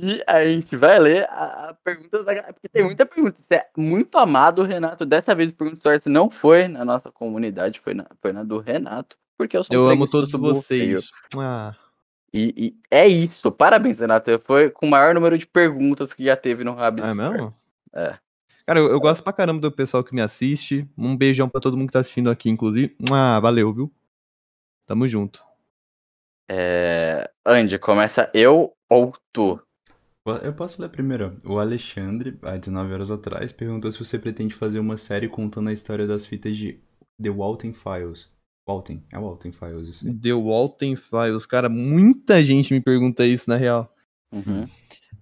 [0.00, 3.36] E a gente vai ler a, a pergunta da galera, porque tem muita pergunta.
[3.46, 5.06] Você é muito amado, Renato.
[5.06, 8.58] Dessa vez o Pergunta Source não foi na nossa comunidade, foi na, foi na do
[8.58, 9.16] Renato.
[9.38, 11.10] Porque eu sou Eu amo todos vocês.
[11.36, 11.74] Ah,
[12.36, 13.50] E, e é isso.
[13.50, 14.38] Parabéns, Renato.
[14.40, 17.08] Foi com o maior número de perguntas que já teve no Rabis.
[17.08, 17.50] é mesmo?
[17.94, 18.18] É.
[18.66, 20.86] Cara, eu, eu gosto pra caramba do pessoal que me assiste.
[20.98, 22.94] Um beijão pra todo mundo que tá assistindo aqui, inclusive.
[23.10, 23.92] Ah, valeu, viu?
[24.86, 25.42] Tamo junto.
[26.50, 27.30] É...
[27.46, 29.58] Andy, começa eu ou tu?
[30.42, 31.38] Eu posso ler primeiro.
[31.44, 35.72] O Alexandre, há 19 horas atrás, perguntou se você pretende fazer uma série contando a
[35.72, 36.80] história das fitas de
[37.22, 38.28] The Walton Files.
[38.66, 40.14] Walton, é Walton Files isso aí.
[40.14, 41.46] The Walton Files.
[41.46, 43.92] Cara, muita gente me pergunta isso, na real.
[44.32, 44.66] Uhum.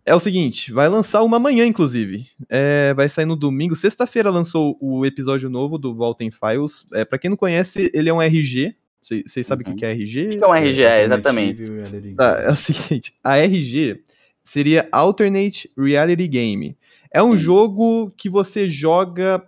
[0.07, 2.26] É o seguinte, vai lançar uma manhã, inclusive.
[2.49, 3.74] É, vai sair no domingo.
[3.76, 6.84] Sexta-feira lançou o episódio novo do Walton Files.
[6.92, 8.74] É, para quem não conhece, ele é um RG.
[9.03, 9.74] Vocês sabem o Uhum.
[9.76, 10.26] que que é RG?
[10.26, 10.82] O que é um RG?
[10.82, 11.62] É, exatamente.
[11.62, 14.03] Alternative Reality Tá, é o seguinte, a RG
[14.42, 16.76] seria Alternate Reality Game.
[17.11, 19.42] É um jogo que você joga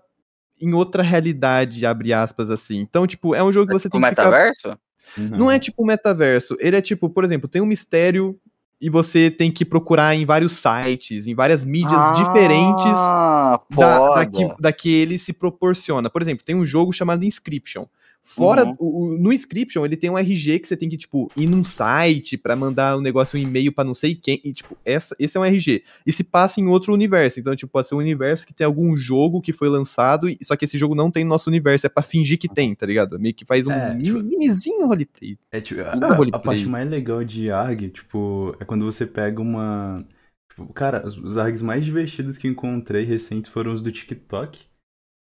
[0.60, 2.78] em outra realidade, abre aspas assim.
[2.78, 4.24] Então, tipo, é um jogo que você Tipo tem que ficar...
[4.24, 4.78] metaverso?
[5.16, 8.38] Não é tipo um metaverso, ele é tipo, por exemplo, tem um mistério
[8.80, 14.14] e você tem que procurar em vários sites, em várias mídias diferentes Ah, da, foda.
[14.16, 16.10] da, que, da que ele se proporciona.
[16.10, 17.86] Por exemplo, tem um jogo chamado Inscription.
[18.28, 18.76] Fora, Uhum.
[18.80, 21.62] o- o- no Inscription, ele tem um RG que você tem que, tipo, ir num
[21.62, 24.40] site pra mandar um negócio, um e-mail pra não sei quem.
[24.44, 25.82] E, tipo, essa, esse é um RG.
[26.04, 27.38] E se passa em outro universo.
[27.38, 30.56] Então, tipo, pode ser um universo que tem algum jogo que foi lançado, e- só
[30.56, 31.86] que esse jogo não tem no nosso universo.
[31.86, 33.18] É pra fingir que tem, tá ligado?
[33.18, 35.38] Meio que faz um É, tipo- minizinho roleplay.
[35.52, 40.04] É tipo, a, a- parte mais legal de ARG, tipo, é quando você pega uma.
[40.50, 44.60] Tipo, cara, os, os ARGs mais divertidos que eu encontrei recentes foram os do TikTok.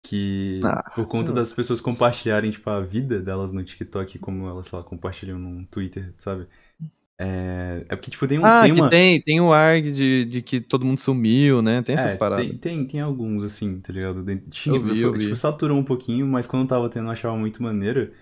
[0.04, 4.68] Que Ah, por conta das pessoas compartilharem, tipo, a vida delas no TikTok, como elas,
[4.68, 6.48] sei lá, compartilham no Twitter, sabe?
[7.20, 8.90] É, é porque, tipo, tem, um, Ah, tem que uma.
[8.90, 11.82] tem, tem o ARG de, de que todo mundo sumiu, né?
[11.84, 12.56] Tem essas É, paradas.
[12.56, 14.24] tem, tem, tem alguns, assim, tá ligado?
[14.24, 15.18] De- Tinha, Eu vi, eu.
[15.18, 18.14] Tipo, saturou um pouquinho, mas quando tava tendo eu achava muito maneiro.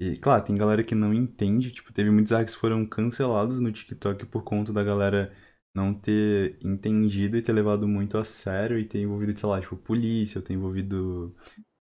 [0.00, 3.72] E, claro, tem galera que não entende, tipo, teve muitos arcos que foram cancelados no
[3.72, 5.32] TikTok por conta da galera
[5.74, 9.76] não ter entendido e ter levado muito a sério e ter envolvido, sei lá, tipo,
[9.76, 11.34] polícia, ou ter envolvido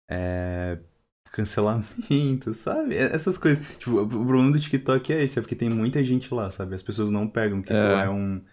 [0.10, 0.80] é,
[1.32, 2.96] cancelamento, sabe?
[2.96, 3.66] Essas coisas.
[3.78, 6.76] Tipo, o problema do TikTok é esse, é porque tem muita gente lá, sabe?
[6.76, 8.04] As pessoas não pegam que É.
[8.06, 8.44] é um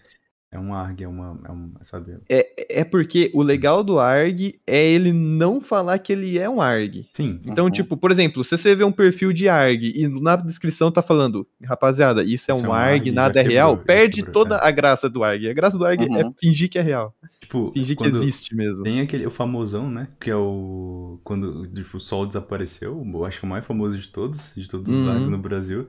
[0.50, 1.38] É um ARG, é uma.
[1.46, 2.16] É um, sabe?
[2.26, 6.62] É, é porque o legal do ARG é ele não falar que ele é um
[6.62, 7.06] ARG.
[7.12, 7.38] Sim.
[7.44, 7.70] Então, Uhum.
[7.70, 11.46] tipo, por exemplo, se você vê um perfil de ARG e na descrição tá falando,
[11.62, 14.16] rapaziada, isso é Isso um é um ARG, ARG, nada é real, quebrou, já perde
[14.22, 14.66] quebrou, toda é.
[14.66, 15.50] a graça do ARG.
[15.50, 16.32] A graça do ARG é Uhum.
[16.40, 18.84] fingir que é real, Tipo, fingir que quando existe mesmo.
[18.84, 20.08] tem aquele o famosão, né?
[20.18, 21.20] Que é o.
[21.24, 24.88] Quando tipo, o Sol desapareceu, eu acho que o mais famoso de todos, de todos
[24.90, 25.10] os Uhum.
[25.10, 25.86] ARGs no Brasil.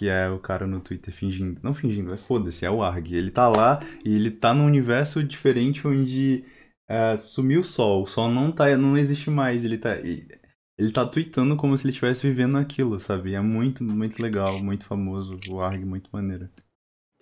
[0.00, 1.60] Que é o cara no Twitter fingindo.
[1.62, 3.14] Não fingindo, é foda-se, é o ARG.
[3.14, 6.42] Ele tá lá e ele tá num universo diferente onde
[6.88, 8.04] é, sumiu o Sol.
[8.04, 8.74] O Sol não tá.
[8.78, 9.62] não existe mais.
[9.62, 9.98] Ele tá.
[9.98, 13.34] Ele tá tweetando como se ele estivesse vivendo aquilo, sabe?
[13.34, 15.36] É muito, muito legal, muito famoso.
[15.50, 16.48] O ARG, muito maneiro.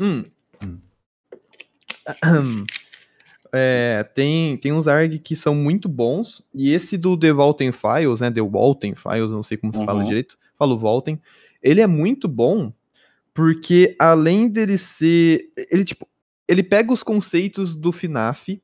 [0.00, 0.24] Hum.
[0.62, 0.78] Hum.
[3.50, 8.20] É, tem, tem uns ARG que são muito bons, e esse do The Volten Files,
[8.20, 10.05] né, The Walten Files, não sei como se fala Uhum.
[10.06, 11.18] direito, falo Volten,
[11.68, 12.72] ele é muito bom,
[13.34, 16.06] porque além dele ser, ele tipo,
[16.48, 18.60] ele pega os conceitos do FNAF,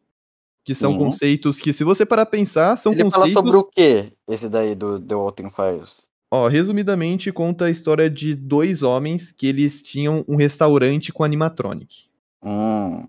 [0.64, 0.98] que são Uhum.
[0.98, 3.34] conceitos que se você parar pensar, são Ele fala conceitos...
[3.34, 4.12] sobre o quê?
[4.28, 6.08] Esse daí do The Walking Files.
[6.30, 12.06] Ó, resumidamente, conta a história de dois homens que eles tinham um restaurante com animatronic.
[12.42, 13.06] Hum.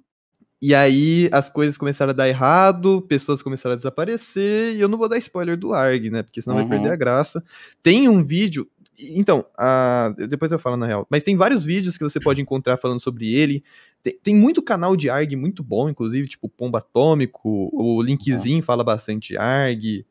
[0.61, 4.97] E aí as coisas começaram a dar errado, pessoas começaram a desaparecer, e eu não
[4.97, 6.23] vou dar spoiler do ARG, né?
[6.23, 6.69] Porque senão vai Uhum.
[6.69, 7.43] perder a graça.
[7.81, 8.67] Tem um vídeo.
[8.99, 11.05] Então, a- depois eu falo na real.
[11.09, 13.63] Mas tem vários vídeos que você pode encontrar falando sobre ele.
[14.01, 18.83] Tem, tem muito canal de ARG muito bom, inclusive, tipo Pomba Atômico, o Linkzinho fala
[18.83, 20.05] bastante de ARG.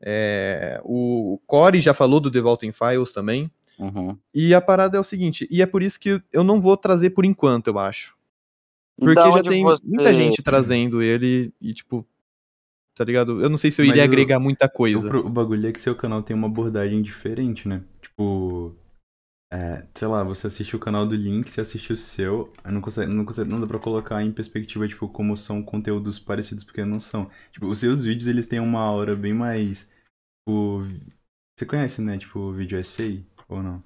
[0.00, 3.50] é, o Core já falou do The Vaulting Files também.
[3.78, 4.16] Uhum.
[4.34, 7.10] E a parada é o seguinte, e é por isso que eu não vou trazer
[7.10, 8.16] por enquanto, eu acho.
[8.96, 12.06] Porque já tem você- muita gente trazendo ele e, tipo,
[12.94, 13.40] tá ligado?
[13.40, 15.08] Eu não sei se eu iria Mas o- agregar muita coisa.
[15.18, 17.82] o bagulho é que seu canal tem uma abordagem diferente, né?
[18.18, 18.74] Tipo.
[19.50, 23.14] É, sei lá, você assiste o canal do Link, você assiste o seu, não consegue,
[23.14, 27.00] não consegue, não dá pra colocar em perspectiva, tipo, como são conteúdos parecidos, porque não
[27.00, 27.30] são.
[27.50, 29.90] Tipo, os seus vídeos, eles têm uma aura bem mais,
[30.40, 30.82] tipo,
[31.56, 33.82] você conhece, né, tipo, vídeo essay, ou não?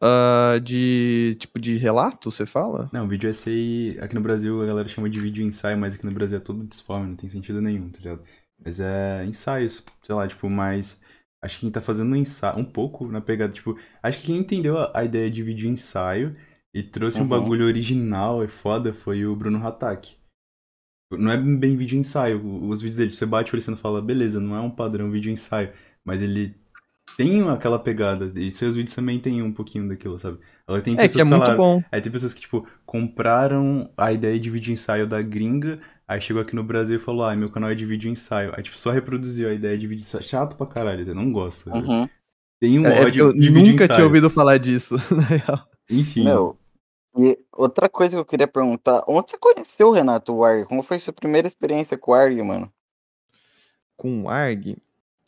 [0.00, 2.90] Ah, de, tipo, de relato, você fala?
[2.92, 6.12] Não, vídeo essay, aqui no Brasil a galera chama de vídeo ensaio, mas aqui no
[6.12, 8.24] Brasil é todo disforme, não tem sentido nenhum, tá ligado?
[8.58, 11.00] Mas é ensaios, sei lá, tipo, mais.
[11.44, 14.38] Acho que quem tá fazendo um ensaio, um pouco na pegada, tipo, acho que quem
[14.38, 16.34] entendeu a, a ideia de vídeo ensaio
[16.72, 17.28] e trouxe um Uhum.
[17.28, 20.16] bagulho original e foda foi o Bruno Hatak.
[21.12, 23.78] Não é bem vídeo ensaio, os vídeos dele, você bate o olho e você não
[23.78, 25.70] fala, beleza, não é um padrão vídeo ensaio,
[26.04, 26.54] mas ele
[27.16, 30.38] tem aquela pegada, e seus vídeos também tem um pouquinho daquilo, sabe?
[30.66, 31.84] Ela tem É, que pessoas é muito falaram- bom.
[31.92, 36.42] Aí tem pessoas que, tipo, compraram a ideia de vídeo ensaio da gringa, aí chegou
[36.42, 38.52] aqui no Brasil e falou, ah, meu canal é de vídeo ensaio.
[38.56, 40.24] Aí, tipo, só reproduziu a ideia de vídeo ensaio.
[40.24, 41.70] Chato pra caralho, eu não gosto.
[41.70, 42.08] Uhum.
[42.60, 43.94] Tem um É, é, ódio eu de vídeo nunca ensaio.
[43.96, 45.68] tinha ouvido falar disso, na real.
[45.90, 46.58] Enfim, Meu,
[47.16, 50.64] e outra coisa que eu queria perguntar, onde você conheceu o Renato Warg?
[50.66, 52.72] Como foi sua primeira experiência com o Warg, mano?
[53.96, 54.76] Com o ARG.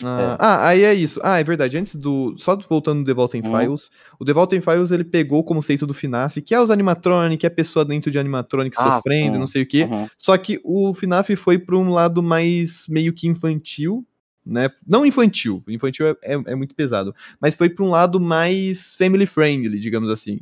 [0.05, 1.18] Ah, ah, aí é isso.
[1.23, 1.78] Ah, é verdade.
[1.78, 2.35] Antes do.
[2.36, 3.59] Só voltando no The Vaulting Uhum.
[3.59, 3.90] Files.
[4.20, 7.47] O The Vaulting Files ele pegou o conceito do FNAF, que é os animatronic, que
[7.47, 9.85] é a pessoa dentro de animatronic Ah, sofrendo, não sei o quê.
[9.85, 10.06] Uhum.
[10.18, 14.05] Só que o FNAF foi pra um lado mais meio que infantil,
[14.44, 14.68] né?
[14.86, 19.24] Não infantil, infantil é, é, é muito pesado, mas foi pra um lado mais family
[19.27, 20.40] friendly, digamos assim.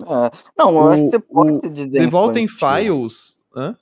[0.00, 2.48] É, Não, eu acho que você O- pode o dizer The infantil.
[2.48, 3.36] Files.
[3.54, 3.76] Hã?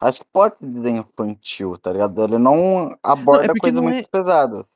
[0.00, 2.22] Acho que pode dizer infantil, tá ligado?
[2.24, 4.66] Ele não aborda é porque coisas não muito é- pesadas.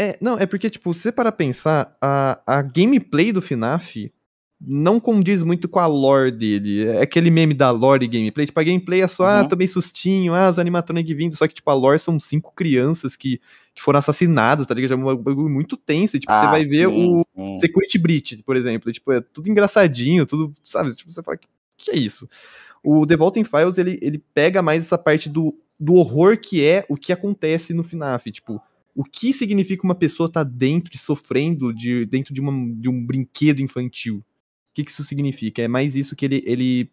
[0.00, 4.12] É, não, é porque, tipo, se você parar pra pensar, a, a gameplay do FNAF
[4.60, 6.86] não condiz muito com a lore dele.
[6.86, 8.46] É aquele meme da lore e gameplay.
[8.46, 9.48] Tipo, a gameplay é só, ah, Uhum.
[9.48, 11.36] tomei sustinho, ah, os animatronic vindo.
[11.36, 13.40] Só que, tipo, a lore são cinco crianças que,
[13.74, 14.92] que foram assassinadas, tá ligado?
[14.92, 16.16] É um bagulho muito tenso.
[16.16, 17.58] E, tipo, você Ah, vai ver sim, o sim.
[17.60, 18.92] Security Breach, por exemplo.
[18.92, 20.94] Tipo, é tudo engraçadinho, tudo, sabe?
[20.94, 22.28] Tipo, você fala, que, que é isso?
[22.82, 26.84] O The Vaulting Files, ele, ele pega mais essa parte do, do horror que é
[26.88, 28.30] o que acontece no FNAF.
[28.30, 28.60] Tipo,
[28.94, 33.04] o que significa uma pessoa estar dentro e sofrendo de, dentro de, uma, de um
[33.04, 34.18] brinquedo infantil?
[34.18, 34.24] O
[34.74, 35.62] que, que isso significa?
[35.62, 36.90] É mais isso que ele, ele,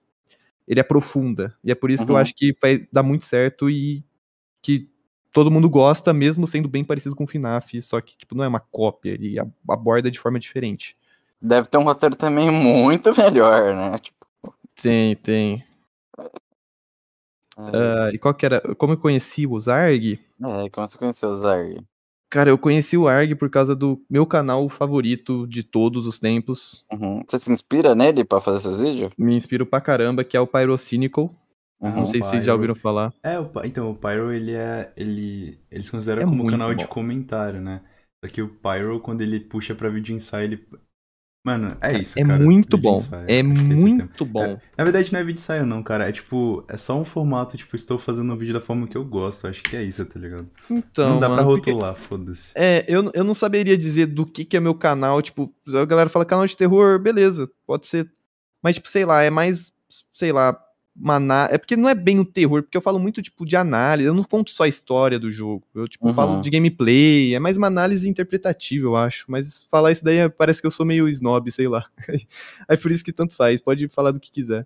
[0.68, 1.56] ele aprofunda.
[1.64, 2.22] E é por isso que eu Uhum.
[2.22, 4.04] acho que faz, dá muito certo e
[4.62, 4.90] que
[5.32, 8.48] todo mundo gosta, mesmo sendo bem parecido com o FNAF, só que tipo, não é
[8.48, 10.96] uma cópia, ele ab- aborda de forma diferente.
[11.42, 13.98] Deve ter um roteiro também muito melhor, né?
[14.00, 14.26] Tipo,
[14.82, 15.64] Tem, tem.
[17.58, 18.62] Ah, e qual que era?
[18.76, 20.20] Como eu conheci o Zarg?
[20.44, 21.80] é, como você conheceu o Zarg?
[22.30, 26.86] Cara, eu conheci o Arg por causa do meu canal favorito de todos os tempos.
[26.92, 27.24] Uhum.
[27.26, 29.14] Você se inspira nele pra fazer seus vídeos?
[29.18, 31.34] Me inspiro pra caramba, que é o Pyrocynical.
[31.80, 31.92] Uhum.
[31.92, 33.14] Não sei se vocês já ouviram falar.
[33.24, 34.92] É, o, então, o Pyro, ele é.
[34.98, 36.90] Ele, eles consideram É como um canal de bom.
[36.90, 37.82] comentário, né?
[38.24, 40.68] Só que o Pyro, quando ele puxa pra vídeo ensaio, ele.
[41.46, 42.44] Mano, é isso, É cara.
[42.44, 42.96] muito bom.
[42.96, 44.58] ensaio, É muito bom.
[44.76, 46.10] Na verdade, não é vídeo ensaio, não, cara.
[46.10, 49.06] É tipo, é só um formato, tipo, estou fazendo um vídeo da forma que eu
[49.06, 49.48] gosto.
[49.48, 50.50] Acho que é isso, tá ligado?
[50.72, 52.52] Então, não dá pra mano, porque- rotular, foda-se.
[52.56, 55.22] É, eu, eu não saberia dizer do que, que é meu canal.
[55.22, 58.12] Tipo, a galera fala canal de terror, beleza, pode ser.
[58.64, 59.72] Mas, tipo, sei lá, é mais,
[60.12, 60.60] sei lá,
[60.96, 64.08] uma É porque não é bem o terror, porque eu falo muito, tipo, de análise.
[64.08, 65.64] Eu não conto só a história do jogo.
[65.76, 66.14] Eu, tipo, Uhum.
[66.14, 67.34] falo de gameplay.
[67.36, 69.26] É mais uma análise interpretativa, eu acho.
[69.28, 71.86] Mas falar isso daí é- parece que eu sou meio snob, sei lá.
[72.68, 73.62] Aí por isso que tanto faz.
[73.62, 74.66] Pode falar do que quiser.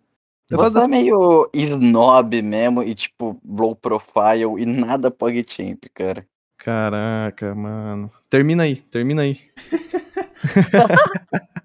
[0.51, 6.25] Eu Você das- é meio snob mesmo e, tipo, low profile e nada PogChamp, cara.
[6.57, 8.11] Caraca, mano.
[8.29, 9.39] Termina aí, termina aí.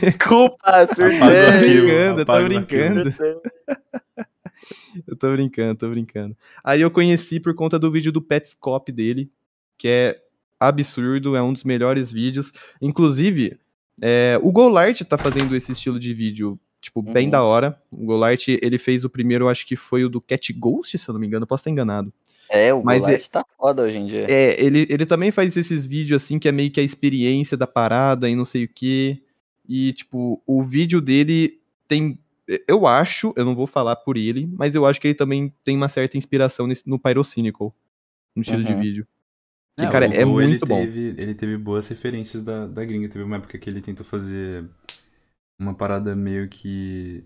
[0.00, 3.14] Desculpa, arquivo, brincando, eu tô brincando.
[5.06, 6.36] Eu tô brincando, tô brincando.
[6.62, 9.30] Aí eu conheci por conta do vídeo do Petscop dele,
[9.78, 10.20] que é
[10.60, 12.52] absurdo, é um dos melhores vídeos.
[12.80, 13.58] Inclusive,
[14.00, 17.30] é, o Golart tá fazendo esse estilo de vídeo, tipo, bem Uhum.
[17.32, 17.80] da hora.
[17.90, 21.12] O Golart, ele fez o primeiro, acho que foi o do Cat Ghost, se eu
[21.12, 22.12] não me engano, posso estar enganado.
[22.50, 24.30] É, o Mas Golart tá foda hoje em dia.
[24.30, 27.66] É, ele, ele também faz esses vídeos assim, que é meio que a experiência da
[27.66, 29.22] parada e não sei o que.
[29.68, 32.18] E, tipo, o vídeo dele tem.
[32.68, 35.76] Eu acho, eu não vou falar por ele, mas eu acho que ele também tem
[35.76, 37.74] uma certa inspiração nesse- no Pyrocynical,
[38.36, 38.80] no estilo de Uhum.
[38.80, 39.06] vídeo.
[39.78, 40.80] Que, É, cara, o é muito ele bom.
[40.84, 43.08] Teve, ele teve boas referências da, da gringa.
[43.08, 44.68] Teve uma época que ele tentou fazer
[45.58, 47.24] uma parada meio que.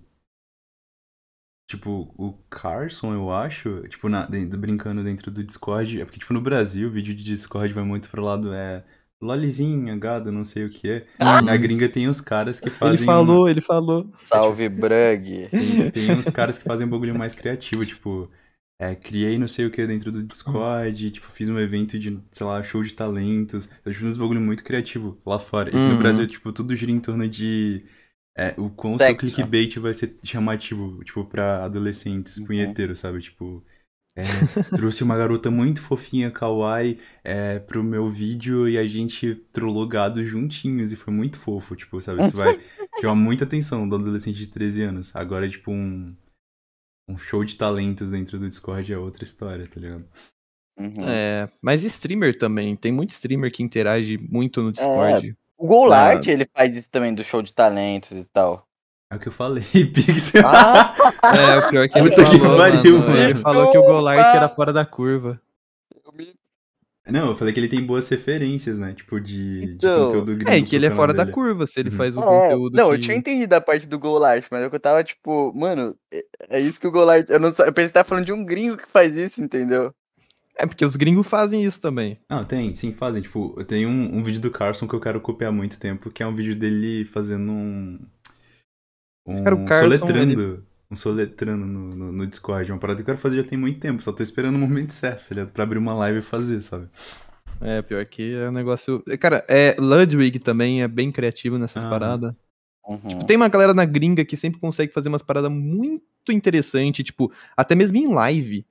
[1.69, 6.01] Tipo, o Carson, eu acho, tipo, na, dentro- brincando dentro do Discord.
[6.01, 8.85] É porque, tipo, no Brasil, o vídeo de Discord vai muito pro lado, é.
[9.21, 11.07] Lolizinha, gado, não sei o que é.
[11.43, 12.97] Na gringa tem os caras que fazem.
[12.97, 14.13] Ele falou, ele falou.
[14.25, 15.49] Salve, Brug.
[15.51, 18.31] Tem, tem uns caras que fazem um bagulho mais criativo, tipo,
[18.79, 22.47] é, criei não sei o que dentro do Discord, tipo, fiz um evento de, sei
[22.47, 23.69] lá, show de talentos.
[23.85, 25.71] Eu fiz uns bagulho muito criativo lá fora.
[25.71, 25.93] E aqui Uhum.
[25.95, 27.87] no Brasil, tipo, tudo gira em torno de
[28.37, 32.47] é, o quão seu clickbait vai ser chamativo, tipo, pra adolescentes Uhum.
[32.47, 33.21] punheteiros, sabe?
[33.21, 33.65] Tipo,
[34.15, 34.23] é,
[34.77, 40.25] trouxe uma garota muito fofinha, kawaii, é, pro meu vídeo e a gente trollou gado
[40.25, 42.23] juntinhos e foi muito fofo, tipo, sabe?
[42.23, 42.61] Isso vai
[43.01, 45.15] chamar muita atenção do adolescente de 13 anos.
[45.15, 46.15] Agora, tipo, um,
[47.09, 50.05] um show de talentos dentro do Discord é outra história, tá ligado?
[50.79, 51.09] Uhum.
[51.09, 52.77] É, mas streamer também.
[52.77, 55.37] Tem muito streamer que interage muito no Discord.
[55.59, 56.31] O Golart, Ah.
[56.31, 58.66] ele faz isso também do show de talentos e tal.
[59.11, 59.62] É o que eu falei,
[59.95, 60.43] Pixel.
[60.47, 60.93] Ah,
[61.23, 63.16] É, o pior é que ele Puta que falou, pariu, mano.
[63.16, 64.37] Ele falou que o Golart Desculpa.
[64.45, 65.41] era fora da curva.
[67.09, 68.93] Não, eu falei que ele tem boas referências, né?
[68.93, 71.35] Tipo, de, de Então, conteúdo gringo É, que ele é fora canal da dele.
[71.35, 71.97] curva se ele Uhum.
[71.97, 72.95] faz o É, conteúdo não, que...
[72.97, 76.24] eu tinha entendido a parte do Golart, mas é que eu tava tipo, mano, é,
[76.51, 77.24] é isso que o Golart.
[77.31, 79.95] Eu, não, eu pensei que tava falando de um gringo que faz isso, entendeu?
[80.59, 82.19] É, porque os gringos fazem isso também.
[82.31, 83.23] Não, tem, sim, fazem.
[83.23, 86.11] Tipo, eu tenho um, um vídeo do Carson que eu quero copiar há muito tempo,
[86.11, 87.99] que é um vídeo dele fazendo um.
[89.27, 90.65] Um Cara, o Carson, soletrando.
[90.91, 92.70] Um soletrando no, no, no Discord.
[92.70, 94.93] Uma parada que eu quero fazer já tem muito tempo, só tô esperando o momento
[94.93, 95.53] certo, tá ligado?
[95.53, 96.89] Pra abrir uma live e fazer, sabe?
[97.61, 99.03] É, pior que é um negócio...
[99.19, 101.91] Cara, é, Ludwig também é bem criativo nessas Aham.
[101.91, 102.35] paradas.
[102.89, 103.27] Uhum.
[103.27, 107.74] Tem uma galera na gringa que sempre consegue fazer umas paradas muito interessantes, tipo, até
[107.74, 108.65] mesmo em live.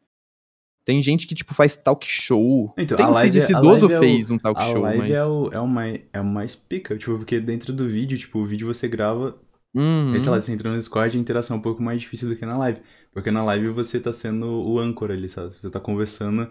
[0.86, 2.74] Tem gente que, tipo, faz talk show.
[2.78, 4.64] Então, Tem a live Cid é- a Cidoso live é o- fez um talk A
[4.64, 5.12] show, live mas...
[5.12, 8.40] é, o, é, o mais, é o mais pica, tipo, porque dentro do vídeo, tipo,
[8.40, 9.40] o vídeo você grava
[9.78, 10.14] Uhum.
[10.14, 12.36] Aí, sei lá, você entra no Discord, a interação é um pouco mais difícil do
[12.38, 12.80] que na live.
[13.12, 15.54] Porque na live você tá sendo o âncora ali, sabe?
[15.54, 16.50] Você tá conversando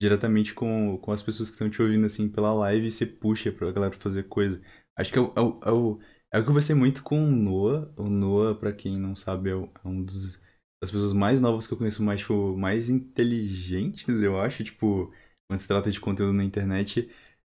[0.00, 3.52] diretamente com, com as pessoas que estão te ouvindo, assim, pela live e você puxa
[3.52, 4.60] pra galera fazer coisa.
[4.98, 5.98] Acho que é o, é o, é o,
[6.32, 7.92] é eu conversei muito com o Noah.
[7.96, 10.40] O Noah, pra quem não sabe, é, é um dos,
[10.84, 15.12] das pessoas mais novas que eu conheço, mais, tipo, mais inteligentes, eu acho, tipo,
[15.48, 17.10] quando se trata de conteúdo na internet.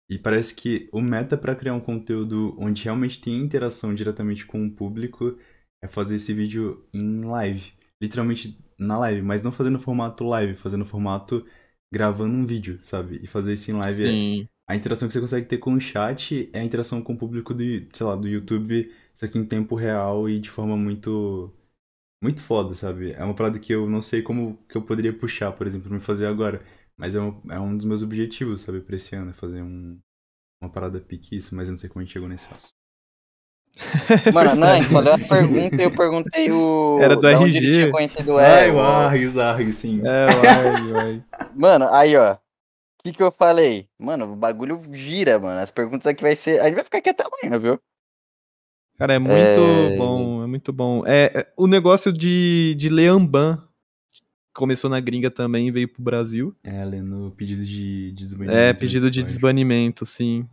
[0.09, 4.65] E parece que o meta pra criar um conteúdo onde realmente tem interação diretamente com
[4.65, 5.37] o público
[5.81, 7.73] é fazer esse vídeo em live.
[8.01, 11.45] Literalmente na live, mas não fazendo formato live, fazendo formato
[11.93, 13.19] gravando um vídeo, sabe?
[13.23, 14.47] E fazer isso em live é, Sim.
[14.67, 17.53] a interação que você consegue ter com o chat é a interação com o público
[17.53, 17.63] do,
[17.93, 21.53] sei lá, do YouTube, isso aqui em tempo real e de forma muito
[22.21, 23.13] muito foda, sabe?
[23.13, 25.97] É uma parada que eu não sei como que eu poderia puxar, por exemplo, pra
[25.97, 26.63] me fazer agora,
[26.95, 29.99] mas é um, é um dos meus objetivos, sabe, pra esse ano, é fazer um,
[30.61, 32.73] uma parada pique isso, mas eu não sei como a gente chegou nesse assunto.
[34.33, 36.99] Mano, não, gente falou a pergunta e eu perguntei o.
[37.01, 37.57] Era do da onde RG.
[37.57, 38.73] Ele tinha conhecido Ai, ela.
[38.73, 40.01] o Args, Args, sim.
[40.05, 41.25] É, vai, vai.
[41.55, 42.33] Mano, aí, ó.
[42.33, 43.87] O que que eu falei?
[43.97, 45.59] Mano, o bagulho gira, mano.
[45.59, 46.59] As perguntas aqui vai ser.
[46.59, 47.81] A gente vai ficar aqui até amanhã, viu?
[49.01, 49.97] Cara, é muito É.
[49.97, 51.03] bom, é muito bom.
[51.07, 53.57] É, é, o negócio de, de Leamban
[54.53, 56.55] começou na gringa também e veio pro Brasil.
[56.63, 58.59] É, lendo pedido de, de desbanimento.
[58.59, 60.47] É, no pedido de desbanimento, sim.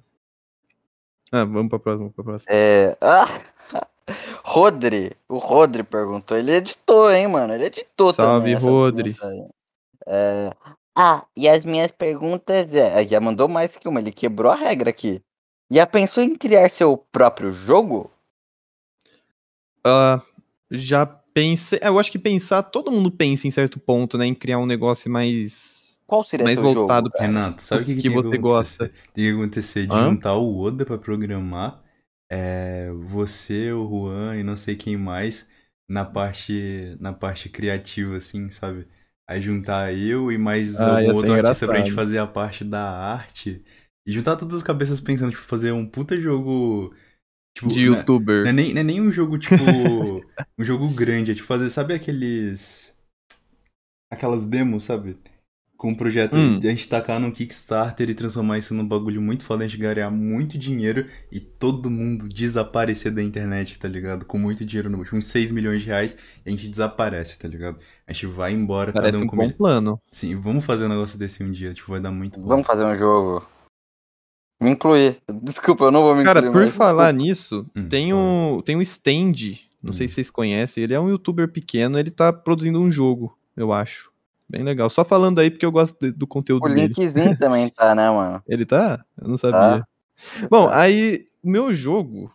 [1.30, 2.50] Ah, vamos pra próxima, pra próxima.
[2.50, 2.96] É.
[3.02, 3.26] Ah,
[4.42, 5.12] Rodri.
[5.28, 6.34] O Rodri perguntou.
[6.38, 7.52] Ele editou, hein, mano?
[7.52, 8.54] Ele editou Salve, também.
[8.54, 9.14] essa Rodri.
[10.06, 10.50] É,
[10.96, 13.06] Ah, e as minhas perguntas é.
[13.06, 15.20] Já mandou mais que uma, ele quebrou a regra aqui.
[15.70, 18.10] Já pensou em criar seu próprio jogo?
[19.84, 20.22] Ah,
[20.70, 21.78] já pensei.
[21.82, 24.26] Eu acho que pensar, todo mundo pensa em certo ponto, né?
[24.26, 25.98] Em criar um negócio mais.
[26.06, 27.12] Qual seria Mais seu voltado jogo?
[27.18, 28.38] Renato, sabe o que, que tem você acontecer?
[28.38, 28.88] gosta.
[29.12, 30.02] Tem que acontecer de Hã?
[30.02, 31.82] juntar o Oda pra programar,
[32.30, 35.48] é, você, o Juan e não sei quem mais
[35.88, 38.86] na parte na parte criativa, assim, sabe?
[39.26, 42.80] Aí juntar eu e mais Ah, algum outro artista pra gente fazer a parte da
[42.90, 43.64] arte.
[44.06, 46.94] E juntar todas as cabeças pensando, tipo, fazer um puta jogo.
[47.58, 48.42] Tipo, De né, youtuber.
[48.44, 49.56] não é nem, não é nem um jogo, tipo.
[50.56, 52.92] um jogo grande, é tipo fazer, sabe aqueles.
[54.12, 55.16] Aquelas demos, sabe?
[55.76, 56.58] Com um projeto Hum.
[56.58, 59.78] de a gente tacar no Kickstarter e transformar isso num bagulho muito foda, a gente
[59.80, 64.24] ganhar muito dinheiro e todo mundo desaparecer da internet, tá ligado?
[64.24, 67.46] Com muito dinheiro no tipo, uns 6 milhões de reais e a gente desaparece, tá
[67.46, 67.78] ligado?
[68.06, 70.00] A gente vai embora, Parece cada um um com bom plano.
[70.10, 72.48] Sim, vamos fazer um negócio desse um dia, tipo, vai dar muito bom.
[72.48, 73.46] Vamos fazer um jogo.
[74.60, 75.20] Me incluir.
[75.42, 76.52] Desculpa, eu não vou me Cara, incluir.
[76.52, 80.08] por mas falar nisso, Hum, tem um, tem um stand, não sei Hum.
[80.08, 84.10] se vocês conhecem, ele é um youtuber pequeno, ele tá produzindo um jogo, eu acho.
[84.50, 84.88] Bem legal.
[84.88, 86.86] Só falando aí porque eu gosto de- do conteúdo O dele.
[86.88, 88.42] linkzinho também tá, né, mano?
[88.48, 89.04] Ele tá?
[89.20, 89.84] Eu não sabia.
[90.50, 90.80] Bom, Tá.
[90.80, 92.32] aí, o meu jogo.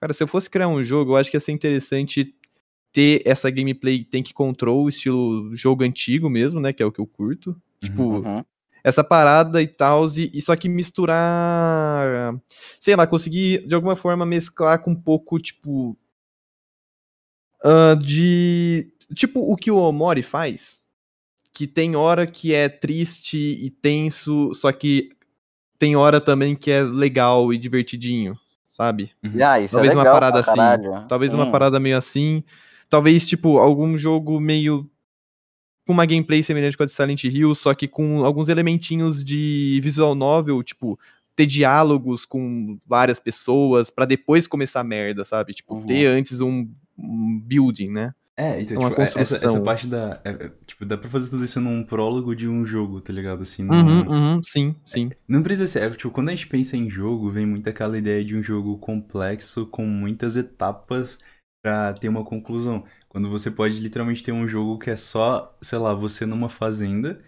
[0.00, 2.32] Cara, se eu fosse criar um jogo, eu acho que ia ser interessante
[2.92, 6.72] ter essa gameplay tank control, estilo jogo antigo mesmo, né?
[6.72, 7.56] Que é o que eu curto.
[7.82, 8.44] Tipo, Uhum.
[8.86, 12.36] Essa parada e tal, e, e só que misturar.
[12.78, 15.98] Sei lá, conseguir de alguma forma mesclar com um pouco, tipo.
[17.64, 18.86] ah, de.
[19.12, 20.84] Tipo o que o Omori faz.
[21.52, 25.10] Que tem hora que é triste e tenso, só que
[25.80, 28.38] tem hora também que é legal e divertidinho,
[28.70, 29.10] sabe?
[29.42, 30.60] Ah, isso Talvez é uma legal parada pra assim.
[30.60, 31.08] caralho.
[31.08, 31.50] Talvez uma Hum.
[31.50, 32.44] parada meio assim.
[32.88, 34.88] Talvez, tipo, algum jogo meio.
[35.86, 39.78] Com uma gameplay semelhante com a de Silent Hill, só que com alguns elementinhos de
[39.82, 40.98] visual novel, tipo,
[41.36, 45.54] ter diálogos com várias pessoas pra depois começar a merda, sabe?
[45.54, 45.86] Tipo, Uhum.
[45.86, 46.68] ter antes um,
[46.98, 48.12] um building, né?
[48.38, 49.62] É, então, uma tipo, é- essa, essa construção.
[49.64, 50.20] parte da.
[50.24, 53.42] é- é, tipo, dá pra fazer tudo isso num prólogo de um jogo, tá ligado?
[53.42, 55.10] Assim, num- Uhum, uhum, sim, sim.
[55.26, 55.82] Não precisa ser.
[55.82, 58.76] é, tipo, quando a gente pensa em jogo, vem muito aquela ideia de um jogo
[58.78, 61.16] complexo com muitas etapas
[61.62, 62.84] pra ter uma conclusão.
[63.16, 67.18] Quando você pode literalmente ter um jogo que é só, sei lá, você numa fazenda,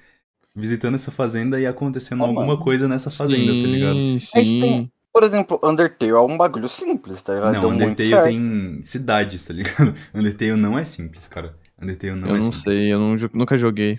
[0.55, 2.59] visitando essa fazenda e acontecendo Ô, alguma mano.
[2.61, 3.95] coisa nessa fazenda, tá ligado?
[4.21, 4.91] Sim, A gente tem- sim.
[5.11, 7.55] Por exemplo, Undertale é um bagulho simples, tá ligado?
[7.55, 8.25] Não, Deu muito Undertale certo.
[8.27, 9.95] tem cidades, tá ligado?
[10.15, 11.57] Undertale não é simples, cara.
[11.81, 12.77] Undertale não eu é não simples.
[12.77, 13.99] sei, eu não jo- nunca joguei.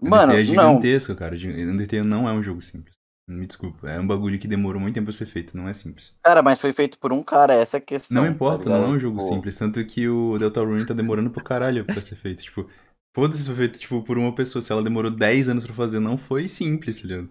[0.00, 0.68] Mano, Undertale é não.
[0.74, 1.34] gigantesco, cara.
[1.34, 2.94] Undertale não é um jogo simples.
[3.28, 6.14] Me desculpa, é um bagulho que demorou muito tempo pra ser feito, não é simples.
[6.22, 8.22] Cara, mas foi feito por um cara, essa é a questão.
[8.22, 9.58] Não importa, tá não é um jogo Tipo, simples.
[9.58, 12.44] Tanto que o Deltarune tá demorando pro caralho pra ser feito.
[12.44, 12.70] Tipo,
[13.16, 14.62] foda-se se foi feito, tipo, por uma pessoa.
[14.62, 17.30] Se ela demorou 10 anos pra fazer, não foi simples, tá ligado?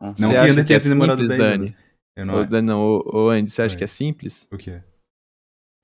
[0.00, 0.14] uhum.
[0.18, 1.66] Não Você que Undertale que é tenha demorado simples, 10 Dani?
[1.68, 1.76] anos.
[2.16, 2.46] Eu não Ô, é.
[2.46, 3.78] Dan- não, ô, ô, Andy, você acha Oi.
[3.78, 4.48] que é simples?
[4.50, 4.82] O quê?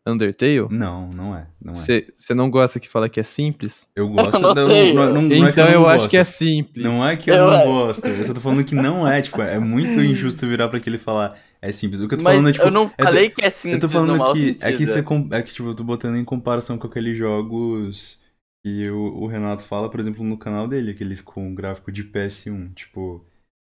[0.07, 0.67] Undertale?
[0.71, 1.47] Não, não é.
[1.61, 1.77] Não é.
[1.77, 3.89] Você você não gosta que fala que é simples?
[3.95, 4.33] Eu gosto.
[4.41, 6.85] não não, não, não, não é que então eu, eu, não acho que é simples.
[6.85, 8.07] Não é que eu Eu- não gosto.
[8.07, 10.99] Eu só tô falando que não é, tipo, é muito injusto virar pra aquele e
[10.99, 12.01] falar é simples.
[12.01, 12.65] O que eu tô Mas falando é, tipo.
[12.67, 14.65] eu não é- falei que é simples Eu tô falando que sentido.
[14.65, 18.19] é que você com- é que tipo eu tô botando em comparação com aqueles jogos
[18.65, 22.73] que o, o Renato fala, por exemplo, no canal dele, aqueles com gráfico de PS1,
[22.75, 23.25] tipo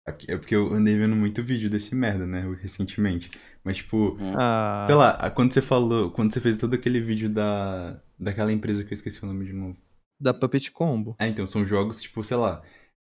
[0.05, 3.31] é porque eu andei vendo muito vídeo desse merda, né, recentemente.
[3.63, 4.17] Mas tipo.
[4.37, 8.83] Ah, sei lá, quando você falou, quando você fez todo aquele vídeo da daquela empresa
[8.83, 9.77] que eu esqueci o nome de novo.
[10.19, 11.15] da Puppet Combo.
[11.19, 12.61] É, então são jogos tipo, sei lá,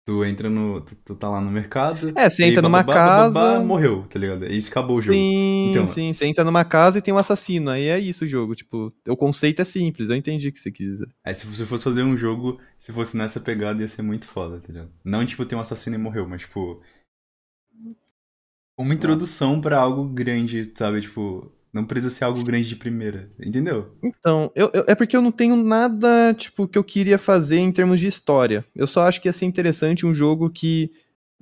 [0.09, 2.83] tu entra no tu, tu tá lá no mercado, É, você e aí entra numa
[2.83, 2.95] bababá,
[3.35, 3.61] casa.
[3.61, 4.45] morreu, tá ligado?
[4.47, 5.13] Aí acabou o jogo.
[5.13, 7.69] Sim, Então- sim, você entra numa casa e tem um assassino.
[7.69, 8.55] Aí é isso o jogo.
[8.55, 11.09] Tipo, o conceito é simples, eu entendi o que você quis dizer.
[11.23, 14.59] Aí se você fosse fazer um jogo, se fosse nessa pegada, ia ser muito foda,
[14.61, 14.91] tá ligado?
[15.05, 16.81] Não, tipo, tem um assassino e morreu, mas, tipo...
[18.79, 21.03] Uma introdução pra algo grande, sabe?
[21.03, 23.97] Tipo, não precisa ser algo grande de primeira, entendeu?
[24.03, 27.73] Então, eu, eu- é porque eu não tenho nada, tipo, que eu queria fazer em
[27.73, 28.65] termos de história.
[28.75, 30.91] Eu só acho que ia ser interessante um jogo que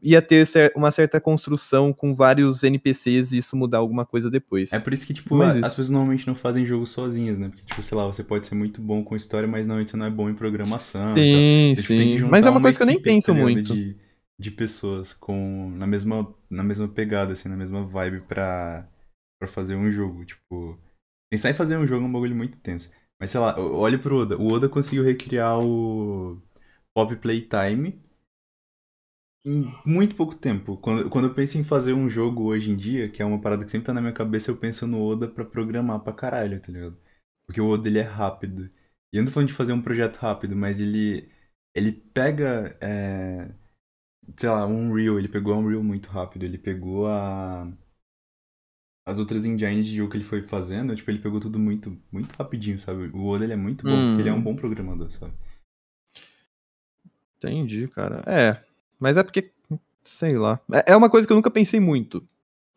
[0.03, 0.47] ia ter
[0.77, 4.73] uma certa construção com vários NPCs e isso mudar alguma coisa depois.
[4.73, 5.59] É por isso que, tipo, a- isso.
[5.61, 7.49] as pessoas normalmente não fazem jogo sozinhas, né?
[7.49, 10.07] Porque, tipo, sei lá, você pode ser muito bom com história, mas normalmente você não
[10.07, 11.15] é bom em programação.
[11.17, 12.19] Sim, que sim.
[12.31, 13.73] Mas é uma uma coisa que eu nem penso tá muito.
[13.75, 13.97] De,
[14.39, 18.87] de pessoas com na mesma, na mesma pegada, assim, na mesma vibe pra,
[19.39, 20.25] pra fazer um jogo.
[20.25, 20.79] Tipo,
[21.31, 22.91] pensar em fazer um jogo é um bagulho muito tenso.
[23.21, 24.37] Mas sei lá, olha pro Oda.
[24.37, 26.41] O Oda conseguiu recriar o
[26.95, 28.01] Pop Playtime
[29.47, 30.77] em muito pouco tempo.
[30.79, 33.65] Quando, quando eu penso em fazer um jogo hoje em dia, que é uma parada
[33.65, 36.73] que sempre tá na minha cabeça, eu penso no Oda pra programar pra caralho, tá
[36.73, 36.99] ligado?
[37.47, 38.71] Porque o Oda ele é rápido.
[39.13, 41.31] E eu não tô falando de fazer um projeto rápido, mas ele.
[41.75, 42.77] Ele pega.
[42.81, 43.55] É,
[44.37, 46.45] sei lá, um Unreal, ele pegou a Unreal muito rápido.
[46.45, 47.73] Ele pegou a.
[49.07, 52.33] As outras engines de jogo que ele foi fazendo, tipo, ele pegou tudo muito, muito
[52.35, 53.09] rapidinho, sabe?
[53.15, 54.09] O Oda ele é muito bom, Hum.
[54.09, 55.33] porque ele é um bom programador, sabe?
[57.39, 58.23] Entendi, cara.
[58.27, 58.61] É.
[58.99, 59.51] Mas é porque.
[60.03, 60.61] Sei lá.
[60.73, 62.27] É é uma coisa que eu nunca pensei muito.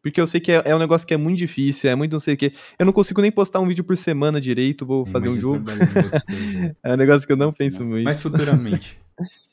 [0.02, 2.20] Porque eu sei que é, é um negócio que é muito difícil, é muito não
[2.20, 2.54] sei o quê.
[2.78, 5.66] Eu não consigo nem postar um vídeo por semana direito, vou fazer um jogo.
[6.84, 8.04] É um negócio que eu não penso muito.
[8.06, 8.98] Mas futuramente.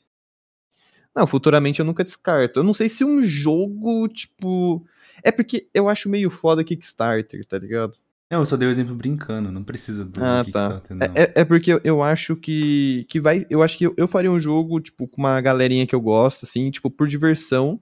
[1.15, 2.59] Não, futuramente eu nunca descarto.
[2.59, 4.85] Eu não sei se um jogo, tipo.
[5.23, 7.93] É porque eu acho meio foda Kickstarter, tá ligado?
[8.29, 10.43] Não, eu só dei o exemplo brincando, não precisa do Ah, tá.
[10.43, 11.05] Kickstarter, não.
[11.05, 13.45] É, é- é porque eu, eu acho que, que vai.
[13.49, 16.43] Eu acho que eu, eu faria um jogo, tipo, com uma galerinha que eu gosto,
[16.45, 17.79] assim, tipo, por diversão.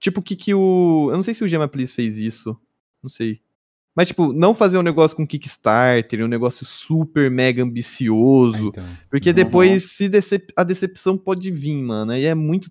[0.00, 1.08] Tipo, o que que o.
[1.10, 2.58] Eu não sei se o Gemma Please fez isso.
[3.02, 3.40] Não sei.
[3.94, 8.68] Mas, tipo, não fazer um negócio com Kickstarter, um negócio super mega Ah, ambicioso.
[8.68, 8.84] então.
[9.10, 9.34] Porque Uhum.
[9.34, 12.16] depois se decep- a decepção pode vir, mano.
[12.16, 12.70] E é muito.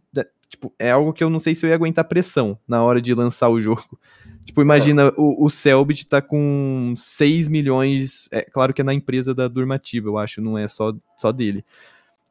[0.52, 3.14] Tipo, é algo que eu não sei se eu ia aguentar pressão na hora de
[3.15, 3.98] lançar o jogo.
[4.45, 8.28] Tipo, imagina o, o Selbit tá com 6 milhões.
[8.32, 11.64] É claro que é na empresa da Durmativa, eu acho, não é só, só dele.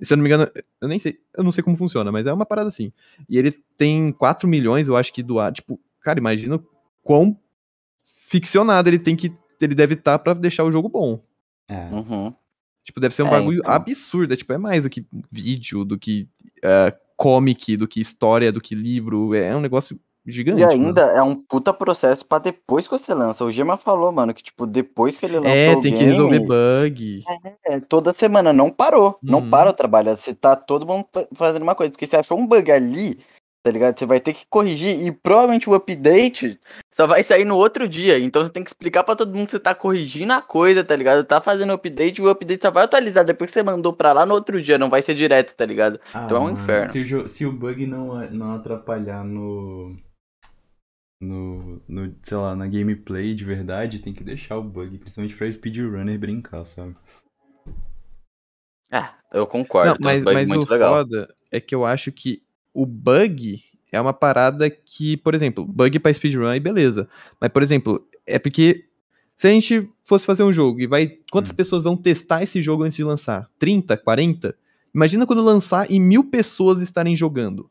[0.00, 2.26] E se eu não me engano, eu nem sei, eu não sei como funciona, mas
[2.26, 2.92] é uma parada assim.
[3.28, 5.52] E ele tem 4 milhões, eu acho que doar.
[5.52, 6.60] Tipo, cara, imagina
[7.02, 7.38] quão
[8.04, 9.32] ficcionado ele tem que.
[9.60, 11.22] Ele deve estar pra deixar o jogo bom.
[11.68, 11.88] É.
[11.92, 12.34] Uhum.
[12.82, 13.72] Tipo, deve ser um É, bagulho então.
[13.72, 14.34] absurdo.
[14.34, 16.28] É, tipo, é mais do que vídeo, do que
[16.62, 19.34] é, comic, do que história, do que livro.
[19.34, 20.60] É um negócio gigante.
[20.60, 20.72] E mano.
[20.86, 23.44] ainda é um puta processo pra depois que você lança.
[23.44, 27.22] O Gema falou, mano, que tipo, depois que ele lançou É, tem que resolver bug.
[27.66, 29.18] é, toda semana não parou.
[29.22, 29.50] Não Uhum.
[29.50, 30.16] para o trabalho.
[30.16, 31.90] Você tá todo mundo fa- fazendo uma coisa.
[31.92, 33.18] Porque você achou um bug ali,
[33.62, 33.98] tá ligado?
[33.98, 35.06] Você vai ter que corrigir.
[35.06, 36.58] E provavelmente o update
[36.92, 38.18] só vai sair no outro dia.
[38.18, 40.96] Então você tem que explicar pra todo mundo que você tá corrigindo a coisa, tá
[40.96, 41.24] ligado?
[41.24, 44.24] Tá fazendo update e o update só vai atualizar depois que você mandou pra lá
[44.24, 44.78] no outro dia.
[44.78, 46.00] Não vai ser direto, tá ligado?
[46.12, 46.90] Ah, Então é um inferno.
[46.90, 49.96] Se o, se o bug não, não atrapalhar no,
[51.20, 51.82] no.
[51.86, 52.14] no.
[52.22, 56.64] sei lá, na gameplay de verdade, tem que deixar o bug, principalmente pra speedrunner brincar,
[56.64, 56.96] sabe?
[58.92, 59.92] É, eu concordo.
[59.92, 60.94] Não, mas, bugs mas o legal.
[60.94, 62.42] foda é que eu acho que
[62.72, 67.08] o bug é uma parada que, por exemplo, bug pra speedrun aí beleza.
[67.40, 68.84] Mas, por exemplo, é porque
[69.36, 71.18] se a gente fosse fazer um jogo e vai.
[71.30, 71.56] Quantas Hum.
[71.56, 73.48] pessoas vão testar esse jogo antes de lançar?
[73.58, 74.54] 30, 40?
[74.94, 77.70] Imagina quando lançar e mil pessoas estarem jogando.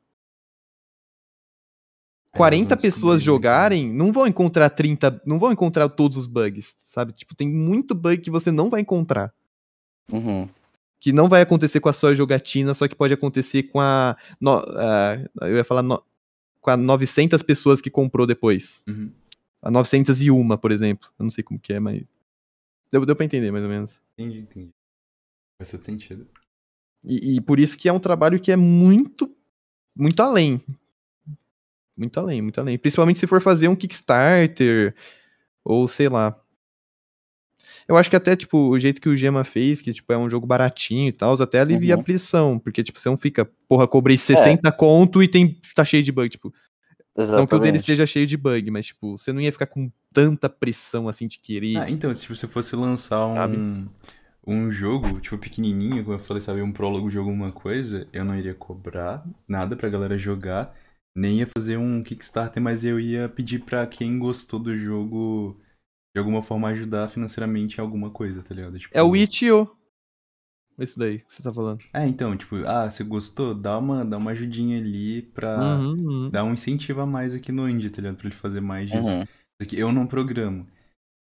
[2.31, 6.17] Aí 40 elas vão pessoas né, jogarem, não vão encontrar 30, não vão encontrar todos
[6.17, 7.11] os bugs, sabe?
[7.11, 9.33] Tipo, tem muito bug que você não vai encontrar.
[10.11, 10.47] Uhum.
[10.99, 14.17] Que não vai acontecer com a sua jogatina, só que pode acontecer com a.
[14.39, 15.81] no- a- eu ia falar.
[15.83, 16.03] no-
[16.61, 18.83] com a 900 pessoas que comprou depois.
[18.87, 19.09] Uhum.
[19.61, 21.09] A 901, por exemplo.
[21.17, 22.03] Eu não sei como que é, mas.
[22.91, 24.01] Deu, deu pra entender, mais ou menos.
[24.17, 24.69] Entendi, entendi.
[25.57, 26.27] Faz todo sentido.
[27.05, 29.33] E, e por isso que é um trabalho que é muito.
[29.95, 30.61] Muito além.
[31.97, 32.77] Muito além, muito além.
[32.77, 34.93] Principalmente se for fazer um Kickstarter.
[35.63, 36.37] Ou sei lá.
[37.89, 40.29] Eu acho que até, tipo, o jeito que o Gema fez, que, tipo, é um
[40.29, 42.01] jogo baratinho e tal, até alivia Uhum.
[42.01, 42.59] a pressão.
[42.59, 46.29] Porque, tipo, você não fica, porra, cobrei 60 conto e tem, tá cheio de bug.
[46.29, 46.53] Tipo,
[47.17, 47.77] não que o dele Exatamente.
[47.77, 51.39] esteja cheio de bug, mas, tipo, você não ia ficar com tanta pressão, assim, de
[51.39, 51.77] querer.
[51.77, 53.57] Ah, então, se você fosse lançar Sabe?
[53.57, 53.87] um,
[54.45, 58.35] um jogo, tipo, pequenininho, como eu falei, sabe, um prólogo de alguma coisa, eu não
[58.37, 60.75] iria cobrar nada pra galera jogar,
[61.15, 65.59] nem ia fazer um Kickstarter, mas eu ia pedir pra quem gostou do jogo,
[66.19, 68.77] de alguma forma, ajudar financeiramente em alguma coisa, tá ligado?
[68.77, 69.69] Tipo, É o Itch.io.
[70.77, 71.83] Isso daí que você tá falando.
[71.93, 73.53] É, então, tipo, ah, você gostou?
[73.53, 76.29] Dá uma, dá uma ajudinha ali pra Uhum, uhum.
[76.29, 78.17] dar um incentivo a mais aqui no Indie, tá ligado?
[78.17, 79.09] Pra ele fazer mais disso.
[79.09, 79.25] Uhum.
[79.59, 80.67] Porque eu não programo.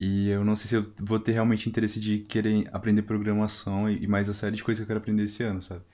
[0.00, 4.02] E eu não sei se eu vou ter realmente interesse de querer aprender programação e
[4.04, 5.84] e mais a série de coisas que eu quero aprender esse ano, sabe?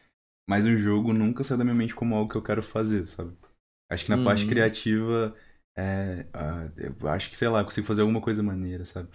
[0.49, 3.33] Mas um jogo nunca sai da minha mente como algo que eu quero fazer, sabe?
[3.91, 4.49] Acho que na parte Uhum.
[4.49, 5.35] criativa,
[5.77, 9.09] é, ah, eu acho que, sei lá, consigo fazer alguma coisa maneira, sabe?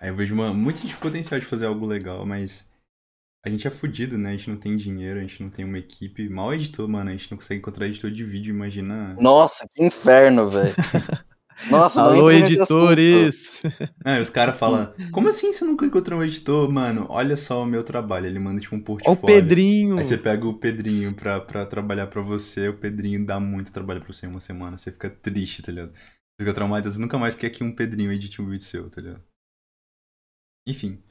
[0.00, 2.68] Aí eu vejo uma, muito de potencial de fazer algo legal, mas
[3.44, 4.30] a gente é fudido, né?
[4.30, 6.28] A gente não tem dinheiro, a gente não tem uma equipe.
[6.28, 9.14] Mal editor, mano, a gente não consegue encontrar editor de vídeo, imagina.
[9.20, 10.74] Nossa, que inferno, velho.
[11.70, 13.60] Nossa, Alô, editores!
[14.04, 16.70] E os caras falam, como assim você nunca encontrou um editor?
[16.70, 18.26] Mano, olha só o meu trabalho.
[18.26, 19.20] Ele manda tipo um Ó o portfólio.
[19.24, 19.98] Pedrinho!
[19.98, 24.00] Aí você pega o Pedrinho pra, pra trabalhar pra você, o Pedrinho dá muito trabalho
[24.00, 24.76] pra você em uma semana.
[24.76, 25.92] Você fica triste, tá ligado?
[25.92, 29.00] Você fica traumatizado, você nunca mais quer que um Pedrinho edite um vídeo seu, tá
[29.00, 29.22] ligado?
[30.66, 31.02] Enfim.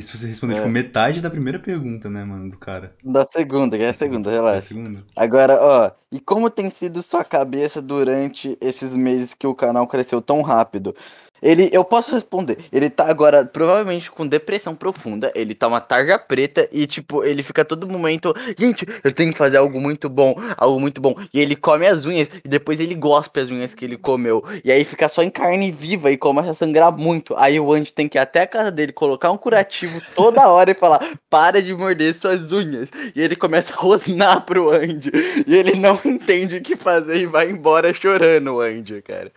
[0.00, 0.60] Isso você respondeu, É.
[0.60, 2.94] tipo, metade da primeira pergunta, né, mano, do cara.
[3.02, 4.68] Da segunda, que é a segunda, É a relaxa.
[4.68, 5.02] segunda.
[5.16, 10.22] Agora, ó, e como tem sido sua cabeça durante esses meses que o canal cresceu
[10.22, 10.94] tão rápido?
[11.42, 12.58] Ele, eu posso responder.
[12.72, 15.32] Ele tá agora provavelmente com depressão profunda.
[15.34, 18.34] Ele tá uma tarja preta e, tipo, ele fica todo momento.
[18.58, 21.14] Gente, eu tenho que fazer algo muito bom, algo muito bom.
[21.32, 24.44] E ele come as unhas e depois ele gospe as unhas que ele comeu.
[24.64, 27.34] E aí fica só em carne viva e começa a sangrar muito.
[27.36, 30.70] Aí o Andy tem que ir até a casa dele, colocar um curativo toda hora
[30.70, 31.00] e falar:
[31.30, 32.88] para de morder suas unhas.
[33.14, 35.10] E ele começa a rosnar pro Andy.
[35.46, 39.32] E ele não entende o que fazer e vai embora chorando, o Andy, cara.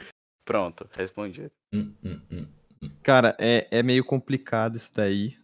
[0.46, 1.52] Pronto, respondi.
[1.74, 2.46] Hum, hum, hum.
[3.04, 5.36] Cara, é, é meio complicado isso daí.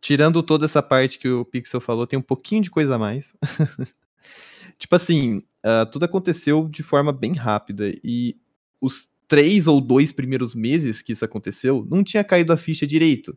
[0.00, 3.34] Tirando toda essa parte que o Pixel falou, tem um pouquinho de coisa a mais.
[4.78, 7.92] tipo assim, ah, tudo aconteceu de forma bem rápida.
[8.02, 8.36] E
[8.80, 13.36] os três ou dois primeiros meses que isso aconteceu, não tinha caído a ficha direito.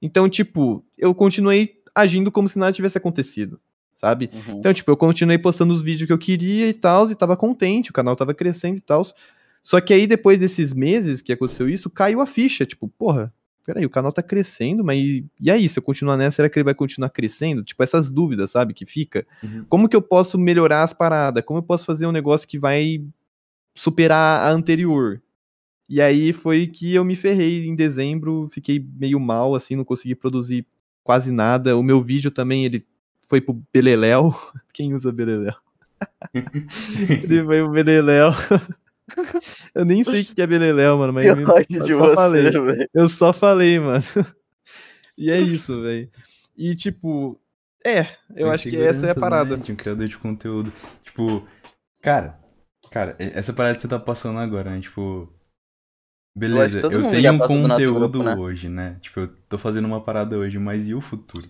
[0.00, 3.60] Então, tipo, eu continuei agindo como se nada tivesse acontecido,
[3.96, 4.30] sabe?
[4.32, 4.60] Uhum.
[4.60, 7.90] Então, tipo, eu continuei postando os vídeos que eu queria e tal, e tava contente,
[7.90, 9.04] o canal tava crescendo e tal.
[9.68, 12.64] Só que aí, depois desses meses que aconteceu isso, caiu a ficha.
[12.64, 13.30] Tipo, porra,
[13.66, 16.58] peraí, o canal tá crescendo, mas e, e aí, se eu continuar nessa, será que
[16.58, 17.62] ele vai continuar crescendo?
[17.62, 19.26] Tipo, essas dúvidas, sabe, que fica.
[19.42, 19.66] Uhum.
[19.68, 21.44] Como que eu posso melhorar as paradas?
[21.44, 23.04] Como eu posso fazer um negócio que vai
[23.74, 25.20] superar a anterior?
[25.86, 30.14] E aí foi que eu me ferrei em dezembro, fiquei meio mal, assim, não consegui
[30.14, 30.66] produzir
[31.04, 31.76] quase nada.
[31.76, 32.86] O meu vídeo também, ele
[33.28, 34.34] foi pro Beleléu.
[34.72, 35.52] Quem usa Beleléu?
[36.32, 38.32] ele foi pro Beleléu.
[39.74, 42.42] eu nem sei o que é Beleléu, mano, mas Eu eu, gosto de só falei.
[42.44, 42.88] você, velho.
[42.94, 44.04] eu só falei, mano.
[45.20, 46.08] E é isso, velho.
[46.56, 47.36] E tipo,
[47.84, 48.06] é,
[48.36, 49.56] eu acho que essa é a seguranças, parada.
[49.56, 49.62] Né?
[49.64, 50.72] De um criador de conteúdo.
[51.02, 51.44] Tipo,
[52.00, 52.38] cara,
[52.90, 54.80] cara, essa parada que você tá passando agora, né?
[54.80, 55.28] Tipo,
[56.36, 58.36] beleza, eu mundo tenho um conteúdo grupo, né?
[58.36, 58.96] hoje, né?
[59.00, 61.48] Tipo, eu tô fazendo uma parada hoje, mas e o futuro?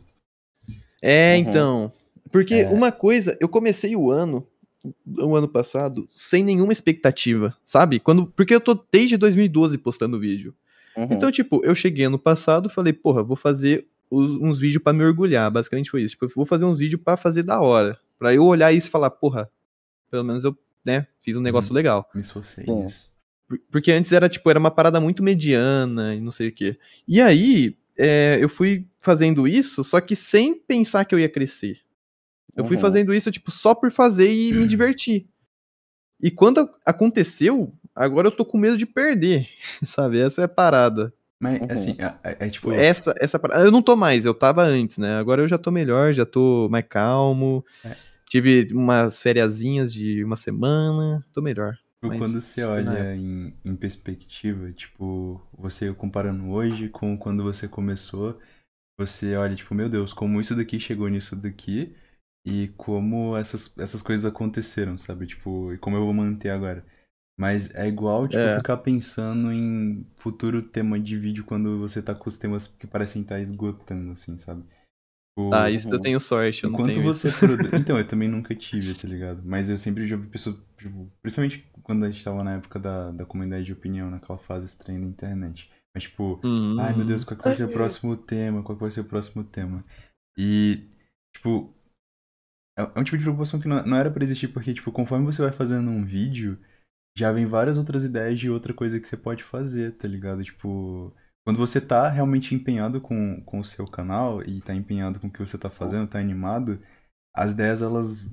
[1.02, 1.40] É, Uhum.
[1.50, 1.92] então.
[2.32, 2.68] Porque É.
[2.70, 4.46] uma coisa, eu comecei o ano,
[5.06, 7.98] o ano passado, sem nenhuma expectativa, sabe?
[7.98, 10.54] Quando, porque eu tô desde 2012 postando vídeo.
[10.96, 11.08] Uhum.
[11.10, 15.04] Então, tipo, eu cheguei ano passado, falei, porra, vou fazer os- uns vídeos pra me
[15.04, 15.50] orgulhar.
[15.50, 16.12] Basicamente foi isso.
[16.12, 17.98] Tipo, eu vou fazer uns vídeos pra fazer da hora.
[18.18, 19.50] Pra eu olhar isso e falar, porra,
[20.10, 22.08] pelo menos eu, né, fiz um negócio legal.
[22.14, 23.08] Me esforcei nisso.
[23.48, 26.78] Por- Porque antes era, tipo, era uma parada muito mediana e não sei o quê.
[27.06, 31.78] E aí, é, eu fui fazendo isso, só que sem pensar que eu ia crescer.
[32.56, 32.82] Eu fui Uhum.
[32.82, 35.26] fazendo isso, tipo, só por fazer e me divertir.
[36.20, 39.48] E quando aconteceu, agora eu tô com medo de perder,
[39.84, 40.18] sabe?
[40.20, 41.12] Essa é a parada.
[41.40, 41.66] Mas, Uhum.
[41.70, 42.72] assim, é, é- é tipo.
[42.72, 43.64] Essa, essa parada.
[43.64, 45.16] Eu não tô mais, eu tava antes, né?
[45.18, 47.64] Agora eu já tô melhor, já tô mais calmo.
[47.84, 47.96] É.
[48.28, 51.74] Tive umas fériasinhas de uma semana, tô melhor.
[51.74, 57.66] Tipo, Mas quando você olha em, em perspectiva, tipo, você comparando hoje com quando você
[57.68, 58.38] começou,
[58.98, 61.94] você olha, tipo, meu Deus, como isso daqui chegou nisso daqui
[62.48, 65.26] e como essas, essas coisas aconteceram, sabe?
[65.26, 66.84] Tipo, e como eu vou manter agora.
[67.38, 68.56] Mas é igual, tipo, É.
[68.56, 73.22] ficar pensando em futuro tema de vídeo quando você tá com os temas que parecem
[73.22, 74.62] estar esgotando, assim, sabe?
[74.62, 77.38] Tipo, Ah, isso eu tenho sorte, eu não Enquanto tenho você isso.
[77.38, 77.70] produz.
[77.74, 79.42] Então, eu também nunca tive, tá ligado?
[79.44, 83.12] Mas eu sempre já vi pessoas, tipo, principalmente quando a gente tava na época da,
[83.12, 85.70] da comunidade de opinião, naquela fase estranha da internet.
[85.94, 86.40] Mas, tipo,
[86.80, 88.62] ai meu Deus, qual que vai ser o próximo tema?
[88.64, 89.84] Qual que vai ser o próximo tema?
[90.36, 90.86] E,
[91.34, 91.72] tipo,
[92.78, 95.26] é é um tipo de preocupação que não, não era pra existir, porque, tipo, conforme
[95.26, 96.58] você vai fazendo um vídeo,
[97.18, 100.44] já vem várias outras ideias de outra coisa que você pode fazer, tá ligado?
[100.44, 101.14] Tipo,
[101.46, 105.32] quando você tá realmente empenhado com, com o seu canal e tá empenhado com o
[105.32, 106.80] que você tá fazendo, tá animado,
[107.34, 108.26] as ideias elas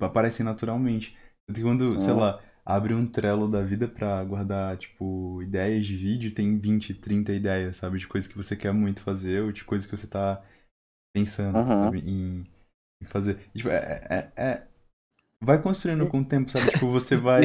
[0.00, 1.16] aparecem naturalmente.
[1.46, 2.20] Tanto que quando, sei Uhum.
[2.20, 7.32] lá, abre um Trello da vida pra guardar, tipo, ideias de vídeo, tem 20, 30
[7.32, 7.98] ideias, sabe?
[7.98, 10.42] De coisas que você quer muito fazer ou de coisas que você tá
[11.14, 11.82] pensando, Uhum.
[11.82, 12.00] sabe?
[12.00, 12.46] Em,
[13.04, 13.38] fazer.
[13.54, 14.62] Tipo, é, é, é-
[15.40, 16.70] Vai construindo com o tempo, sabe?
[16.72, 17.42] Tipo, você vai.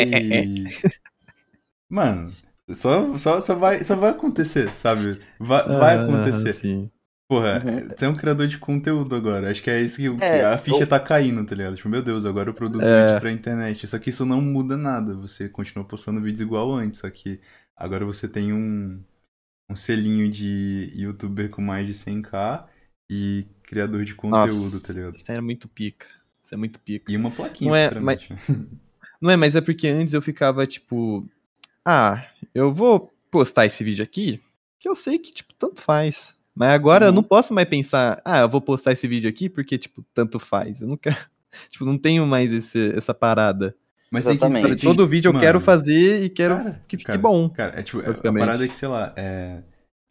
[1.90, 2.32] Mano,
[2.72, 5.20] só, só, só, vai, só vai acontecer, sabe?
[5.40, 6.54] Vai, vai Ah, acontecer.
[6.54, 6.90] sim.
[7.30, 7.88] Porra, Uhum.
[7.90, 9.50] você é um criador de conteúdo agora.
[9.52, 11.76] Acho que é isso que, que É, a ficha eu- tá caindo, tá ligado?
[11.78, 13.04] Tipo, meu Deus, agora eu produzo É.
[13.06, 13.88] vídeos pra internet.
[13.88, 15.14] Só que isso não muda nada.
[15.16, 17.00] Você continua postando vídeos igual antes.
[17.00, 17.40] Só que
[17.76, 19.02] agora você tem um,
[19.70, 22.68] um selinho de youtuber com mais de 100k
[23.14, 25.14] e criador de conteúdo, Nossa, tá ligado?
[25.14, 26.08] Isso é muito pica.
[26.42, 27.12] Isso é muito pica.
[27.12, 28.34] E uma plaquinha, Não é, futuramente.
[29.22, 31.24] Não é, mas é porque antes eu ficava tipo,
[31.86, 32.26] ah,
[32.56, 34.42] eu vou postar esse vídeo aqui,
[34.80, 36.36] que eu sei que, tipo, tanto faz.
[36.56, 37.16] Mas agora eu Uhum.
[37.18, 40.82] não posso mais pensar, ah, eu vou postar esse vídeo aqui porque, tipo, tanto faz.
[40.82, 41.18] Eu não quero,
[41.70, 43.76] tipo, não tenho mais esse, essa parada.
[44.10, 44.44] Mas tem que.
[44.44, 44.76] Exatamente.
[44.82, 47.50] tem- Todo vídeo eu mano, quero fazer e quero cara, que fique cara, bom.
[47.50, 49.62] Cara, é tipo, a- a parada é que, sei lá, é.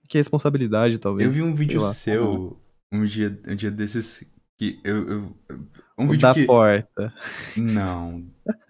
[0.08, 1.26] que é responsabilidade, talvez.
[1.26, 2.56] Eu vi um vídeo seu
[2.92, 4.24] um dia, um dia desses
[4.58, 5.08] que eu.
[5.08, 5.36] eu-
[5.98, 6.46] um O vídeo da que.
[6.46, 7.12] porta.
[7.56, 8.24] Não.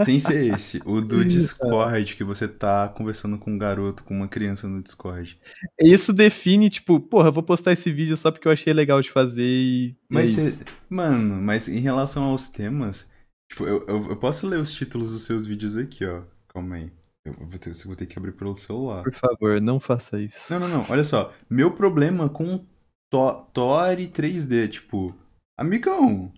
[0.05, 0.83] Sem ser esse.
[0.85, 5.39] O do Discord, que você tá conversando com um garoto, com uma criança no Discord.
[5.81, 9.11] Isso define, tipo, porra, eu vou postar esse vídeo só porque eu achei legal de
[9.13, 9.97] fazer e.
[10.11, 13.07] Mas, é cê- mano, mas em relação aos temas,
[13.49, 16.23] tipo, eu, eu, eu posso ler os títulos dos seus vídeos aqui, ó.
[16.49, 16.91] Calma aí.
[17.25, 19.05] Eu vou ter, vou ter que abrir pelo celular.
[19.05, 20.53] Por favor, não faça isso.
[20.53, 20.87] Não, não, não.
[20.89, 21.33] Olha só.
[21.49, 22.65] Meu problema com
[23.11, 25.15] to Tori 3D, tipo,
[25.59, 26.33] amigão.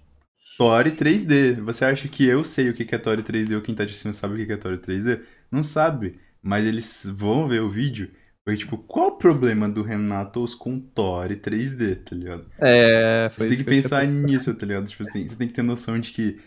[0.57, 1.61] Tori 3D.
[1.61, 4.15] Você acha que eu sei o que que é Tori 3D ou quem tá assistindo
[4.15, 5.25] sabe o que que é Tori 3D?
[5.51, 6.19] Não sabe.
[6.43, 8.11] Mas eles vão ver o vídeo.
[8.45, 12.51] Porque, tipo, qual o problema do Renatos com Tori 3D, tá ligado?
[12.59, 14.89] É, Você foi tem isso que tinha pensar nisso, tá ligado?
[14.89, 16.41] Tipo, você tem, você tem que ter noção de que,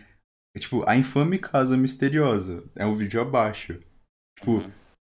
[0.59, 3.79] tipo, a infame casa misteriosa é o vídeo abaixo.
[4.37, 4.69] Tipo,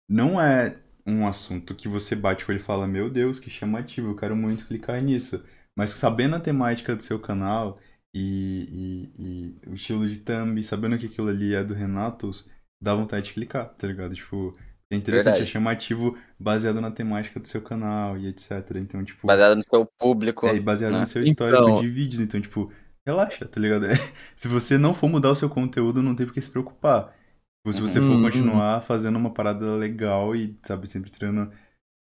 [0.10, 4.10] não é um assunto que você bate o olho e fala, meu Deus, que chamativo,
[4.12, 5.44] eu quero muito clicar nisso.
[5.78, 7.80] Mas sabendo a temática do seu canal
[8.14, 12.48] e, e- e o estilo de thumb, sabendo que aquilo ali é do Renatos,
[12.82, 14.14] dá vontade de clicar, tá ligado?
[14.14, 14.56] Tipo,
[14.92, 15.50] é interessante, Verdade.
[15.50, 18.52] é chamativo baseado na temática do seu canal e etc.
[18.76, 19.26] Então, tipo.
[19.26, 20.46] Baseado no seu público.
[20.48, 21.00] É, e baseado né?
[21.00, 22.20] no seu histórico Então- de vídeos.
[22.22, 22.72] Então, tipo,
[23.06, 23.86] relaxa, tá ligado?
[23.86, 23.94] É,
[24.36, 27.16] se você não for mudar o seu conteúdo, não tem por que se preocupar.
[27.64, 28.24] Tipo, se você for Uhum.
[28.24, 31.52] continuar fazendo uma parada legal e, sabe, sempre tirando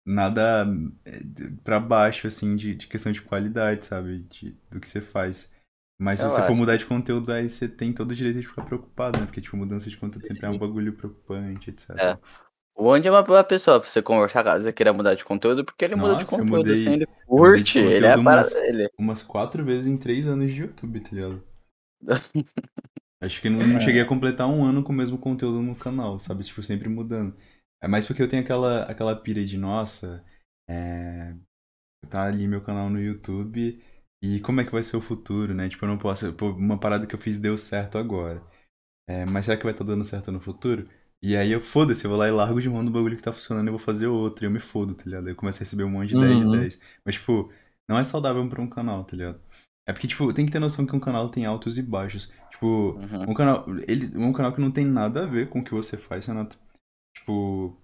[0.07, 0.67] nada
[1.05, 1.21] é,
[1.65, 4.21] pra baixo, assim, de, de questão de qualidade, sabe?
[4.31, 5.53] De, do que você faz.
[6.01, 6.55] Mas se Eu você for acho.
[6.55, 9.27] mudar de conteúdo, aí você tem todo o direito de ficar preocupado, né?
[9.27, 11.91] Porque, tipo, mudança de conteúdo sempre é um bagulho preocupante, etc.
[11.99, 12.19] É.
[12.77, 15.65] O Andy é uma boa pessoa pra você conversar caso você queira mudar de conteúdo,
[15.65, 18.89] porque ele muda de Nossa, conteúdo mudei- assim, ele curte, ele é umas- dele.
[18.97, 21.43] Umas quatro vezes em três anos de YouTube, tá ligado?
[23.21, 26.19] Acho que não, não cheguei a completar um ano com o mesmo conteúdo no canal,
[26.21, 26.45] sabe?
[26.45, 27.35] Tipo, sempre mudando.
[27.83, 30.25] É mais porque eu tenho aquela, aquela pira de, nossa,
[30.69, 31.35] é...
[32.09, 33.83] tá ali meu canal no YouTube
[34.23, 35.69] e como é que vai ser o futuro, né?
[35.69, 36.33] Tipo, eu não posso...
[36.35, 38.43] Pô, uma parada que eu fiz deu certo agora.
[39.09, 40.89] É, mas será que vai estar dando certo no futuro?
[41.23, 43.33] E aí eu, foda-se, eu vou lá e largo de mão do bagulho que tá
[43.33, 44.45] funcionando e vou fazer outro.
[44.45, 45.29] E eu me fodo, tá ligado?
[45.29, 46.51] Eu começo a receber um monte de 10 de Uhum.
[46.51, 46.81] 10.
[47.05, 47.53] Mas, tipo,
[47.89, 49.41] não é saudável pra um canal, tá ligado?
[49.89, 52.31] É porque, tipo, tem que ter noção que um canal tem altos e baixos.
[52.59, 53.27] Tipo, Uhum.
[53.27, 55.97] um canal, ele, um canal que não tem nada a ver com o que você
[55.97, 56.59] faz, Renato.
[57.17, 57.77] Tipo,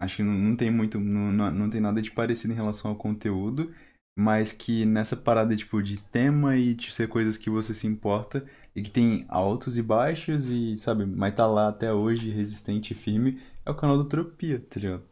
[0.00, 2.90] acho que não, não tem muito, não, não, não tem nada de parecido em relação
[2.92, 3.74] ao conteúdo,
[4.18, 8.46] mas que nessa parada, tipo, de tema e de ser coisas que você se importa
[8.74, 12.96] e que tem altos e baixos e, sabe, mas tá lá até hoje, resistente e
[12.96, 15.04] firme, é o canal do Tropia, tá ligado?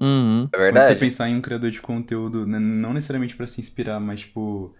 [0.00, 0.48] Uhum.
[0.52, 0.96] É Quando você verdade.
[0.96, 4.74] pensar em um criador de conteúdo, né, não necessariamente pra se inspirar, mas tipo,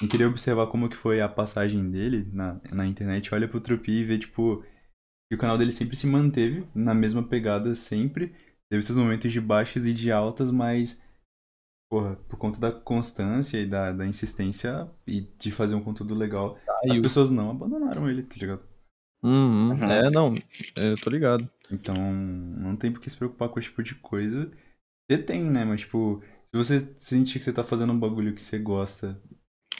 [0.00, 3.92] em querer observar como que foi a passagem dele na, na internet, olha pro Trupi
[3.92, 4.64] e vê, tipo,
[5.28, 8.34] que o canal dele sempre se manteve na mesma pegada sempre.
[8.70, 11.02] Teve seus momentos de baixas e de altas, mas,
[11.90, 16.58] porra, por conta da constância e da, da insistência e de fazer um conteúdo legal,
[16.88, 17.02] as Saiu.
[17.02, 18.62] pessoas não abandonaram ele, tá ligado?
[19.22, 19.70] Uhum.
[19.70, 19.84] Uhum.
[19.84, 20.34] É, não,
[20.76, 21.48] é, eu tô ligado.
[21.70, 24.50] Então, não tem por que se preocupar com esse tipo de coisa.
[25.08, 25.64] Você tem, né?
[25.64, 29.20] Mas, tipo, se você sentir que você tá fazendo um bagulho que você gosta.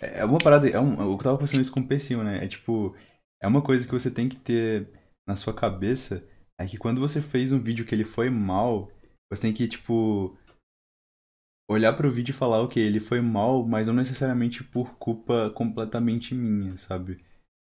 [0.03, 0.69] É é uma parada.
[0.69, 2.45] É um, eu tava pensando isso com o Percinho, né?
[2.45, 2.95] É tipo.
[3.43, 4.89] É uma coisa que você tem que ter
[5.27, 6.25] na sua cabeça.
[6.59, 8.91] É que quando você fez um vídeo que ele foi mal,
[9.31, 10.37] você tem que, tipo.
[11.71, 16.35] Olhar pro vídeo e falar, ok, ele foi mal, mas não necessariamente por culpa completamente
[16.35, 17.25] minha, sabe?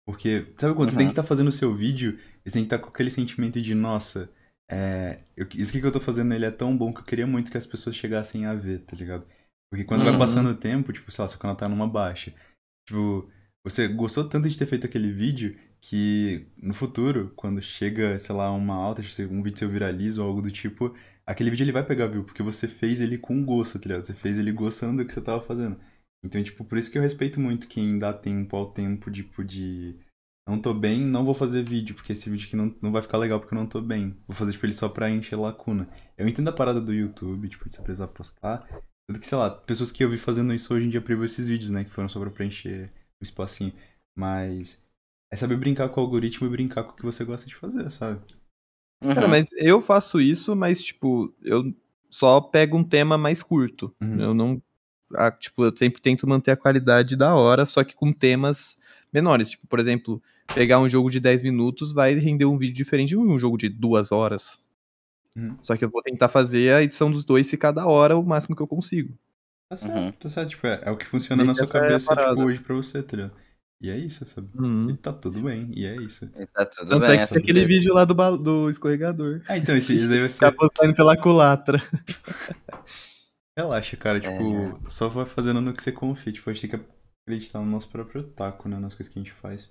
[0.06, 1.12] Porque, sabe quando você tem Uhum.
[1.12, 4.30] que estar fazendo o seu vídeo, você tem que estar com aquele sentimento de, nossa,
[4.70, 7.50] é, eu- isso que eu tô fazendo ele é tão bom que eu queria muito
[7.50, 9.26] que as pessoas chegassem a ver, tá ligado?
[9.70, 10.18] Porque quando vai Uhum.
[10.18, 12.32] passando o tempo, tipo, sei lá, seu canal tá numa baixa.
[12.86, 13.28] Tipo,
[13.64, 18.50] você gostou tanto de ter feito aquele vídeo que no futuro, quando chega, sei lá,
[18.52, 20.94] uma alta, se um vídeo seu viraliza ou algo do tipo,
[21.26, 24.04] aquele vídeo ele vai pegar view, porque você fez ele com gosto, tá ligado?
[24.04, 25.78] Você fez ele gostando do que você tava fazendo.
[26.24, 29.96] Então, tipo, por isso que eu respeito muito quem dá tempo ao tempo, tipo, de
[30.46, 33.16] não tô bem, não vou fazer vídeo, porque esse vídeo aqui não, não vai ficar
[33.18, 34.16] legal porque eu não tô bem.
[34.26, 35.86] Vou fazer, tipo, ele só pra encher lacuna.
[36.16, 38.66] Eu entendo a parada do YouTube, tipo, de você precisar postar.
[39.08, 41.46] Tanto que, sei lá, pessoas que eu vi fazendo isso hoje em dia prevê esses
[41.46, 41.84] vídeos, né?
[41.84, 42.90] Que foram só pra preencher
[43.20, 43.72] o espacinho.
[44.16, 44.82] Mas
[45.32, 47.90] é saber brincar com o algoritmo e brincar com o que você gosta de fazer,
[47.90, 48.20] sabe?
[49.02, 49.28] Cara, Uhum.
[49.30, 51.74] mas eu faço isso, mas, tipo, eu
[52.08, 53.94] só pego um tema mais curto.
[54.00, 54.20] Uhum.
[54.20, 54.62] Eu não.
[55.14, 58.78] ah, tipo, eu sempre tento manter a qualidade da hora, só que com temas
[59.12, 59.50] menores.
[59.50, 60.22] Tipo, por exemplo,
[60.54, 63.68] pegar um jogo de 10 minutos vai render um vídeo diferente de um jogo de
[63.68, 64.62] duas horas.
[65.36, 65.58] Uhum.
[65.62, 68.54] Só que eu vou tentar fazer a edição dos dois ficar da hora o máximo
[68.54, 69.16] que eu consigo.
[69.68, 70.12] Tá certo, Uhum.
[70.12, 70.50] tá certo.
[70.50, 72.40] Tipo, é, é o que funciona E na sua é cabeça, tipo, parada.
[72.44, 73.34] hoje pra você, tá ligado?
[73.82, 74.48] E é isso, sabe?
[74.54, 74.88] Uhum.
[74.90, 76.30] E tá tudo bem, e é isso.
[76.38, 77.18] E Tá tudo Tanto bem.
[77.18, 79.42] é que tem aquele vídeo lá do, do escorregador.
[79.48, 80.44] Ah, então, esse, daí vai ser.
[80.44, 81.82] Acabou saindo pela culatra.
[83.56, 84.32] Relaxa, cara, tipo,
[84.86, 84.88] É.
[84.90, 86.32] só vai fazendo no que você confia.
[86.32, 86.86] Tipo, a gente tem que
[87.26, 88.78] acreditar no nosso próprio taco, né?
[88.78, 89.68] Nas coisas que a gente faz.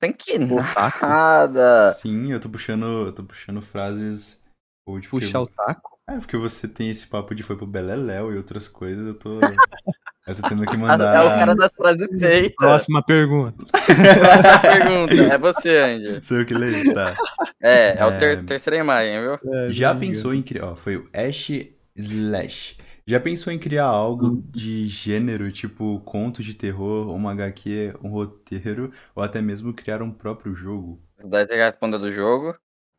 [0.00, 1.92] Tem que nada.
[1.92, 4.40] Sim, eu tô puxando, eu tô puxando frases.
[4.86, 5.92] Ou, tipo, Puxar o que- taco?
[6.08, 9.38] É, porque você tem esse papo de foi pro Beleléu e outras coisas, eu tô.
[10.26, 11.38] eu tô tendo que É o mandar.
[11.38, 12.54] cara das frases feitas.
[12.56, 13.64] Próxima pergunta.
[13.70, 15.14] Próxima pergunta.
[15.14, 16.26] É você, Andy.
[16.26, 17.14] Sou eu que leio, tá.
[17.62, 18.18] É, é, o É.
[18.18, 19.38] ter- terceira imagem, viu?
[19.54, 20.66] É, Já pensou em criar.
[20.72, 21.50] Ó, foi o Ash
[21.94, 22.76] Slash.
[23.06, 28.90] Já pensou em criar algo de gênero, tipo conto de terror, uma HQ, um roteiro,
[29.14, 31.00] ou até mesmo criar um próprio jogo?
[31.24, 32.54] Daí você já respondeu do jogo.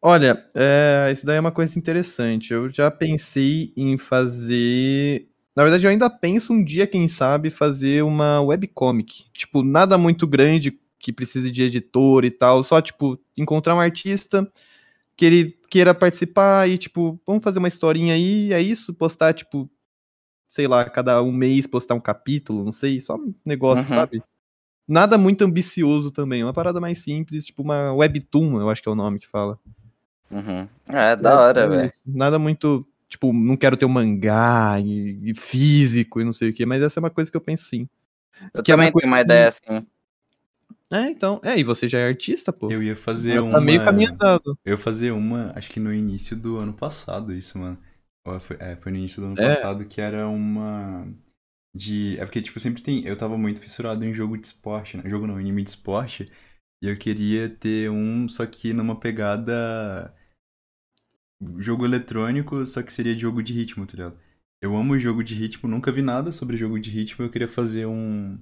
[0.06, 2.54] Olha, é, isso daí é uma coisa interessante.
[2.54, 5.30] Eu já pensei em fazer.
[5.56, 9.26] Na verdade, eu ainda penso um dia, quem sabe, fazer uma webcomic.
[9.32, 12.64] Tipo, nada muito grande que precise de editor e tal.
[12.66, 14.46] Só, tipo, encontrar um artista
[15.18, 19.70] que ele queira participar e, tipo, vamos fazer uma historinha aí, é isso, postar, tipo,
[20.50, 23.96] sei lá, cada um mês postar um capítulo, não sei, só um negócio, Uhum.
[23.96, 24.24] sabe?
[24.88, 28.92] Nada muito ambicioso também, uma parada mais simples, tipo uma webtoon, eu acho que é
[28.92, 29.60] o nome que fala.
[30.34, 30.68] Uhum.
[30.88, 31.91] É, da hora, velho.
[32.05, 36.53] Nada muito, tipo, não quero ter um mangá e, e físico e não sei o
[36.53, 37.88] que, mas essa é uma coisa que eu penso sim.
[38.53, 39.85] Eu Que é uma também tenho uma ideia assim.
[40.91, 42.69] É, então, é, e você já é artista, pô.
[42.72, 43.51] Eu ia fazer Já uma.
[43.53, 44.57] tá meio caminho andado.
[44.64, 47.77] Eu ia fazer uma, acho que no início do ano passado, isso, mano.
[48.41, 49.49] Foi, é, foi no início do ano É.
[49.49, 51.07] passado que era uma.
[51.76, 52.15] De.
[52.19, 53.03] É porque, tipo, sempre tem.
[53.05, 55.03] Eu tava muito fissurado em jogo de esporte, né?
[55.10, 56.26] Jogo não, anime de esporte.
[56.84, 60.14] E eu queria ter um, só que numa pegada.
[61.57, 64.18] Jogo eletrônico, só que seria de jogo de ritmo, tá ligado?
[64.61, 67.26] Eu amo jogo de ritmo, nunca vi nada sobre jogo de ritmo.
[67.26, 68.40] Eu queria fazer um.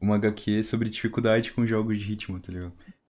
[0.00, 2.72] Uma HQ sobre dificuldade com jogos de ritmo, tá ligado?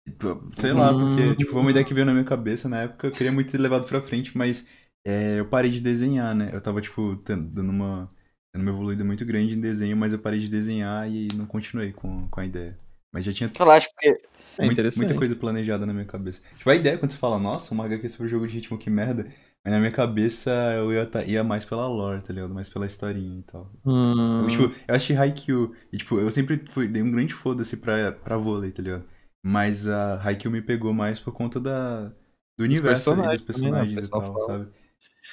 [0.07, 3.09] Tipo, Sei lá, porque, tipo, foi uma ideia que veio na minha cabeça na época,
[3.09, 4.69] eu queria muito ter levado pra frente, mas
[5.07, 6.51] é, eu parei de desenhar, né?
[6.53, 8.11] Eu tava, tipo, dando uma,
[8.55, 11.93] dando uma evoluída muito grande em desenho, mas eu parei de desenhar e não continuei
[11.93, 12.77] com, com a ideia.
[13.13, 14.21] Mas já tinha Relaxa, porque
[14.59, 14.99] É muita, interessante.
[14.99, 16.43] muita coisa planejada na minha cabeça.
[16.57, 19.25] Tipo, a ideia quando você fala, nossa, uma HQ sobre jogo de ritmo, que merda.
[19.65, 22.55] Mas na minha cabeça eu ia, tá- ia mais pela lore, tá ligado?
[22.55, 23.71] Mais pela historinha e tal.
[23.85, 25.75] Hum, Eu, tipo, eu achei Haikyuu.
[25.93, 29.05] E, tipo, eu sempre fui, dei um grande foda-se pra, pra vôlei, tá ligado?
[29.43, 32.09] Mas a Haikyuu me pegou mais por conta da,
[32.57, 33.83] do universo ali, dos personagens também, né?
[33.83, 34.47] O personagens e pessoal tal, fala.
[34.47, 34.71] sabe?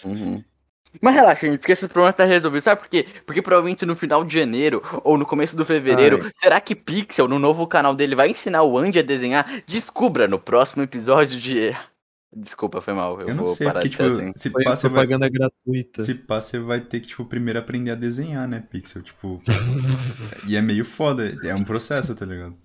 [0.06, 0.44] Uhum.
[1.02, 2.64] Mas relaxa, gente, porque esses problemas tá resolvido.
[2.64, 3.06] Sabe por quê?
[3.26, 7.40] Porque provavelmente no final de janeiro ou no começo do fevereiro, será que Pixel, no
[7.40, 9.64] novo canal dele, vai ensinar o Andy a desenhar?
[9.66, 11.76] Descubra no próximo episódio de.
[12.36, 13.22] Desculpa, foi mal.
[13.22, 14.34] Eu, Eu não vou sei, parar porque, de tipo, ser assim.
[14.36, 16.04] se pá, você vai, gratuita.
[16.04, 19.02] se pá, você vai ter que, tipo, primeiro aprender a desenhar, né, Pixel?
[19.02, 19.42] Tipo.
[20.46, 22.58] e é meio foda, é um processo, tá ligado?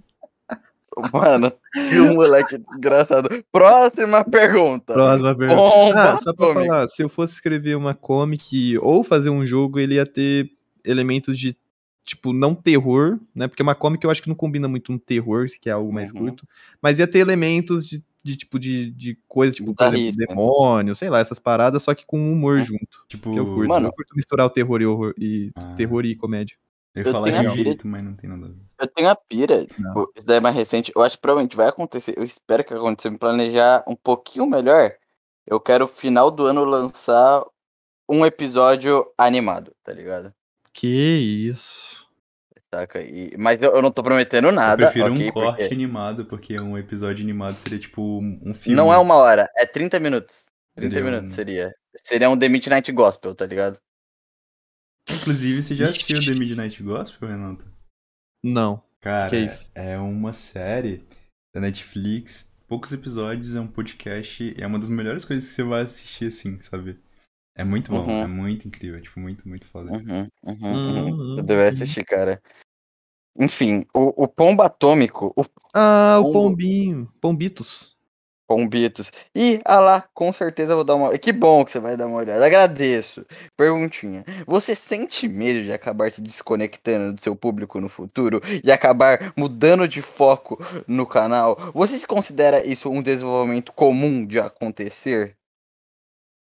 [1.12, 3.28] Mano, que um moleque engraçado.
[3.52, 4.92] Próxima pergunta.
[4.92, 5.60] Próxima pergunta.
[5.60, 6.66] Bomba Ah, só pra atômica.
[6.72, 10.50] falar, se eu fosse escrever uma comic ou fazer um jogo, ele ia ter
[10.84, 11.56] elementos de,
[12.04, 13.46] tipo, não terror, né?
[13.46, 16.10] Porque uma comic eu acho que não combina muito um terror, que é algo mais
[16.12, 16.18] Uhum.
[16.18, 16.46] curto.
[16.82, 21.08] Mas ia ter elementos de, de tipo, de, de coisa, tipo, por exemplo, demônio, sei
[21.08, 22.64] lá, essas paradas, só que com humor Uhum.
[22.64, 23.04] junto.
[23.08, 23.32] Tipo.
[23.32, 23.68] Que eu curto.
[23.68, 23.86] Mano.
[23.88, 25.74] eu curto misturar o terror e, horror, e Ah.
[25.74, 26.56] terror e comédia.
[26.94, 28.56] Eu Eu falar espírito, mas não tem nada a ver.
[28.80, 30.92] Eu tenho a pira, tipo, isso daí é mais recente.
[30.94, 32.14] Eu acho que provavelmente vai acontecer.
[32.16, 33.10] Eu espero que aconteça.
[33.10, 34.92] Me planejar um pouquinho melhor.
[35.46, 37.44] Eu quero, final do ano, lançar
[38.08, 40.34] um episódio animado, tá ligado?
[40.72, 40.88] Que
[41.48, 42.06] isso.
[42.72, 43.02] Saca?
[43.02, 44.84] E, mas eu, eu não tô prometendo nada.
[44.84, 45.28] eu prefiro ok?
[45.28, 48.76] um corte Porque animado, porque um episódio animado seria tipo um um filme.
[48.76, 50.46] não é uma hora, é 30 minutos.
[50.76, 51.12] 30 Entendeu?
[51.12, 51.72] minutos seria.
[51.96, 53.78] Seria um The Midnight Gospel, tá ligado?
[55.08, 57.66] Inclusive, você já assistiu The Midnight Gospel, Renato?
[58.44, 58.82] Não.
[59.00, 59.70] Cara, Que é isso?
[59.74, 61.04] é uma série
[61.54, 65.82] da Netflix, poucos episódios, é um podcast, é uma das melhores coisas que você vai
[65.82, 66.98] assistir assim, sabe?
[67.56, 68.22] É muito bom, Uhum.
[68.22, 69.90] é muito incrível, é, tipo, muito, muito foda.
[69.90, 71.36] Uhum, uhum, Uhum, uhum.
[71.38, 72.40] Eu deveria assistir, cara.
[73.38, 75.42] Enfim, o, o Pombo Atômico, o
[75.74, 76.32] Ah, o.
[76.32, 77.10] Pombinho.
[77.20, 77.96] Pombitos.
[78.50, 79.12] Pombitos.
[79.32, 81.16] Ih, ah lá, com certeza eu vou dar uma.
[81.16, 82.44] Que bom que você vai dar uma olhada.
[82.44, 83.24] Agradeço.
[83.56, 84.24] Perguntinha.
[84.44, 89.86] Você sente medo de acabar se desconectando do seu público no futuro e acabar mudando
[89.86, 90.58] de foco
[90.88, 91.70] no canal?
[91.72, 95.36] Você se considera isso um desenvolvimento comum de acontecer?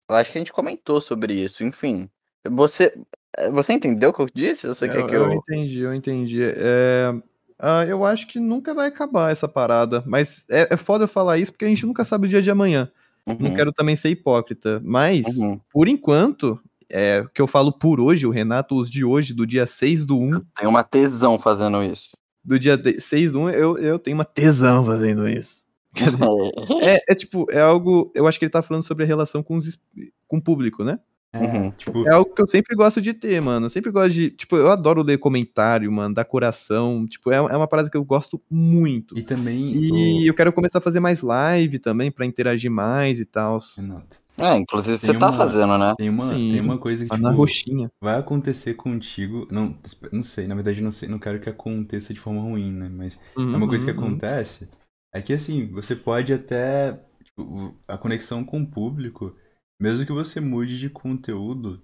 [0.08, 2.08] Eu acho que a gente comentou sobre isso, enfim.
[2.48, 2.92] Você.
[3.38, 4.66] eh, Você entendeu o que eu disse?
[4.66, 5.32] Você quer eu, que eu eu.
[5.32, 6.42] entendi, eu entendi.
[6.44, 7.12] É,
[7.60, 10.02] ah, eu acho que nunca vai acabar essa parada.
[10.06, 12.50] Mas é, é foda eu falar isso porque a gente nunca sabe o dia de
[12.50, 12.90] amanhã.
[13.26, 14.80] Não Uhum, quero também ser hipócrita.
[14.84, 15.60] Mas, Uhum.
[15.70, 16.58] por enquanto,
[16.88, 20.04] é, o que eu falo por hoje, o Renato, os de hoje, do dia 6
[20.04, 22.10] do 1, Tenho uma tesão fazendo isso.
[22.44, 25.64] do dia de- 6 do 1, eu, eu tenho uma tesão fazendo isso.
[26.82, 28.10] É, é tipo, é algo.
[28.14, 29.78] Eu acho que ele tá falando sobre a relação com, os,
[30.26, 30.98] com o público, né?
[31.32, 31.70] É, Uhum.
[31.70, 33.66] tipo, É algo que eu sempre gosto de ter, mano.
[33.66, 34.30] Eu sempre gosto de.
[34.30, 37.06] Tipo, eu adoro ler comentário, mano, da coração.
[37.06, 39.16] Tipo, é, é uma parada que eu gosto muito.
[39.16, 39.72] e também.
[39.76, 43.58] E o- eu quero começar a fazer mais live também, pra interagir mais e tal.
[43.76, 45.94] Renato, É, inclusive Tem você tá uma- fazendo, né?
[45.98, 46.50] tem uma, Sim.
[46.52, 47.92] tem uma coisa que Tá tipo, na roxinha.
[48.02, 49.46] vai acontecer contigo.
[49.52, 49.76] Não,
[50.10, 52.90] não sei, na verdade não sei, não quero que aconteça de forma ruim, né?
[52.92, 54.06] Mas é uma coisa que Uhum, uhum.
[54.08, 54.68] acontece
[55.14, 56.98] é que assim, você pode até.
[57.22, 59.36] tipo, a conexão com o público,
[59.80, 61.82] mesmo que você mude de conteúdo,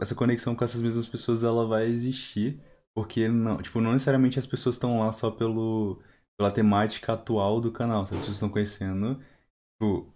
[0.00, 2.60] essa conexão com essas mesmas pessoas ela vai existir.
[2.94, 6.02] Porque não, tipo, não necessariamente as pessoas estão lá só pelo,
[6.38, 8.04] pela temática atual do canal.
[8.04, 8.16] sabe?
[8.18, 9.18] As pessoas estão conhecendo.
[9.80, 10.12] Tipo,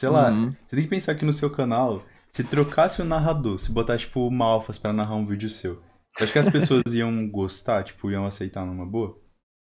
[0.00, 0.50] sei lá, Uhum.
[0.66, 4.26] você tem que pensar que no seu canal, se trocasse o narrador, se botar, tipo,
[4.26, 5.80] o Malfas pra narrar um vídeo seu,
[6.20, 9.16] acha que as pessoas iam gostar, tipo, iam aceitar numa boa?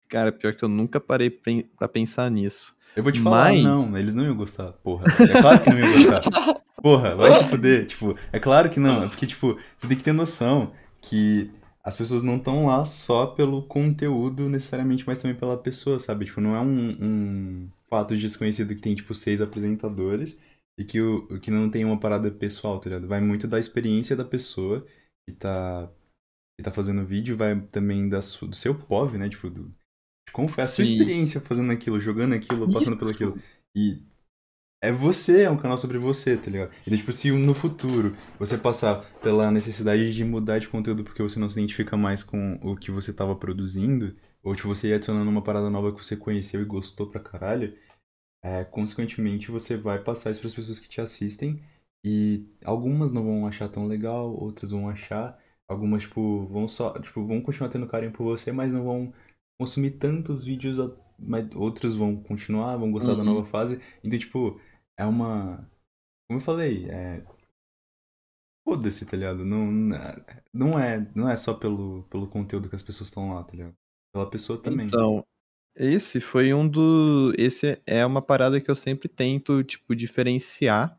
[0.08, 2.74] Cara, pior que eu nunca parei pra pensar nisso.
[2.96, 5.04] Eu vou te falar, Mas- não, eles não iam gostar, porra.
[5.20, 6.20] É claro que não iam gostar.
[6.80, 7.86] Porra, vai se fuder.
[7.86, 9.02] Tipo, é claro que não.
[9.02, 11.50] É porque, tipo, você tem que ter noção que
[11.82, 16.24] as pessoas não estão lá só pelo conteúdo necessariamente, mas também pela pessoa, sabe?
[16.26, 20.40] Tipo, não é um, um fato desconhecido que tem, tipo, seis apresentadores
[20.78, 23.08] e que, o, que não tem uma parada pessoal, tá ligado?
[23.08, 24.86] Vai muito da experiência da pessoa
[25.28, 25.90] que tá,
[26.56, 29.28] que tá fazendo o vídeo, vai também da do seu POV, né?
[29.28, 29.74] Tipo, do,
[30.56, 33.38] a sua experiência fazendo aquilo, jogando aquilo, passando pelo aquilo.
[33.74, 34.02] E
[34.80, 36.70] é você, é um canal sobre você, tá ligado?
[36.86, 41.38] Então, tipo, se no futuro você passar pela necessidade de mudar de conteúdo porque você
[41.40, 45.28] não se identifica mais com o que você tava produzindo, ou tipo, você ir adicionando
[45.28, 47.76] uma parada nova que você conheceu e gostou pra caralho,
[48.42, 51.60] é, consequentemente você vai passar isso pras pessoas que te assistem
[52.04, 55.36] e algumas não vão achar tão legal, outras vão achar,
[55.66, 59.12] algumas, tipo, vão só, tipo, vão continuar tendo carinho por você, mas não vão
[59.58, 60.78] consumir tantos vídeos,
[61.18, 63.24] mas outros vão continuar, vão gostar da Uhum.
[63.24, 63.80] nova fase.
[64.04, 64.60] Então, tipo,
[64.96, 65.68] é uma.
[66.28, 67.24] Como eu falei, é.
[68.66, 69.44] Foda-se, tá ligado?
[69.44, 69.66] Não,
[70.52, 73.74] não, é, não é só pelo, pelo conteúdo que as pessoas estão lá, tá ligado?
[74.12, 74.86] Pela pessoa também.
[74.86, 75.24] Então,
[75.74, 77.32] esse foi um do.
[77.38, 80.98] Esse é uma parada que eu sempre tento, tipo, diferenciar.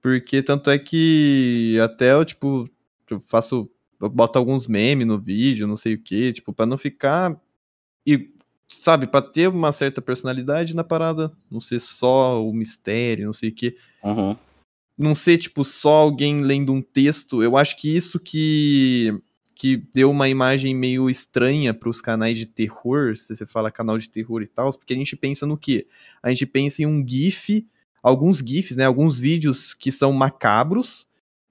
[0.00, 2.70] Porque tanto é que até eu, tipo,
[3.10, 3.68] eu faço.
[4.00, 7.36] Eu boto alguns memes no vídeo, não sei o que, tipo, pra não ficar.
[8.14, 8.30] E,
[8.68, 13.50] sabe, pra ter uma certa personalidade na parada, não ser só o mistério, não sei
[13.50, 14.36] o que Uhum.
[14.96, 19.12] não ser, tipo, só alguém lendo um texto, eu acho que isso que,
[19.54, 23.98] que deu uma imagem meio estranha para os canais de terror, se você fala canal
[23.98, 25.86] de terror e tal, porque a gente pensa no quê?
[26.22, 27.66] A gente pensa em um GIF,
[28.02, 28.84] alguns GIFs, né?
[28.84, 31.07] Alguns vídeos que são macabros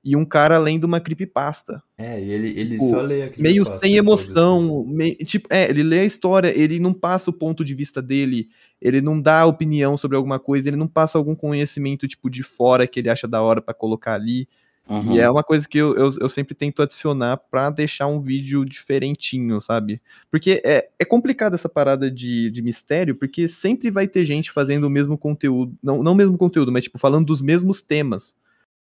[0.07, 1.83] e um cara lendo uma creepypasta.
[1.97, 5.83] É, e ele, ele Tipo, só lê aquele Meio sem emoção, mei- tipo, é, ele
[5.83, 8.47] lê a história, ele não passa o ponto de vista dele,
[8.81, 12.87] ele não dá opinião sobre alguma coisa, ele não passa algum conhecimento, tipo, de fora
[12.87, 14.47] que ele acha da hora pra colocar ali.
[14.89, 15.11] Uhum.
[15.11, 18.63] E é uma coisa que eu, eu, eu sempre tento adicionar pra deixar um vídeo
[18.63, 20.01] diferentinho, sabe?
[20.31, 24.85] Porque é, é complicado essa parada de, de mistério, porque sempre vai ter gente fazendo
[24.85, 28.37] o mesmo conteúdo, não, não o mesmo conteúdo, mas tipo, falando dos mesmos temas.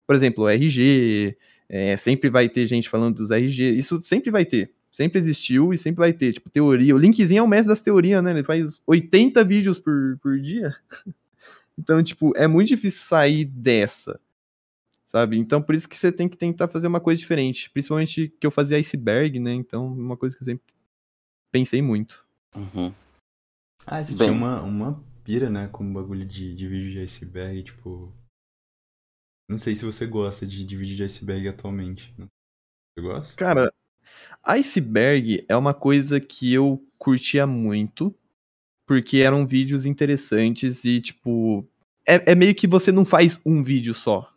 [0.09, 1.37] Por exemplo, RG,
[1.69, 4.73] é, sempre vai ter gente falando dos RG, isso sempre vai ter.
[4.91, 6.33] Sempre existiu e sempre vai ter.
[6.33, 6.97] Tipo, teoria.
[6.97, 8.31] O Linkzinho é o mestre das teorias, né?
[8.31, 10.75] Ele faz 80 vídeos por, por dia.
[11.81, 14.19] Então, tipo, é muito difícil sair dessa
[15.09, 15.39] sabe?
[15.39, 17.71] Então, por isso que você tem que tentar fazer uma coisa diferente.
[17.71, 19.55] Principalmente que eu fazia iceberg, né?
[19.55, 20.65] Então, uma coisa que eu sempre
[21.51, 22.25] pensei muito.
[22.55, 22.93] Uhum.
[23.87, 24.29] Ah, você Bem.
[24.29, 28.13] tinha uma, uma pira, né, com o bagulho de, de vídeo de iceberg, tipo...
[29.49, 32.15] Não sei se você gosta de, de vídeo de iceberg atualmente.
[32.19, 33.37] Você gosta?
[33.37, 33.73] Cara,
[34.45, 38.15] iceberg é uma coisa que eu curtia muito,
[38.87, 41.67] porque eram vídeos interessantes e, tipo,
[42.07, 44.31] é, é meio que você não faz um vídeo só.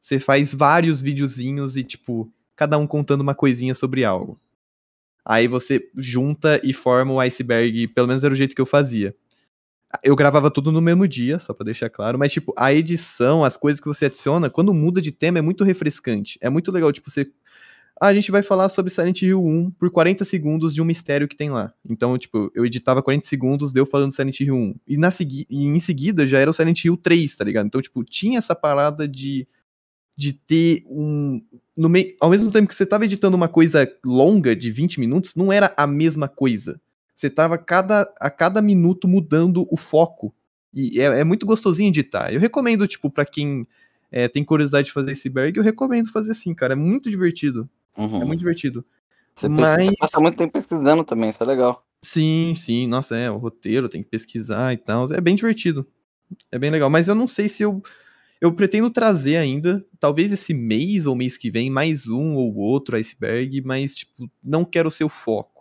[0.00, 4.40] Você faz vários videozinhos e, tipo, cada um contando uma coisinha sobre algo.
[5.24, 9.14] Aí você junta e forma o iceberg, pelo menos era o jeito que eu fazia.
[10.02, 13.56] Eu gravava tudo no mesmo dia, só pra deixar claro, mas, tipo, a edição, as
[13.56, 16.38] coisas que você adiciona, quando muda de tema, é muito refrescante.
[16.40, 17.30] É muito legal, tipo, você
[17.98, 21.26] ah, a gente vai falar sobre Silent Hill 1 por 40 segundos de um mistério
[21.26, 21.72] que tem lá.
[21.88, 24.74] Então, tipo, eu editava 40 segundos, deu falando Silent Hill 1.
[24.86, 27.66] E, na segui e em seguida já era o Silent Hill 3, tá ligado?
[27.66, 29.48] Então, tipo, tinha essa parada de,
[30.14, 31.42] de ter um.
[31.74, 35.34] No meio, ao mesmo tempo que você tava editando uma coisa longa de 20 minutos,
[35.34, 36.78] não era a mesma coisa.
[37.16, 40.34] Você tava cada, a cada minuto mudando o foco.
[40.74, 42.30] E é, é muito gostosinho editar.
[42.32, 43.66] Eu recomendo, tipo, pra quem
[44.12, 46.74] é, tem curiosidade de fazer esse berg, eu recomendo fazer assim, cara.
[46.74, 47.68] É muito divertido.
[47.96, 48.20] Uhum.
[48.20, 48.84] É muito divertido.
[49.34, 51.82] Você, Mas- precisa- passa muito tempo pesquisando também, isso é legal.
[52.02, 52.86] Sim, sim.
[52.86, 55.10] Nossa, é, o roteiro tem que pesquisar e tal.
[55.12, 55.86] É bem divertido.
[56.52, 56.90] É bem legal.
[56.90, 57.82] Mas eu não sei se eu
[58.38, 62.94] Eu pretendo trazer ainda, talvez esse mês ou mês que vem, mais um ou outro
[62.94, 65.55] iceberg, mas, tipo, não quero ser o foco.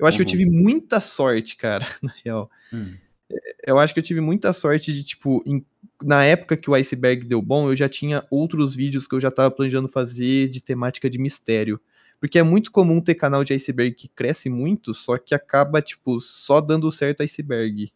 [0.00, 0.30] Eu acho que eu Uhum.
[0.30, 2.50] tive muita sorte, cara, na real.
[2.72, 2.94] Hum.
[3.64, 5.64] Eu acho que eu tive muita sorte de, tipo, em-
[6.02, 9.30] na época que o iceberg deu bom, eu já tinha outros vídeos que eu já
[9.30, 11.80] tava planejando fazer de temática de mistério.
[12.18, 16.20] Porque é muito comum ter canal de iceberg que cresce muito, só que acaba, tipo,
[16.20, 17.92] só dando certo iceberg.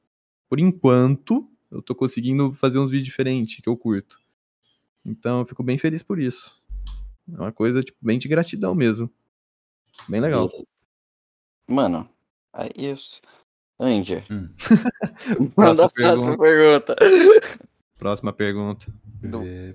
[0.49, 4.19] Por enquanto, eu tô conseguindo fazer uns vídeos diferentes que eu curto.
[5.05, 6.65] Então eu fico bem feliz por isso.
[7.33, 9.11] É uma coisa, tipo, bem de gratidão mesmo.
[10.09, 10.49] Bem legal.
[11.69, 12.09] Mano,
[12.57, 13.21] é isso.
[13.81, 14.25] Ranger.
[14.31, 14.49] Hum.
[15.57, 16.97] Manda a Próxima próxima pergunta.
[17.99, 18.87] Próxima pergunta.
[19.23, 19.75] Do- É,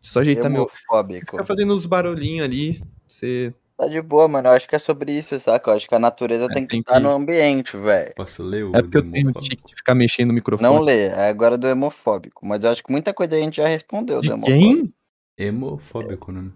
[0.00, 0.62] Só ajeitar meu.
[0.62, 1.32] Hemofóbico.
[1.32, 2.82] Fica fazendo uns barulhinhos ali.
[3.08, 3.52] Você.
[3.76, 4.48] Tá de boa, mano.
[4.48, 5.70] Eu acho que é sobre isso, saca?
[5.70, 8.14] Eu acho que a natureza É, tem que estar que- no ambiente, velho.
[8.14, 10.66] Posso ler o É porque eu tenho tique de ficar mexendo no microfone.
[10.72, 12.46] Não lê, é agora do hemofóbico.
[12.46, 14.58] Mas eu acho que muita coisa a gente já respondeu De do hemofóbico.
[14.58, 14.94] quem?
[15.36, 16.50] Hemofóbico, né?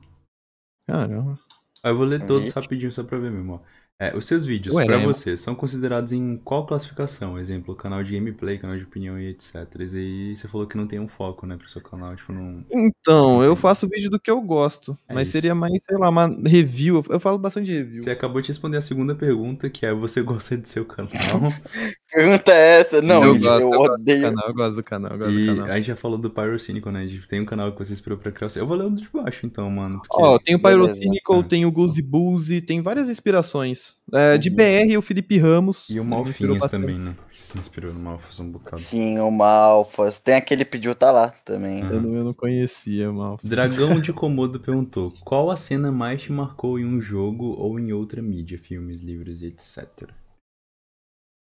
[0.86, 1.38] Caramba.
[1.82, 2.58] Ah, eu vou ler todos Vixe.
[2.58, 3.54] rapidinho só pra ver mesmo.
[3.54, 3.60] ó.
[4.00, 5.04] É, os seus vídeos, pra né?
[5.04, 7.38] você, são considerados em qual classificação?
[7.38, 9.54] Exemplo, canal de gameplay, canal de opinião e etc.
[9.78, 12.64] E aí você falou que não tem um foco, né, pro seu canal, tipo, não...
[12.72, 14.96] Então, eu faço vídeo do que eu gosto.
[15.06, 15.32] É mas isso.
[15.32, 17.04] seria mais, sei lá, uma review.
[17.10, 18.02] Eu falo bastante de review.
[18.02, 21.10] Você acabou de responder a segunda pergunta, que é, você gosta de seu canal?
[22.12, 23.00] Pergunta é essa?
[23.02, 24.22] Não, Eu eu, gosto, eu gosto do odeio.
[24.22, 25.70] canal, eu gosto do canal, eu gosto e do canal.
[25.72, 27.06] a gente já falou do Pyrocinical, né?
[27.28, 28.46] Tem um canal que você inspirou pra criar.
[28.48, 28.62] o seu.
[28.62, 29.98] Eu vou ler o de baixo, então, mano.
[30.00, 30.86] porque- Ó, tem o Beleza.
[30.94, 31.42] Pyrocynical, Ah.
[31.44, 33.89] tem o Goose Boozy, tem várias inspirações.
[34.12, 34.56] É, De Uhum.
[34.56, 35.88] BR, o Felipe Ramos.
[35.88, 37.16] E o Malfinhas também, né?
[37.32, 38.78] Você se inspirou no Malfas um bocado.
[38.78, 40.18] Sim, o Malfas.
[40.18, 41.82] Tem aquele pediu tá lá também.
[41.82, 41.92] Ah.
[41.92, 43.38] Eu não, eu não conhecia, mal.
[43.42, 47.92] Dragão de Komodo perguntou: Qual a cena mais te marcou em um jogo ou em
[47.92, 50.10] outra mídia, filmes, livros e etc?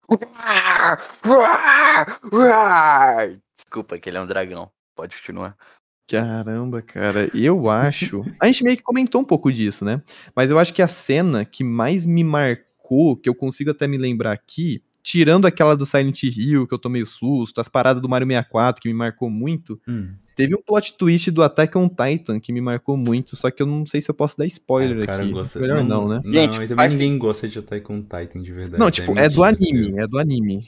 [3.55, 4.71] Desculpa, que ele é um dragão.
[4.95, 5.57] Pode continuar.
[6.11, 8.25] Caramba, cara, eu acho.
[8.41, 10.03] A gente meio que comentou um pouco disso, né?
[10.35, 13.97] Mas eu acho que a cena que mais me marcou, que eu consigo até me
[13.99, 18.27] lembrar aqui, tirando aquela do Silent Hill, que eu tomei susto, as paradas do Mario
[18.27, 22.53] 64, que me marcou muito, Hum, teve um plot twist do Attack on Titan que
[22.53, 25.33] me marcou muito, só que eu não sei se eu posso dar spoiler cara aqui.
[25.33, 25.59] gosta.
[25.59, 26.21] Melhor não, né?
[26.25, 28.79] Não, Gente, e também ninguém gosta de Attack on Titan de verdade.
[28.79, 29.99] Não, tipo, é do mentira, anime, viu?
[30.01, 30.61] é do anime.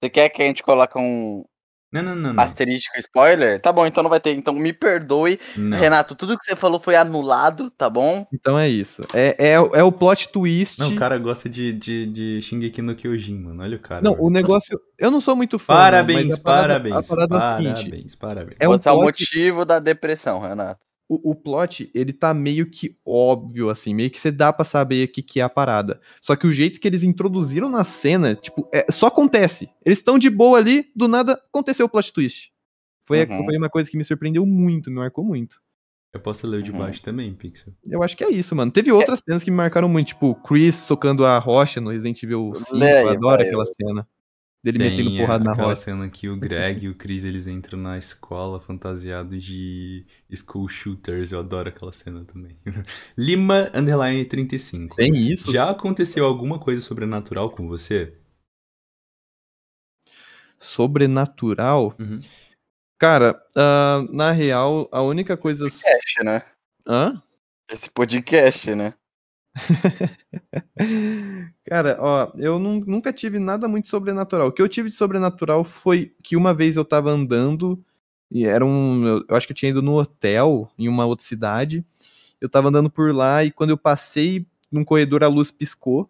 [0.00, 1.44] Você quer que a gente coloque um
[1.90, 2.32] Não, não, não.
[2.34, 2.42] Não.
[2.44, 3.60] asterístico spoiler?
[3.60, 4.32] Tá bom, então não vai ter.
[4.34, 5.40] Então me perdoe.
[5.56, 5.78] não.
[5.78, 8.26] Renato, tudo que você falou foi anulado, tá bom?
[8.32, 9.02] Então é isso.
[9.14, 10.78] É, é, é o plot twist.
[10.78, 13.62] Não, o cara gosta de, de, de Shingeki no Kyojin, mano.
[13.62, 14.02] Olha o cara.
[14.02, 14.78] Não, o negócio.
[14.98, 15.74] Eu não sou muito fã.
[15.74, 16.94] Parabéns, mas a parada- parabéns.
[17.10, 17.40] A parada é
[17.76, 18.56] seguinte, parabéns, parabéns.
[18.60, 20.80] É um Você é o plot- motivo da depressão, Renato.
[21.08, 25.08] O, o plot, ele tá meio que óbvio, assim, meio que você dá pra saber
[25.08, 26.00] o que, que é a parada.
[26.20, 29.70] Só que o jeito que eles introduziram na cena, tipo, é, só acontece.
[29.84, 32.52] Eles estão de boa ali, do nada aconteceu o plot twist.
[33.06, 33.44] Foi, Uhum.
[33.46, 35.60] foi uma coisa que me surpreendeu muito, me marcou muito.
[36.12, 36.78] Eu posso ler o de Uhum.
[36.78, 37.72] baixo também, Pixel.
[37.86, 38.70] Eu acho que é isso, mano.
[38.70, 42.22] Teve outras cenas que me marcaram muito, tipo, o Chris socando a rocha no Resident
[42.22, 44.08] Evil 5, Lê aí, eu adoro aquela eu- cena.
[44.64, 45.82] Dele metendo Tem porrada na aquela rocha.
[45.82, 50.04] cena que o Greg e o Chris eles entram na escola fantasiados de
[50.34, 51.30] school shooters.
[51.30, 52.58] Eu adoro aquela cena também.
[53.16, 54.96] Lima underline 35.
[54.96, 55.52] Tem isso?
[55.52, 58.18] Já aconteceu alguma coisa sobrenatural com você?
[60.58, 61.94] Sobrenatural.
[61.98, 62.18] Uhum.
[62.98, 65.66] Cara, ah, na real, a única coisa.
[65.66, 66.42] Podcast, né?
[66.84, 67.22] Hã?
[67.70, 68.94] Esse podcast, né?
[71.64, 74.48] Cara, ó, eu nun- nunca tive nada muito sobrenatural.
[74.48, 77.82] O que eu tive de sobrenatural foi que uma vez eu tava andando,
[78.30, 79.22] e era um.
[79.28, 81.84] Eu acho que eu tinha ido no hotel em uma outra cidade.
[82.40, 86.08] Eu tava andando por lá e quando eu passei num corredor a luz piscou.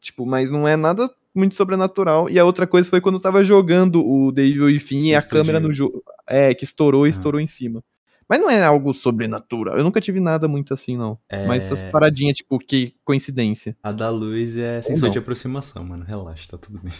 [0.00, 2.28] Tipo, mas não é nada muito sobrenatural.
[2.30, 5.22] E a outra coisa foi quando eu tava jogando o Devil e Fim e a
[5.22, 6.02] câmera no jogo.
[6.26, 7.10] É, que estourou e Ah.
[7.10, 7.82] estourou em cima.
[8.28, 9.76] Mas não é algo sobrenatural.
[9.76, 11.18] Eu nunca tive nada muito assim, não.
[11.28, 11.46] É...
[11.46, 13.76] Mas essas paradinhas, tipo, que coincidência.
[13.82, 15.10] A da luz é sensor não.
[15.10, 16.04] de aproximação, mano.
[16.04, 16.92] Relaxa, tá tudo bem.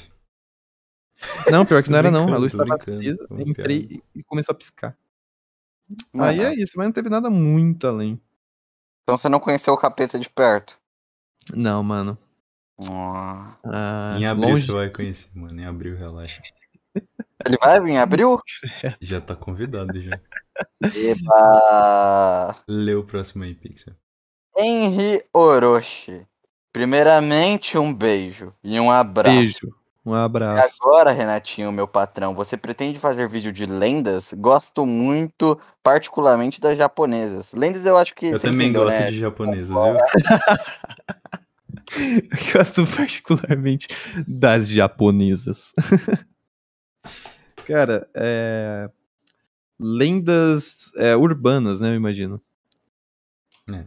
[1.51, 2.32] Não, pior que não era não.
[2.32, 4.05] A luz brincando, acesa, é entrei piada.
[4.15, 4.97] e começou a piscar.
[6.12, 8.20] Mano, Aí é isso, mas não teve nada muito além.
[9.03, 10.78] Então você não conheceu o capeta de perto?
[11.55, 12.19] Não, mano.
[12.90, 13.57] Ah.
[13.65, 14.66] Ah, em abril longe...
[14.66, 15.59] você vai conhecer, mano.
[15.59, 16.43] Em abril, relaxa.
[17.47, 18.40] Ele vai vir em abril?
[19.01, 20.20] Já tá convidado já.
[20.94, 22.56] Eba!
[22.68, 23.94] Lê o próximo aí, Pixel.
[24.56, 26.26] Henry Orochi.
[26.72, 29.36] Primeiramente, um beijo e um abraço.
[29.36, 29.74] Beijo.
[30.04, 30.76] Um E abraço.
[30.80, 34.32] agora, Renatinho, meu patrão, você pretende fazer vídeo de lendas?
[34.34, 37.52] Gosto muito, particularmente das japonesas.
[37.52, 39.10] Lendas eu acho que Eu você também entendeu, gosto né?
[39.10, 39.76] de japonesas, viu?
[42.52, 43.88] Gosto particularmente
[44.26, 45.72] das japonesas.
[47.66, 48.88] Cara, é...
[49.78, 51.90] lendas é, urbanas, né?
[51.90, 52.40] Eu imagino.
[53.69, 53.85] É.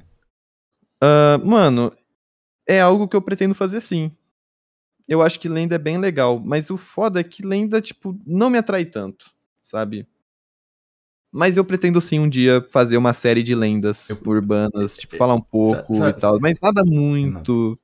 [1.02, 1.91] Ah, mano,
[2.68, 4.11] é algo que eu pretendo fazer sim.
[5.07, 8.49] Eu acho que lenda é bem legal, mas o foda é que lenda, tipo, não
[8.49, 9.32] me atrai tanto,
[9.64, 10.07] sabe?
[11.32, 15.36] Mas eu pretendo sim um dia fazer uma série de lendas Eu- urbanas, tipo, falar
[15.36, 17.80] um pouco e tal, mas nada muito.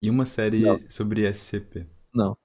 [0.00, 0.78] E uma série Não.
[0.78, 1.86] sobre SCP?
[2.14, 2.36] Não.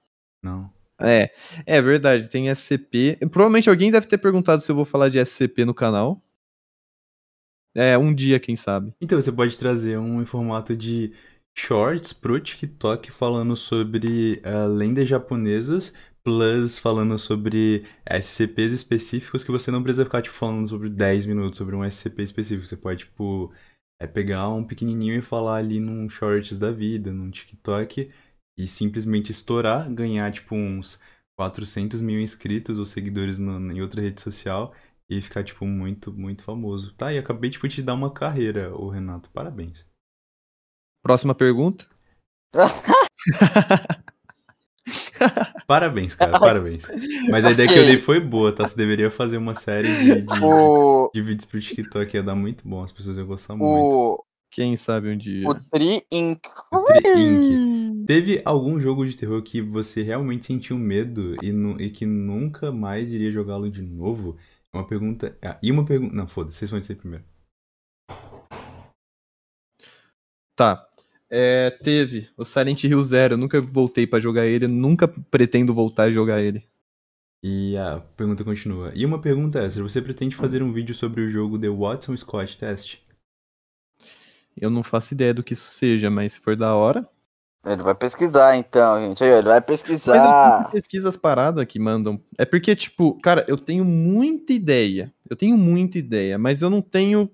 [0.42, 0.70] Não.
[1.04, 1.30] É,
[1.66, 3.18] é verdade, tem SCP.
[3.30, 6.20] Provavelmente alguém deve ter perguntado se eu vou falar de SCP no canal.
[7.74, 8.94] É, um dia, quem sabe.
[9.00, 11.12] Então você pode trazer um em formato de
[11.56, 19.70] shorts pro TikTok falando sobre ah, lendas japonesas, plus falando sobre SCPs específicos que você
[19.70, 22.66] não precisa ficar tipo, falando sobre 10 minutos sobre um SCP específico.
[22.66, 23.52] Você pode, tipo,
[24.00, 28.08] é, pegar um pequenininho e falar ali num shorts da vida, num TikTok,
[28.56, 31.00] e simplesmente estourar, ganhar, tipo, uns
[31.36, 34.72] 400 mil inscritos ou seguidores no- em outra rede social
[35.08, 36.92] e ficar, tipo, muito, muito famoso.
[36.94, 39.28] Tá, e acabei, tipo, de te dar uma carreira, ô Renato.
[39.30, 39.84] Parabéns.
[41.02, 41.86] Próxima pergunta.
[45.66, 46.86] Parabéns, cara, parabéns.
[47.30, 48.66] Mas a ideia que eu dei foi boa, tá?
[48.66, 52.68] Você deveria fazer uma série de, de, O, de vídeos pro TikTok, ia dar muito
[52.68, 53.94] bom, as pessoas iam gostar muito.
[53.94, 55.48] o, Quem sabe um dia.
[55.48, 56.40] o Tri Inc.
[56.70, 57.83] O Tri Inc.
[58.06, 62.70] Teve algum jogo de terror que você realmente sentiu medo e, nu- e que nunca
[62.70, 64.36] mais iria jogá-lo de novo?
[64.72, 65.38] É Uma pergunta.
[65.42, 66.14] Ah, e uma pergunta.
[66.14, 67.24] Não, foda-se, vocês vão dizer primeiro.
[70.56, 70.86] Tá.
[71.30, 73.34] É, teve o Silent Hill Zero.
[73.34, 74.68] Eu nunca voltei pra jogar ele.
[74.68, 76.62] Nunca pretendo voltar a jogar ele.
[77.42, 78.92] E a pergunta continua.
[78.94, 82.56] E uma pergunta extra: você pretende fazer um vídeo sobre o jogo The Watson Scott
[82.58, 82.98] Test?
[84.56, 87.08] Eu não faço ideia do que isso seja, mas se for da hora.
[87.66, 89.22] Ele vai pesquisar então, gente.
[89.24, 90.58] Ele vai pesquisar.
[90.58, 92.20] sempre pesquiso as paradas que mandam.
[92.36, 95.12] É porque, tipo, cara, eu tenho muita ideia.
[95.28, 97.30] Eu tenho muita ideia, mas eu não tenho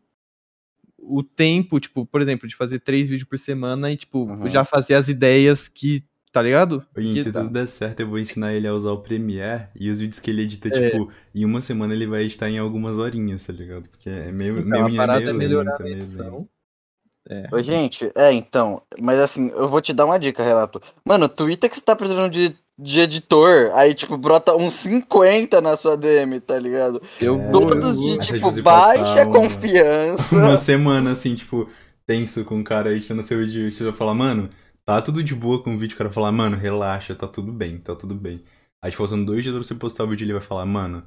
[0.99, 4.49] o tempo, tipo, por exemplo, de fazer três vídeos por semana e, tipo, Uhum.
[4.51, 6.05] já fazer as ideias que.
[6.33, 6.87] Tá ligado?
[6.97, 7.41] Ô, gente, Que se dá.
[7.41, 10.31] tudo der certo, eu vou ensinar ele a usar o Premiere e os vídeos que
[10.31, 10.91] ele edita, É.
[10.91, 13.89] tipo, em uma semana ele vai editar em algumas horinhas, tá ligado?
[13.89, 16.25] Porque é meio, Então, meio, a parada meio é melhorar lento, a edição.
[16.39, 16.49] lento.
[17.31, 17.47] É.
[17.55, 18.83] Ô, gente, é, então.
[19.01, 20.83] Mas assim, eu vou te dar uma dica, Relato.
[21.05, 25.77] Mano, Twitter que você tá precisando de, de editor, aí, tipo, brota uns 50 na
[25.77, 27.01] sua DM, tá ligado?
[27.21, 27.61] Eu vou.
[27.61, 30.35] Todos de, vou- que tipo, baixa uma- confiança.
[30.37, 31.69] Uma semana, assim, tipo,
[32.07, 34.51] tenso com o cara editando seu vídeo você vai falar, mano,
[34.85, 37.53] tá tudo de boa com o vídeo, o cara vai falar, mano, relaxa, tá tudo
[37.53, 38.43] bem, tá tudo bem.
[38.83, 41.05] Aí, faltando dois dias pra você postar o vídeo, ele vai falar, mano,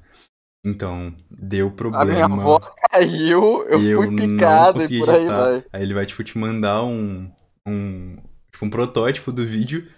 [0.64, 2.06] então, deu A problema.
[2.06, 2.60] minha avó
[2.92, 5.66] caiu, eu fui picado e por aí vai.
[5.74, 7.30] Aí ele vai, tipo, te mandar um,
[7.68, 8.16] um,
[8.52, 9.92] tipo, um protótipo do vídeo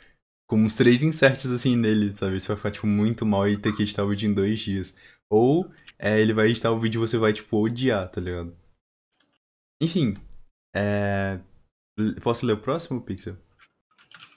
[0.48, 2.40] com uns três inserts, assim, nele, sabe?
[2.40, 4.96] Você vai ficar, tipo, muito mal e ter que editar o vídeo em dois dias.
[5.30, 5.70] Ou
[6.00, 8.56] é, ele vai editar o vídeo e você vai, tipo, odiar, tá ligado?
[9.82, 10.18] Enfim,
[10.76, 11.40] é...
[12.22, 13.38] Posso ler o próximo, Pixel?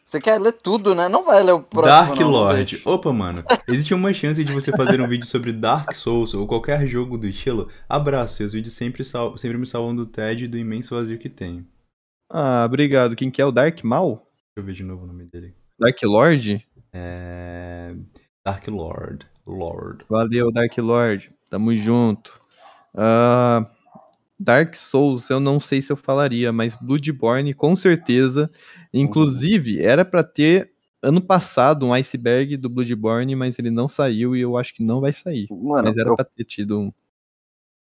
[0.09, 1.07] Você quer ler tudo, né?
[1.07, 1.93] Não vai ler o próximo.
[1.93, 2.57] Dark não, não Lord.
[2.57, 2.89] deixa.
[2.89, 3.45] Opa, mano.
[3.69, 7.27] Existe uma chance de você fazer um vídeo sobre Dark Souls ou qualquer jogo do
[7.27, 7.69] estilo?
[7.87, 9.37] Abraço, seus vídeos sempre, sal...
[9.37, 11.67] sempre me salvam do TED e do imenso vazio que tenho.
[12.33, 13.15] Ah, obrigado.
[13.15, 14.27] Quem que é o Dark Mal?
[14.57, 15.55] Deixa eu ver de novo o nome dele.
[15.79, 16.67] Dark Lord?
[16.91, 17.95] É...
[18.43, 19.27] Dark Lord.
[19.47, 20.07] Lord.
[20.09, 21.31] Valeu, Dark Lord.
[21.51, 22.41] Tamo junto.
[22.97, 23.67] Ah,
[24.41, 28.51] Dark Souls, eu não sei se eu falaria, mas Bloodborne, com certeza.
[28.93, 30.71] Inclusive, era pra ter
[31.03, 35.01] ano passado um iceberg do Bloodborne, mas ele não saiu e eu acho que não
[35.01, 35.47] vai sair.
[35.51, 36.93] Mano, Mas era eu- pra ter tido um.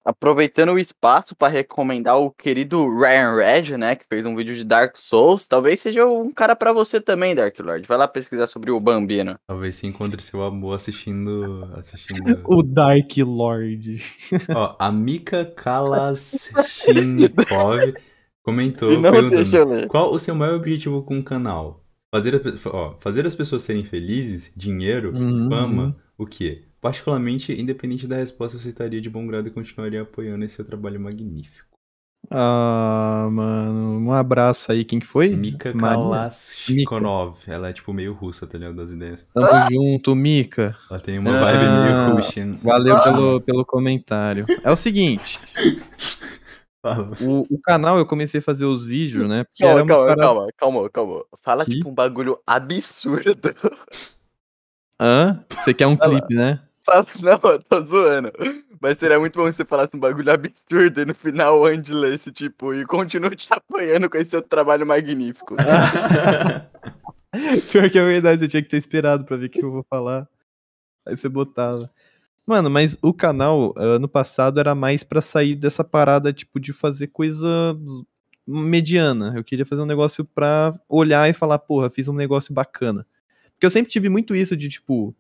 [0.05, 3.95] aproveitando o espaço pra recomendar o querido Ryan Red, né?
[3.95, 5.45] Que fez um vídeo de Dark Souls.
[5.47, 7.87] Talvez seja um cara pra você também, Dark Lord.
[7.87, 9.37] Vai lá pesquisar sobre o Bambino.
[9.47, 11.69] Talvez você encontre seu amor assistindo.
[11.75, 12.41] assistindo.
[12.45, 14.03] O Dark Lord.
[14.53, 17.93] Ó, a Mika Kalashnikov
[18.43, 19.87] comentou E não deixa eu ler.
[19.87, 21.83] qual o seu maior objetivo com o canal?
[22.13, 25.49] Fazer, a ó, fazer as pessoas serem felizes, dinheiro, Uhum.
[25.49, 26.63] fama, o quê?
[26.79, 30.99] Particularmente, independente da resposta, eu aceitaria de bom grado e continuaria apoiando esse seu trabalho
[30.99, 31.65] magnífico.
[32.29, 33.99] Ah, mano.
[33.99, 34.85] Um abraço aí.
[34.85, 35.29] Quem que foi?
[35.29, 35.73] Mika.
[35.73, 37.35] Kalashnikov.
[37.47, 38.75] Ela é tipo meio russa, tá ligado?
[38.75, 39.25] Das ideias.
[39.33, 40.75] Tamo junto, Mika.
[40.89, 41.83] Ela tem uma vibe Ah.
[42.05, 42.57] meio Russian.
[42.63, 43.01] Valeu Ah.
[43.03, 44.45] pelo, pelo comentário.
[44.63, 45.39] É o seguinte.
[47.21, 49.45] O, o canal eu comecei a fazer os vídeos, né?
[49.57, 51.25] Calma, calma, parada- calma, calma, calma.
[51.41, 51.71] Fala Que?
[51.71, 53.55] tipo um bagulho absurdo.
[54.99, 55.43] Hã?
[55.49, 56.61] Você quer um clipe, né?
[57.21, 58.31] Não, eu tô zoando.
[58.81, 61.93] Mas seria muito bom se você falasse um bagulho absurdo e no final o Andy
[61.93, 65.55] lesse, tipo, e continue te apoiando com esse seu trabalho magnífico.
[67.71, 69.85] Pior que é verdade, você tinha que ter esperado pra ver o que eu vou
[69.89, 70.27] falar.
[71.05, 71.89] Aí você botava.
[72.45, 77.07] Mano, mas o canal, ano passado, era mais pra sair dessa parada, tipo, de fazer
[77.07, 77.47] coisa
[78.45, 79.33] mediana.
[79.35, 83.07] Eu queria fazer um negócio pra olhar e falar, porra, fiz um negócio bacana.
[83.53, 85.15] Porque eu sempre tive muito isso de, tipo,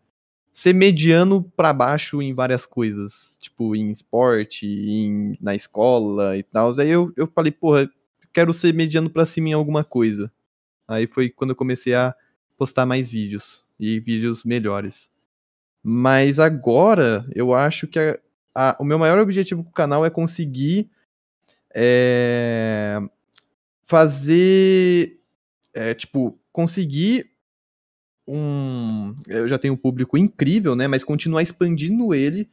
[0.51, 3.37] ser mediano pra baixo em várias coisas.
[3.39, 6.77] Tipo, em esporte, em, na escola e tal.
[6.79, 7.89] Aí eu, eu falei, porra,
[8.33, 10.29] quero ser mediano pra cima em alguma coisa.
[10.87, 12.13] Aí foi quando eu comecei a
[12.57, 13.65] postar mais vídeos.
[13.79, 15.09] E vídeos melhores.
[15.83, 18.17] Mas agora, eu acho que a,
[18.55, 20.89] a, o meu maior objetivo com o canal é conseguir
[21.75, 23.01] é,
[23.83, 25.19] fazer,
[25.73, 27.29] é, tipo, conseguir
[28.25, 29.13] um.
[29.27, 30.87] Eu já tenho um público incrível, né?
[30.87, 32.49] Mas continuar expandindo ele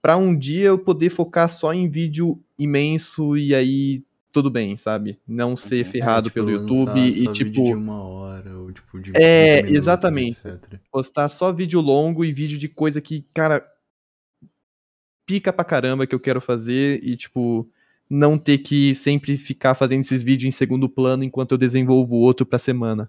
[0.00, 4.02] para um dia eu poder focar só em vídeo imenso e aí
[4.32, 5.20] tudo bem, sabe?
[5.28, 9.10] Não ser ferrado É, tipo, pelo YouTube e tipo de uma hora, ou tipo de
[9.10, 10.48] É, 30 minutos, exatamente.
[10.48, 10.80] etc.
[10.90, 13.64] postar só vídeo longo e vídeo de coisa que, cara,
[15.26, 17.68] pica pra caramba que eu quero fazer e, tipo,
[18.08, 22.46] não ter que sempre ficar fazendo esses vídeos em segundo plano enquanto eu desenvolvo outro
[22.46, 23.08] pra semana.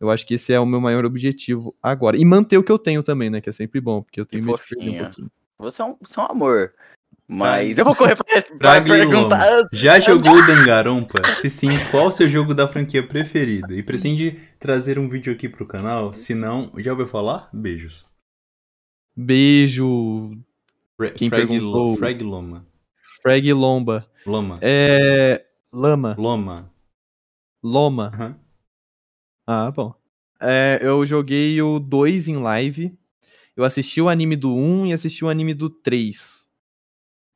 [0.00, 2.16] Eu acho que esse é o meu maior objetivo agora.
[2.16, 3.40] E manter o que eu tenho também, né?
[3.40, 5.30] Que é sempre bom, porque eu tenho medo de perder um pouquinho.
[5.58, 6.72] Você é um, você é um amor.
[7.30, 8.24] Mas eu vou correr pra,
[8.58, 9.44] pra perguntar.
[9.72, 11.20] Já jogou Dangarompa?
[11.42, 13.74] Se sim, qual o seu jogo da franquia preferido?
[13.74, 16.14] E pretende trazer um vídeo aqui pro canal?
[16.14, 17.50] Se não, já ouviu falar?
[17.52, 18.06] Beijos.
[19.14, 20.38] Beijo,
[20.96, 21.96] Fra- Quem Frag- perguntou?
[21.96, 22.66] Frag Loma.
[23.22, 24.06] Frag Lomba.
[24.24, 24.58] Loma.
[24.62, 25.44] É.
[25.72, 26.14] Lama.
[26.18, 26.72] Loma.
[27.62, 28.10] Loma.
[28.14, 28.36] Aham.
[29.46, 29.94] Ah, bom.
[30.40, 32.96] É, eu joguei o 2 em live.
[33.56, 36.47] Eu assisti o anime do 1 e assisti o anime do 3.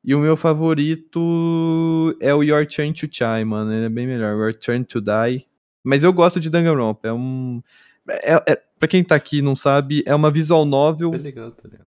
[0.04, 3.72] E o meu favorito é o Your Turn to Chai, mano.
[3.72, 4.36] Ele é bem melhor.
[4.36, 5.46] Your Turn to Die.
[5.84, 7.08] Mas eu gosto de Danganronpa.
[7.08, 7.62] É um.
[8.08, 11.14] É, é, pra quem tá aqui e não sabe, é uma visual novel.
[11.14, 11.86] É legal, tá ligado?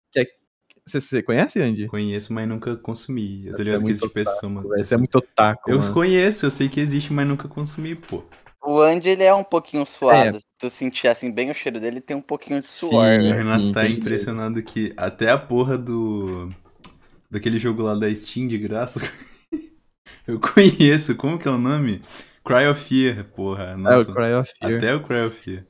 [0.85, 1.87] Você, você conhece, Andy?
[1.87, 3.47] Conheço, mas nunca consumi.
[3.47, 4.61] Eu tô Você é ligado que existe pessoa.
[4.77, 5.71] Você é muito otaku.
[5.71, 5.93] Eu mano.
[5.93, 8.23] conheço, eu sei que existe, mas nunca consumi, pô.
[8.63, 10.39] O Andy, ele é um pouquinho suado.
[10.39, 12.91] Se tu sentir assim bem o cheiro dele, tem um pouquinho de suor.
[12.91, 13.33] Sim, O né?
[13.33, 13.99] Renato tá entendi.
[13.99, 16.51] impressionado que até a porra do.
[17.29, 18.99] Daquele jogo lá da Steam de graça.
[20.27, 21.15] eu conheço.
[21.15, 22.01] Como que é o nome?
[22.43, 23.63] Cry of Fear, porra.
[23.71, 24.13] É o Nossa.
[24.13, 24.77] Cry of Fear.
[24.77, 25.65] até o Cry of Fear.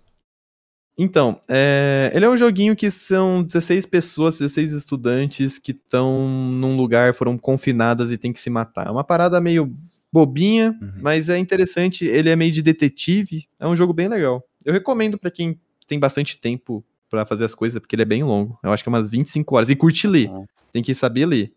[0.98, 6.78] Então, é, ele é um joguinho que são 16 pessoas, 16 estudantes que estão num
[6.78, 8.88] lugar, foram confinadas e tem que se matar.
[8.88, 9.76] É uma parada meio
[10.12, 10.94] bobinha, Uhum.
[11.02, 12.06] mas é interessante.
[12.06, 13.46] Ele é meio de detetive.
[13.60, 14.42] É um jogo bem legal.
[14.64, 18.24] Eu recomendo pra quem tem bastante tempo pra fazer as coisas, porque ele é bem
[18.24, 18.60] longo.
[18.64, 19.70] Eu acho que é umas 25 horas.
[19.70, 20.30] E curte ler.
[20.30, 20.46] Uhum.
[20.72, 21.54] Tem que saber ler.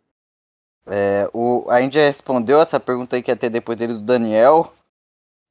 [0.86, 4.72] É, o, a já respondeu essa pergunta aí que ia ter depois dele do Daniel.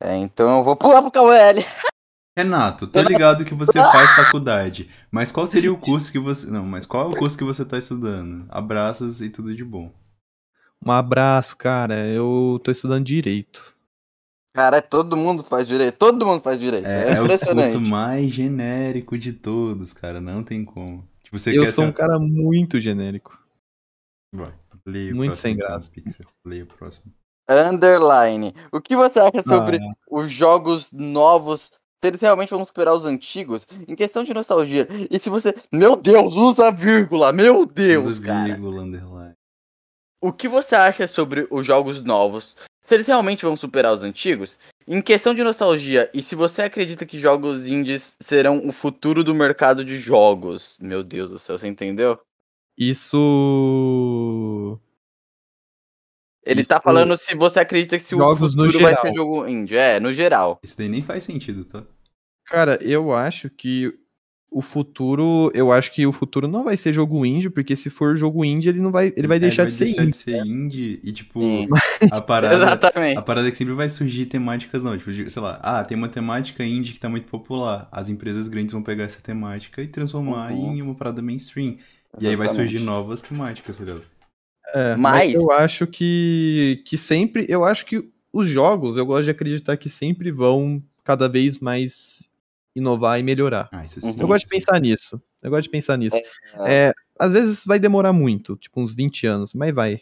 [0.02, 1.64] É, então eu vou pular pro KL.
[2.38, 6.46] Renato, tô ligado que você faz faculdade, mas qual seria o curso que você.
[6.46, 8.46] Não, mas qual é o curso que você tá estudando?
[8.50, 9.92] Abraços e tudo de bom.
[10.86, 12.08] Um abraço, cara.
[12.08, 13.76] Eu tô estudando direito.
[14.58, 15.96] Cara, todo mundo faz direito.
[15.98, 16.88] Todo mundo faz direito.
[16.88, 17.74] É, É, é o impressionante.
[17.74, 20.20] curso mais genérico de todos, cara.
[20.20, 21.08] Não tem como.
[21.24, 23.40] Tipo, você eu quer sou um cara muito genérico.
[24.34, 24.52] Vai,
[24.84, 25.92] leia o muito sem graça.
[25.92, 26.26] Pixel.
[26.44, 27.06] Leia o próximo.
[27.48, 28.56] Underline.
[28.72, 31.72] O que você acha sobre Ah, os jogos novos?
[32.02, 33.68] Se eles realmente vão superar os antigos?
[33.88, 34.88] Em questão de nostalgia.
[35.12, 35.54] E se você.
[35.72, 37.32] Meu Deus, usa vírgula!
[37.32, 38.46] Meu Deus, Usa cara!
[38.54, 39.34] vírgula, underline.
[40.20, 42.56] O que você acha sobre os jogos novos?
[42.88, 44.58] Se eles realmente vão superar os antigos?
[44.88, 49.36] Em questão de nostalgia, e se você acredita que jogos indies serão o futuro do
[49.36, 50.78] mercado de jogos?
[50.80, 52.18] Meu Deus do céu, você entendeu?
[52.78, 54.80] Isso.
[56.46, 59.06] Ele Isso- tá falando se você acredita que se o Jogos no futuro vai geral.
[59.06, 59.76] ser jogo indie.
[59.76, 60.58] É, no geral.
[60.64, 61.84] Isso daí nem faz sentido, tá?
[62.46, 64.00] Cara, eu acho que
[64.50, 65.52] o futuro.
[65.54, 68.70] Eu acho que o futuro não vai ser jogo indie, porque se for jogo indie,
[68.70, 69.14] ele não vai.
[69.16, 70.12] Ele vai É, deixar de ser deixar indie.
[70.12, 71.68] de ser indie e, tipo, Sim.
[72.12, 72.56] a parada.
[72.56, 73.18] Exatamente.
[73.18, 76.10] A parada é que sempre vai surgir temáticas não, tipo, sei lá, ah, tem uma
[76.10, 77.88] temática indie que tá muito popular.
[77.92, 80.76] As empresas grandes vão pegar essa temática e transformar Uhum.
[80.76, 81.78] em uma parada mainstream.
[82.20, 82.72] E aí vai Exatamente.
[82.72, 84.04] surgir novas temáticas, tá ligado?
[84.74, 87.46] É, Mas- eu acho que, que sempre.
[87.50, 92.27] Eu acho que os jogos, eu gosto de acreditar que sempre vão cada vez mais
[92.78, 93.68] inovar e melhorar.
[93.72, 94.14] Ah, isso Uhum.
[94.14, 94.22] sim.
[94.22, 95.22] Eu gosto de pensar nisso.
[95.42, 96.16] Eu gosto de pensar nisso.
[96.16, 96.24] É.
[96.88, 100.00] É, às vezes vai demorar muito, tipo uns 20 anos, mas vai.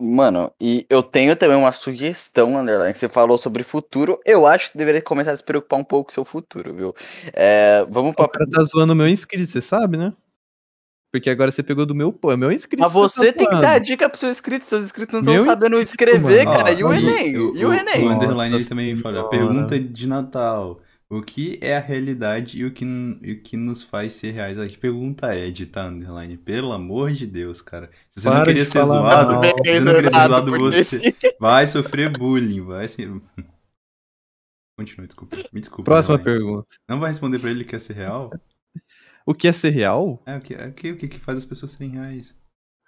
[0.00, 2.92] Mano, e eu tenho também uma sugestão, Underline.
[2.98, 4.18] Você falou sobre futuro.
[4.26, 6.94] Eu acho que deveria começar a se preocupar um pouco com o seu futuro, viu?
[7.32, 8.28] É, vamos O pra.
[8.28, 10.12] cara tá zoando o meu inscrito, você sabe, né?
[11.12, 12.82] Porque agora você pegou do meu, pô, é meu inscrito.
[12.82, 14.66] Mas você tá tem que dar dica pros seus inscritos.
[14.66, 16.56] Seus inscritos não estão Meu sabendo inscrito, escrever, mano.
[16.58, 16.72] cara.
[16.72, 17.30] E o Enem?
[17.30, 18.08] E o o- Enem?
[18.08, 20.80] O Underline ele também fala, pergunta de Natal.
[21.14, 24.58] O que é a realidade e o que, e o que nos faz ser reais?
[24.58, 26.36] A pergunta é, de tá underline.
[26.36, 27.88] Pelo amor de Deus, cara.
[28.10, 29.44] Se você não Para queria de ser zoado, mal.
[29.64, 33.08] se você não queria ser zoado, você vai sofrer bullying, vai ser...
[34.76, 35.36] Continua, desculpa.
[35.52, 35.84] Me desculpa.
[35.84, 36.40] Próxima Underline.
[36.40, 36.68] pergunta.
[36.88, 38.32] Não vai responder pra ele que quer ser real?
[39.24, 40.20] O que é ser real?
[40.26, 42.34] É, o que, é, o que, o que que faz as pessoas serem reais?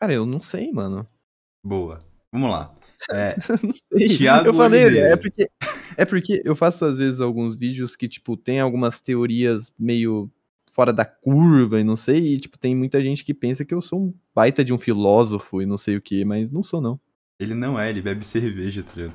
[0.01, 1.09] Cara, eu não sei, mano.
[1.65, 2.01] Boa.
[2.33, 2.75] Vamos lá.
[3.13, 4.17] É, não sei.
[4.17, 5.13] Thiago eu falei, Oliveira.
[5.13, 5.51] é porque,
[5.97, 10.31] é porque eu faço às vezes alguns vídeos que, tipo, tem algumas teorias meio
[10.73, 13.81] fora da curva e não sei, e, tipo, tem muita gente que pensa que eu
[13.81, 17.01] sou um baita de um filósofo e não sei o que, mas não sou, não.
[17.41, 19.15] ele não é, ele bebe cerveja, tá ligado?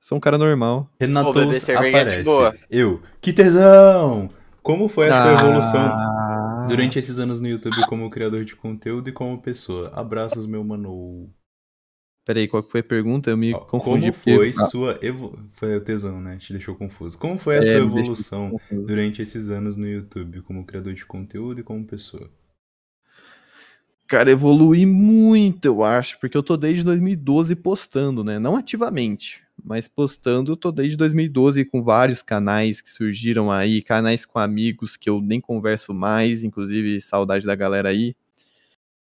[0.00, 0.90] Sou um cara normal.
[0.98, 2.24] Renato é aparece.
[2.24, 2.54] boa.
[2.70, 3.02] Eu.
[3.20, 4.30] Que tesão!
[4.62, 5.40] Como foi a sua Ah.
[5.40, 9.90] evolução durante esses anos no YouTube como criador de conteúdo e como pessoa?
[9.94, 11.30] Abraços, meu mano.
[12.28, 13.30] Peraí, qual foi a pergunta?
[13.30, 14.12] Eu me Ó, confundi.
[14.12, 15.38] Como foi porque- Ah, sua evo...
[15.52, 16.36] Foi o tesão, né?
[16.36, 17.16] Te deixou confuso.
[17.16, 21.60] Como foi a É, sua evolução durante esses anos no YouTube como criador de conteúdo
[21.60, 22.28] e como pessoa?
[24.06, 28.38] Cara, evolui muito, eu acho, porque eu tô desde 2012 postando, né?
[28.38, 34.26] Não ativamente, mas postando eu tô desde 2012 com vários canais que surgiram aí, canais
[34.26, 38.14] com amigos que eu nem converso mais, inclusive saudade da galera aí.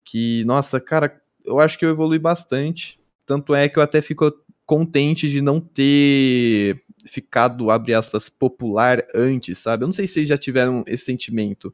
[0.04, 3.00] Que, nossa, cara, eu acho que eu evolui bastante.
[3.26, 4.32] Tanto é que eu até fico
[4.64, 9.84] contente de não ter ficado, abre aspas, popular antes, sabe?
[9.84, 11.72] Eu não sei se vocês já tiveram esse sentimento.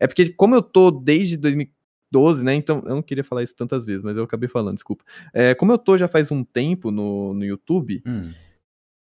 [0.00, 2.54] É porque, como eu tô desde 2012, né?
[2.54, 5.04] Então, eu não queria falar isso tantas vezes, mas eu acabei falando, desculpa.
[5.32, 8.32] É, como eu tô já faz um tempo no, no YouTube, Hum,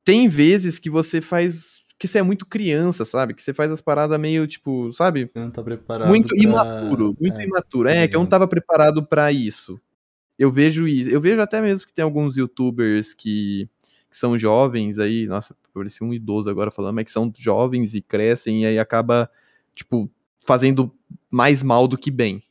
[0.05, 1.83] tem vezes que você faz.
[1.99, 3.35] que você é muito criança, sabe?
[3.35, 5.31] Que você faz as paradas meio, tipo, sabe?
[5.33, 7.89] você não tá preparado Muito pra- imaturo, muito é, imaturo.
[7.89, 9.81] É, que eu não tava preparado pra isso.
[10.39, 11.09] Eu vejo isso.
[11.11, 13.69] Eu vejo até mesmo que tem alguns youtubers que,
[14.11, 18.01] que são jovens aí, nossa, parecia um idoso agora falando, mas que são jovens e
[18.03, 19.31] crescem e aí acaba,
[19.75, 20.11] tipo,
[20.45, 20.93] fazendo
[21.31, 22.43] mais mal do que bem.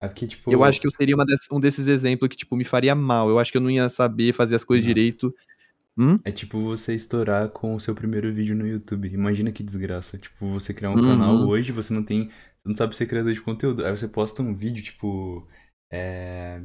[0.00, 0.50] Aqui, tipo...
[0.52, 3.28] Eu acho que eu seria uma dess- um desses exemplos que, tipo, me faria mal.
[3.30, 4.94] Eu acho que eu não ia saber fazer as coisas Não.
[4.94, 5.34] direito.
[5.98, 6.18] Hum?
[6.24, 9.08] É tipo você estourar com o seu primeiro vídeo no YouTube.
[9.08, 10.18] Imagina que desgraça.
[10.18, 11.06] Tipo, você criar um Uhum.
[11.08, 12.24] canal hoje, você não tem.
[12.28, 13.82] Você não sabe ser criador de conteúdo.
[13.84, 15.48] Aí você posta um vídeo, tipo.
[15.90, 16.60] É.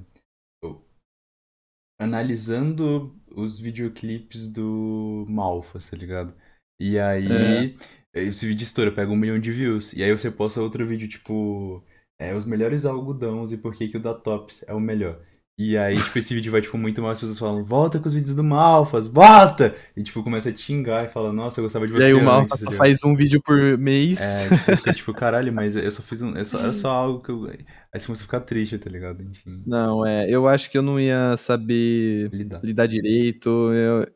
[2.02, 6.34] Analisando os videoclipes do Malfas, tá ligado?
[6.80, 7.78] E aí.
[8.14, 9.94] Esse vídeo estoura, pega um milhão de views.
[9.94, 11.84] E aí você posta outro vídeo, tipo.
[12.20, 15.20] É, os melhores algodões e por que, que o da Tops é o melhor.
[15.58, 18.14] E aí, tipo, esse vídeo vai, tipo, muito mais, as pessoas falam, volta com os
[18.14, 19.76] vídeos do Malfas, volta!
[19.96, 22.18] E, tipo, começa a xingar e fala, nossa, eu gostava de você E aí o
[22.18, 24.20] antes, Malfa tá só faz um vídeo por mês.
[24.20, 26.36] É, tipo, você fica tipo, caralho, mas eu só fiz um.
[26.36, 27.46] É só, era só algo que eu.
[27.94, 29.22] Aí você começa a ficar triste, tá ligado?
[29.22, 30.28] Enfim, Não, é.
[30.30, 32.60] Eu acho que eu não ia saber lidar.
[32.64, 33.50] lidar direito.
[33.74, 34.08] Eu,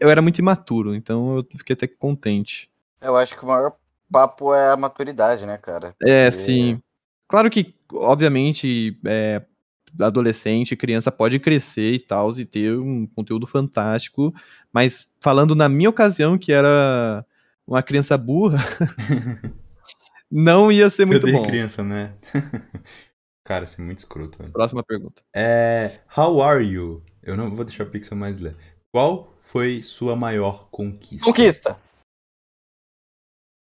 [0.00, 2.68] eu era muito imaturo, então eu fiquei até contente.
[3.00, 3.72] Eu acho que o maior
[4.10, 5.94] papo é a maturidade, né, cara?
[6.02, 6.82] É, Porque- sim.
[7.28, 9.40] Claro que, obviamente, é,
[10.00, 14.34] adolescente, criança pode crescer e tal, e ter um conteúdo fantástico,
[14.72, 17.24] mas falando na minha ocasião, que era
[17.66, 18.58] uma criança burra,
[20.30, 21.42] não ia ser Eu muito bom.
[21.42, 22.14] criança, né?
[23.44, 24.52] Cara, isso é muito escroto, velho.
[24.52, 25.22] Próxima pergunta.
[25.34, 26.00] É.
[26.16, 27.02] How are you?
[27.22, 28.56] Eu não vou deixar o Pixel mais ler.
[28.92, 31.24] Qual foi sua maior conquista?
[31.24, 31.78] Conquista!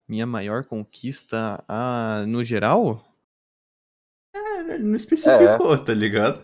[0.09, 3.03] Minha maior conquista ah, no geral?
[4.69, 6.43] É, Não especificou, tá ligado?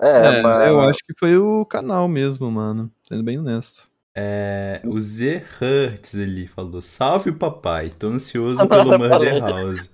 [0.00, 0.68] É, É, mas...
[0.68, 2.90] eu acho que foi o canal mesmo, mano.
[3.06, 3.88] Sendo bem honesto.
[4.14, 9.90] É, o Z Hertz ali falou: Salve papai, tô ansioso pelo Murder House.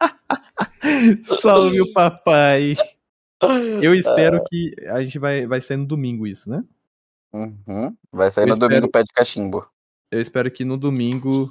[1.40, 2.74] Salve o papai!
[3.82, 6.64] Eu espero que a gente vai, vai ser no domingo isso, né?
[7.32, 7.96] Uhum.
[8.12, 9.66] Vai sair Eu no espero- domingo pé de cachimbo.
[10.10, 11.50] Eu espero que no domingo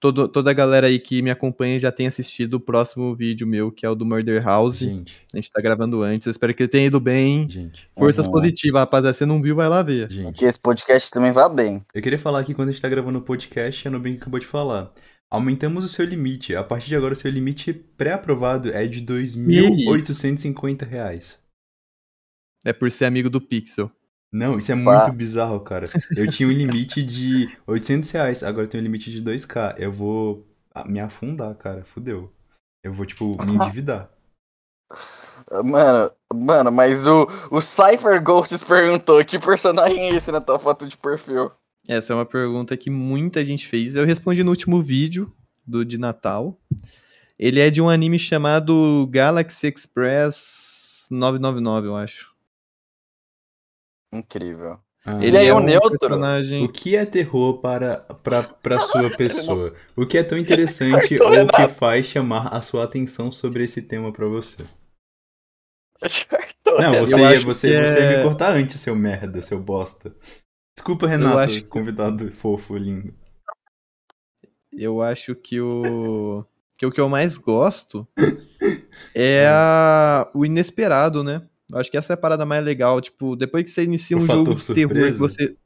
[0.00, 3.70] todo, toda a galera aí que me acompanha já tenha assistido o próximo vídeo meu,
[3.72, 4.78] que é o do Murder House.
[4.78, 6.26] Gente, A gente tá gravando antes.
[6.26, 7.48] Eu espero que ele tenha ido bem.
[7.48, 8.32] gente, Forças Uhum.
[8.32, 9.14] positivas, rapaziada.
[9.14, 10.10] Se não viu, vai lá ver.
[10.10, 10.38] gente.
[10.38, 11.80] Que esse podcast também vá bem.
[11.94, 14.46] Eu queria falar aqui quando a gente tá gravando o podcast, a Nubank acabou de
[14.46, 14.90] falar.
[15.30, 16.56] Aumentamos o seu limite.
[16.56, 21.38] A partir de agora, o seu limite pré-aprovado é de 2.850 reais.
[22.64, 23.90] É por ser amigo do Pixel.
[24.32, 25.04] Não, isso é Pá.
[25.04, 25.86] muito bizarro, cara.
[26.16, 29.74] Eu tinha um limite de 800 reais, agora eu tenho um limite de 2k.
[29.78, 30.46] Eu vou
[30.86, 31.84] me afundar, cara.
[31.84, 32.32] Fudeu.
[32.84, 34.10] Eu vou, tipo, me endividar.
[35.64, 40.86] Mano, mano, mas o, o Cypher Ghosts perguntou que personagem é esse na tua foto
[40.86, 41.50] de perfil?
[41.86, 43.94] Essa é uma pergunta que muita gente fez.
[43.94, 45.32] Eu respondi no último vídeo
[45.66, 46.58] do de Natal.
[47.38, 52.34] Ele é de um anime chamado Galaxy Express 999, eu acho.
[54.12, 54.78] Incrível.
[55.04, 55.24] Ah.
[55.24, 55.90] Ele aí, é o um neutro?
[55.98, 56.64] personagem.
[56.64, 59.74] O que é terror para, para, para sua pessoa?
[59.96, 61.68] O que é tão interessante ou que Renato.
[61.74, 64.64] faz chamar a sua atenção sobre esse tema pra você?
[66.80, 69.58] Não, você, ia, acho você, que você ia é- me cortar antes, seu merda, seu
[69.60, 70.14] bosta.
[70.76, 73.12] Desculpa, Renato, acho que- convidado fofo, lindo.
[74.72, 76.44] Eu acho que o.
[76.76, 78.06] Que o que eu mais gosto
[79.12, 80.30] é a...
[80.32, 81.42] o inesperado, né?
[81.70, 83.00] Eu acho que essa é a parada mais legal.
[83.00, 85.56] Tipo, depois que você inicia O um jogo de terror, você.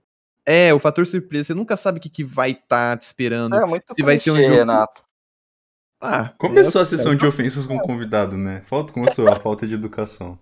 [0.45, 1.45] É, o fator surpresa.
[1.45, 3.55] Você nunca sabe o que, que vai estar te esperando.
[3.55, 5.03] é muito Se vai ser um jogo- Renato.
[6.05, 8.63] Ah, Começou é, a sessão de ofensas com o convidado, né?
[8.67, 10.37] Falta, começou a falta de educação.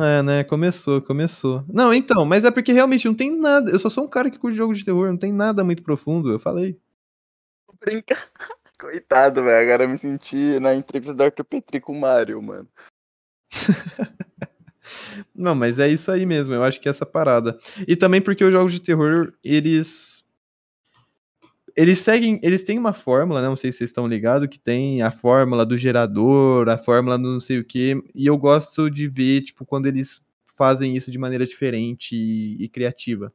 [0.00, 0.42] É, né?
[0.42, 1.64] Começou, começou.
[1.68, 3.70] Não, então, mas é porque realmente não tem nada.
[3.70, 6.32] Eu só sou um cara que curte jogo de terror, não tem nada muito profundo,
[6.32, 6.76] eu falei.
[7.78, 8.16] Brinca.
[8.80, 9.62] Coitado, velho.
[9.62, 12.68] Agora eu me senti na entrevista da Arthur Petri com o Mario, mano.
[15.34, 17.58] Não, mas é isso aí mesmo, eu acho que é essa parada.
[17.86, 20.24] E também porque os jogos de terror, eles.
[21.76, 22.40] Eles seguem.
[22.42, 23.48] Eles têm uma fórmula, né?
[23.48, 27.32] Não sei se vocês estão ligados, que tem a fórmula do gerador, a fórmula do
[27.32, 28.02] não sei o quê.
[28.14, 30.20] E eu gosto de ver, tipo, quando eles
[30.56, 33.32] fazem isso de maneira diferente e, e criativa.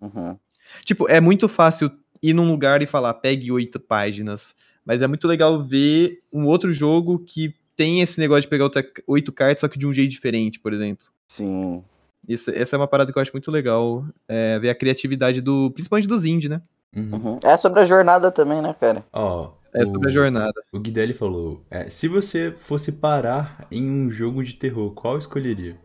[0.00, 0.38] Uhum.
[0.84, 1.90] Tipo, é muito fácil
[2.22, 4.54] ir num lugar e falar, pegue oito páginas.
[4.84, 8.84] Mas é muito legal ver um outro jogo que tem esse negócio de pegar outra-
[9.06, 11.06] oito cartas, só que de um jeito diferente, por exemplo.
[11.28, 11.82] Sim.
[12.28, 14.04] Isso, essa é uma parada que eu acho muito legal.
[14.28, 15.70] é, ver a criatividade do.
[15.70, 16.60] Principalmente dos indie, né?
[16.94, 17.10] Uhum.
[17.14, 17.40] Uhum.
[17.42, 19.02] É sobre a jornada também, né, cara?
[19.12, 20.52] Ó, É sobre a o- jornada.
[20.70, 25.78] O Guidelli falou: é, se você fosse parar em um jogo de terror, qual escolheria?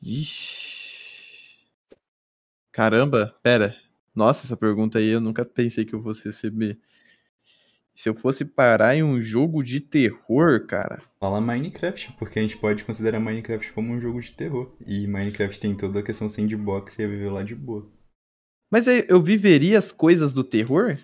[0.00, 1.66] Ixi.
[2.70, 3.74] Caramba, pera.
[4.14, 6.78] Nossa, essa pergunta aí eu nunca pensei que eu fosse receber.
[7.94, 10.98] Se eu fosse parar em um jogo de terror, cara.
[11.20, 14.74] Fala Minecraft, porque a gente pode considerar Minecraft como um jogo de terror.
[14.86, 17.86] E Minecraft tem toda a questão sandbox e ia viver lá de boa.
[18.70, 20.98] Mas eu viveria as coisas do terror?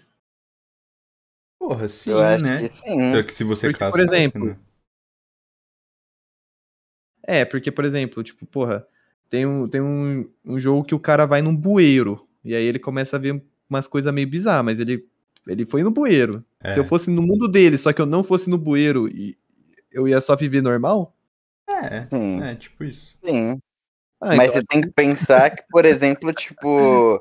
[1.59, 2.59] Porra, sim, eu acho né?
[2.59, 3.13] que sim.
[3.13, 4.59] Só que se você Porque, por caçasse, exemplo, né?
[7.23, 8.87] É, porque, por exemplo, tipo, porra,
[9.29, 12.27] tem um, tem um, um jogo que o cara vai num bueiro.
[12.43, 15.07] E aí ele começa a ver umas coisas meio bizarras, mas ele,
[15.47, 16.43] ele foi no bueiro.
[16.63, 16.71] É.
[16.73, 19.39] Se eu fosse no mundo dele, só que eu não fosse no bueiro e
[19.91, 21.15] eu ia só viver normal?
[21.69, 22.43] É, Sim.
[22.43, 23.17] é, tipo isso.
[23.25, 23.61] Sim.
[24.21, 25.85] Ah, Mas então- você tem que pensar que, por
[26.21, 27.21] exemplo, tipo,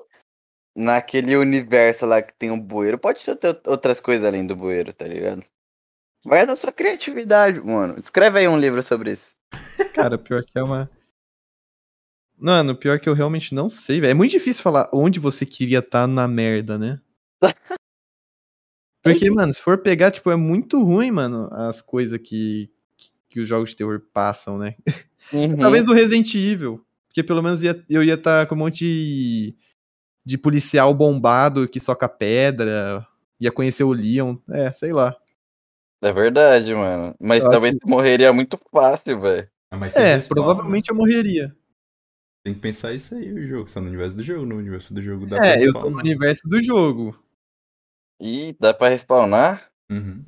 [0.75, 4.91] naquele universo lá que tem um bueiro, pode ser ter outras coisas além do bueiro,
[4.93, 5.43] tá ligado?
[6.25, 7.97] Vai da sua criatividade, mano.
[7.99, 9.35] Escreve aí um livro sobre isso.
[9.93, 10.89] Cara, pior que é uma.
[12.35, 14.11] Mano, pior que eu realmente não sei, velho.
[14.11, 16.99] É muito difícil falar onde você queria estar na merda, né?
[19.13, 22.69] Porque, mano, se for pegar, tipo, é muito ruim, mano, as coisas que,
[23.29, 24.75] que os jogos de terror passam, né?
[25.33, 25.57] Uhum.
[25.57, 26.81] Talvez o Resident Evil.
[27.09, 29.55] Porque pelo menos ia- eu ia estar com um monte de,
[30.25, 33.05] de policial bombado que soca pedra.
[33.37, 34.37] Ia conhecer o Leon.
[34.49, 35.13] É, sei lá.
[36.01, 37.13] É verdade, mano.
[37.19, 39.49] Mas Eu talvez você morreria muito fácil, velho.
[39.69, 40.45] Ah, É, respawna.
[40.45, 41.53] provavelmente eu morreria.
[42.45, 43.67] Tem que pensar isso aí, o jogo.
[43.67, 45.65] Você tá no universo do jogo, no universo do jogo pra É, eu tô no
[45.73, 45.99] respawnar.
[46.05, 47.19] universo do jogo.
[48.19, 49.69] Ih, dá pra respawnar?
[49.89, 50.25] Uhum.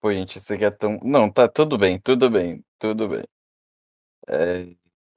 [0.00, 0.98] Pô, gente, você quer tão.
[1.02, 3.24] Não, tá tudo bem, tudo bem, tudo bem.
[4.28, 4.68] É,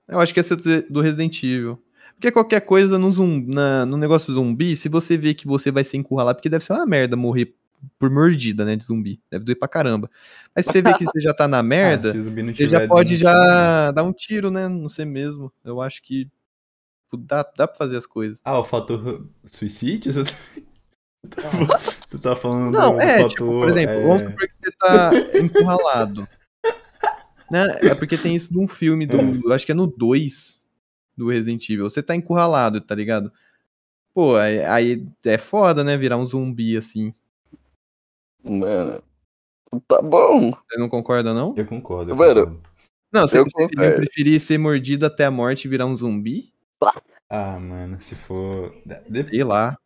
[0.08, 1.82] Eu acho que ser do Resident Evil.
[2.16, 5.84] Porque qualquer coisa no, zum, na, no negócio zumbi, se você vê que você vai
[5.84, 7.56] ser encurralado, porque deve ser uma merda morrer
[7.98, 9.20] por mordida, né, de zumbi.
[9.30, 10.10] Deve doer pra caramba.
[10.56, 12.68] Mas se você vê que você já tá na merda, Ah, se zumbi não você
[12.68, 15.52] já pode já dar um tiro, né, no você mesmo.
[15.64, 16.28] Eu acho que
[17.14, 18.40] dá, dá pra fazer as coisas.
[18.44, 20.12] Ah, o fator suicídio?
[22.08, 23.30] Você tá, falando Não, do é, fator...
[23.30, 26.28] tipo, por exemplo, é, vamos supor que você tá encurralado.
[27.52, 27.80] né?
[27.84, 29.18] É porque tem isso num filme do.
[29.18, 30.68] eu Acho que é no 2
[31.16, 31.90] do Resident Evil.
[31.90, 33.32] Você tá encurralado, tá ligado?
[34.14, 35.96] Pô, aí, aí é foda, né?
[35.96, 37.14] Virar um zumbi assim.
[38.44, 39.02] mano.
[39.88, 40.52] Tá bom.
[40.52, 41.54] Você não concorda, não?
[41.56, 42.12] Eu concordo.
[42.12, 42.62] eu Mano, concordo.
[43.14, 46.52] Não, você, Eu você preferir ser mordido até a morte e virar um zumbi?
[47.30, 48.74] Ah, mano, se for...
[48.86, 49.78] de- Sei lá.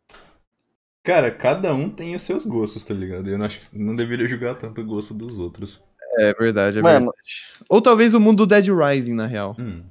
[1.06, 3.30] Cara, cada um tem os seus gostos, tá ligado?
[3.30, 5.80] Eu não acho que não deveria julgar tanto o gosto dos outros.
[6.18, 7.12] É verdade, é Mano.
[7.12, 7.52] verdade.
[7.68, 9.54] Ou talvez o mundo do Dead Rising, na real.
[9.56, 9.84] Hum.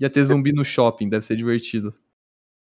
[0.00, 1.92] Ia ter zumbi no shopping, deve ser divertido.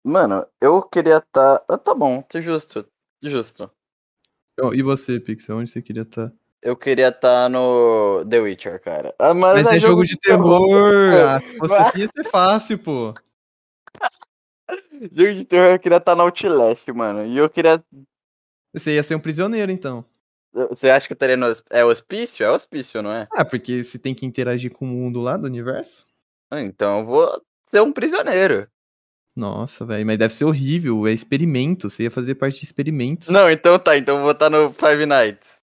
[0.05, 1.63] Mano, eu queria tá.
[1.69, 2.85] Ah, tá bom, tá justo.
[3.23, 3.71] Justo.
[4.51, 6.33] Então, E você, Pixel, onde você queria estar?
[6.61, 9.15] Eu queria tá no The Witcher, cara.
[9.17, 11.13] Ah, mas, Mas é jogo de terror.
[11.13, 13.13] Ah, se fosse assim, ia ser fácil, pô.
[14.99, 17.25] Jogo de terror, eu queria tá no Outlast, mano.
[17.25, 17.83] E eu queria.
[18.73, 20.03] Você ia ser um prisioneiro, então.
[20.69, 21.45] Você acha que eu estaria no.
[21.69, 22.43] É hospício?
[22.45, 23.27] É hospício, não é?
[23.31, 26.07] Ah, porque você tem que interagir com o mundo lá do universo?
[26.51, 28.67] Ah, Então eu vou ser um prisioneiro.
[29.35, 31.07] Nossa, velho, mas deve ser horrível.
[31.07, 31.89] É experimento.
[31.89, 33.27] Você ia fazer parte de experimentos.
[33.29, 35.58] Não, então tá, então eu vou estar no Five Nights.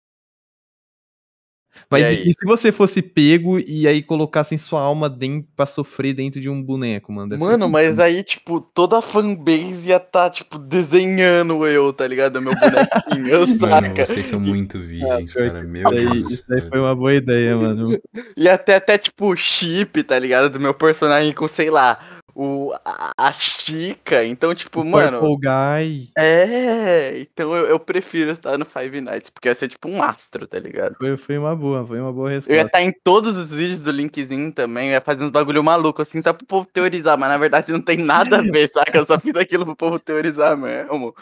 [1.91, 2.33] Mas E e, aí?
[2.33, 6.63] se você fosse pego e aí colocassem sua alma dentro, pra sofrer dentro de um
[6.63, 7.37] boneco, mano?
[7.39, 12.41] Mano, mas aí, tipo, toda a fanbase ia tá, tipo, desenhando eu, tá ligado?
[12.41, 14.07] Meu bonequinho, Mano, saca?
[14.07, 15.63] vocês são muito virgens, pior cara.
[15.65, 16.31] Meu Isso Deus.
[16.33, 17.99] isso daí foi uma boa ideia, mano.
[18.37, 20.51] E até, até, tipo, chip, tá ligado?
[20.51, 21.99] Do meu personagem com, sei lá,
[22.39, 24.23] o, a, a Chica.
[24.25, 25.21] Então, tipo, mano.
[25.21, 26.11] Purple Guy.
[26.19, 30.47] É, então eu, eu prefiro estar no Five Nights, porque ia ser tipo um astro,
[30.47, 30.97] tá ligado?
[30.97, 32.67] Foi, foi uma boa, foi uma boa Eu ia resposta.
[32.67, 36.21] estar em todos os vídeos do linkzinho também, eu ia fazer uns bagulho maluco, assim,
[36.21, 38.99] só pro povo teorizar, mas na verdade não tem nada a ver, saca?
[38.99, 41.15] Eu só fiz aquilo pro povo teorizar mesmo.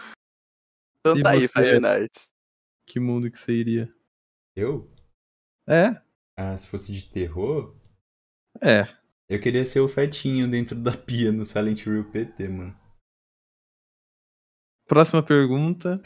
[0.98, 1.46] Então E tá aí?
[1.46, 2.28] Five Nights.
[2.86, 3.88] Que mundo que você iria?
[4.56, 4.90] Eu?
[5.68, 5.96] É?
[6.36, 7.74] Ah, se fosse de terror,
[8.60, 8.88] É.
[9.34, 12.74] eu queria ser o fetinho dentro da pia no Silent Hill PT, mano.
[14.86, 15.98] Próxima pergunta.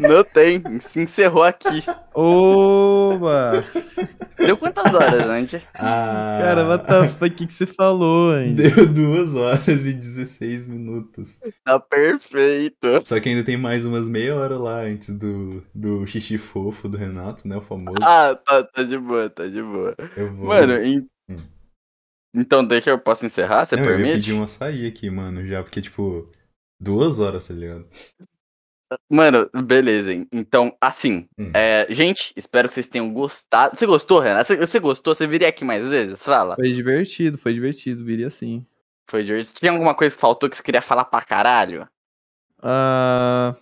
[0.00, 1.82] Não tem, se encerrou aqui.
[2.14, 3.62] Oba!
[4.38, 5.62] Deu quantas horas, antes?
[5.74, 8.54] Ah, Cara, what the fuck, o que, que você falou, hein?
[8.54, 11.40] Deu 2 horas e 16 minutos.
[11.62, 13.02] Tá perfeito.
[13.04, 16.96] Só que ainda tem mais umas meia hora lá antes do, do xixi fofo do
[16.96, 17.58] Renato, né?
[17.58, 17.98] O famoso.
[18.00, 19.94] Ah, tá, tá de boa, tá de boa.
[20.16, 20.46] Eu vou.
[20.46, 21.06] Mano, em- Hum.
[22.34, 23.64] Então deixa eu posso encerrar?
[23.66, 24.14] Você Não, eu ia permite?
[24.14, 26.30] pedir um açaí aqui, mano, já, porque, tipo,
[26.80, 27.86] duas horas, tá ligado?
[29.10, 30.12] Mano, beleza.
[30.12, 30.26] hein?
[30.30, 31.50] Então, assim, Hum.
[31.54, 33.74] é, gente, espero que vocês tenham gostado.
[33.76, 34.44] Você gostou, Renan?
[34.44, 35.14] Você, você gostou?
[35.14, 36.22] Você viria aqui mais vezes?
[36.22, 36.56] Fala.
[36.56, 38.66] Foi divertido, foi divertido, viria assim.
[39.08, 39.58] Foi divertido.
[39.58, 41.88] Tinha alguma coisa que faltou que você queria falar pra caralho?
[42.62, 43.56] Ah.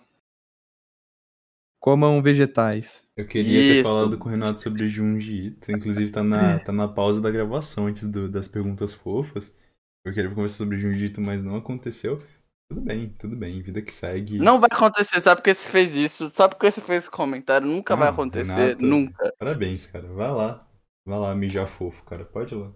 [1.81, 3.03] Comam vegetais.
[3.17, 3.83] Eu queria ter Isso.
[3.83, 7.87] falado com o Renato sobre Junji Ito, inclusive tá na, tá na pausa da gravação
[7.87, 9.57] antes do- das perguntas fofas.
[10.05, 12.21] Eu queria conversar sobre Junji Ito, mas não aconteceu.
[12.69, 14.37] Tudo bem, tudo bem, vida que segue.
[14.37, 17.67] Não vai acontecer só porque você fez isso, só porque você fez esse comentário.
[17.67, 18.85] Nunca vai Ah, acontecer, Renato.
[18.85, 19.33] nunca.
[19.39, 20.07] Parabéns, cara.
[20.07, 20.67] Vai lá.
[21.05, 22.23] Vai lá, mijar fofo, cara.
[22.23, 22.71] Pode ir lá.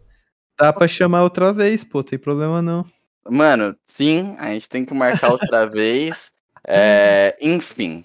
[0.59, 2.83] Dá pra chamar outra vez, pô, tem problema não.
[3.29, 6.31] Mano, sim, a gente tem que marcar outra vez.
[6.67, 8.03] É, enfim.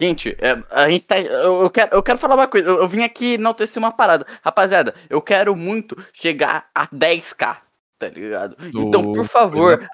[0.00, 1.18] Gente, é, a gente tá.
[1.18, 2.68] Eu, eu quero, eu quero falar uma coisa.
[2.68, 4.26] Eu, eu vim aqui enaltecer uma parada.
[4.42, 7.56] Rapaziada, eu quero muito chegar a 10k,
[7.98, 8.56] tá ligado?
[8.74, 9.88] Então, por favor.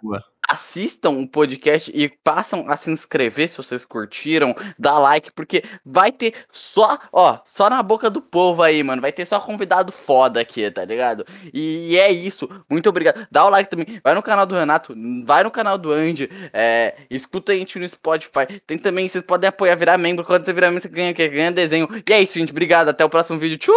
[0.52, 6.12] Assistam o podcast e passam a se inscrever se vocês curtiram, dá like, porque vai
[6.12, 9.00] ter só, ó, só na boca do povo aí, mano.
[9.00, 11.24] Vai ter só convidado foda aqui, tá ligado?
[11.52, 12.48] E, é isso.
[12.68, 13.26] Muito obrigado.
[13.30, 14.00] Dá o like também.
[14.04, 17.88] Vai no canal do Renato, vai no canal do Andy, é, escuta a gente no
[17.88, 18.60] Spotify.
[18.66, 20.24] Tem também, vocês podem apoiar, virar membro.
[20.24, 21.12] Quando você virar membro, você ganha?
[21.12, 21.88] Ganha desenho.
[22.06, 22.50] E é isso, gente.
[22.50, 22.88] Obrigado.
[22.88, 23.58] Até o próximo vídeo.
[23.58, 23.74] Tchau!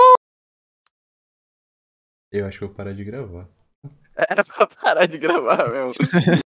[2.32, 3.48] Eu acho que eu vou parar de gravar.
[4.30, 5.93] Era pra parar de gravar mesmo.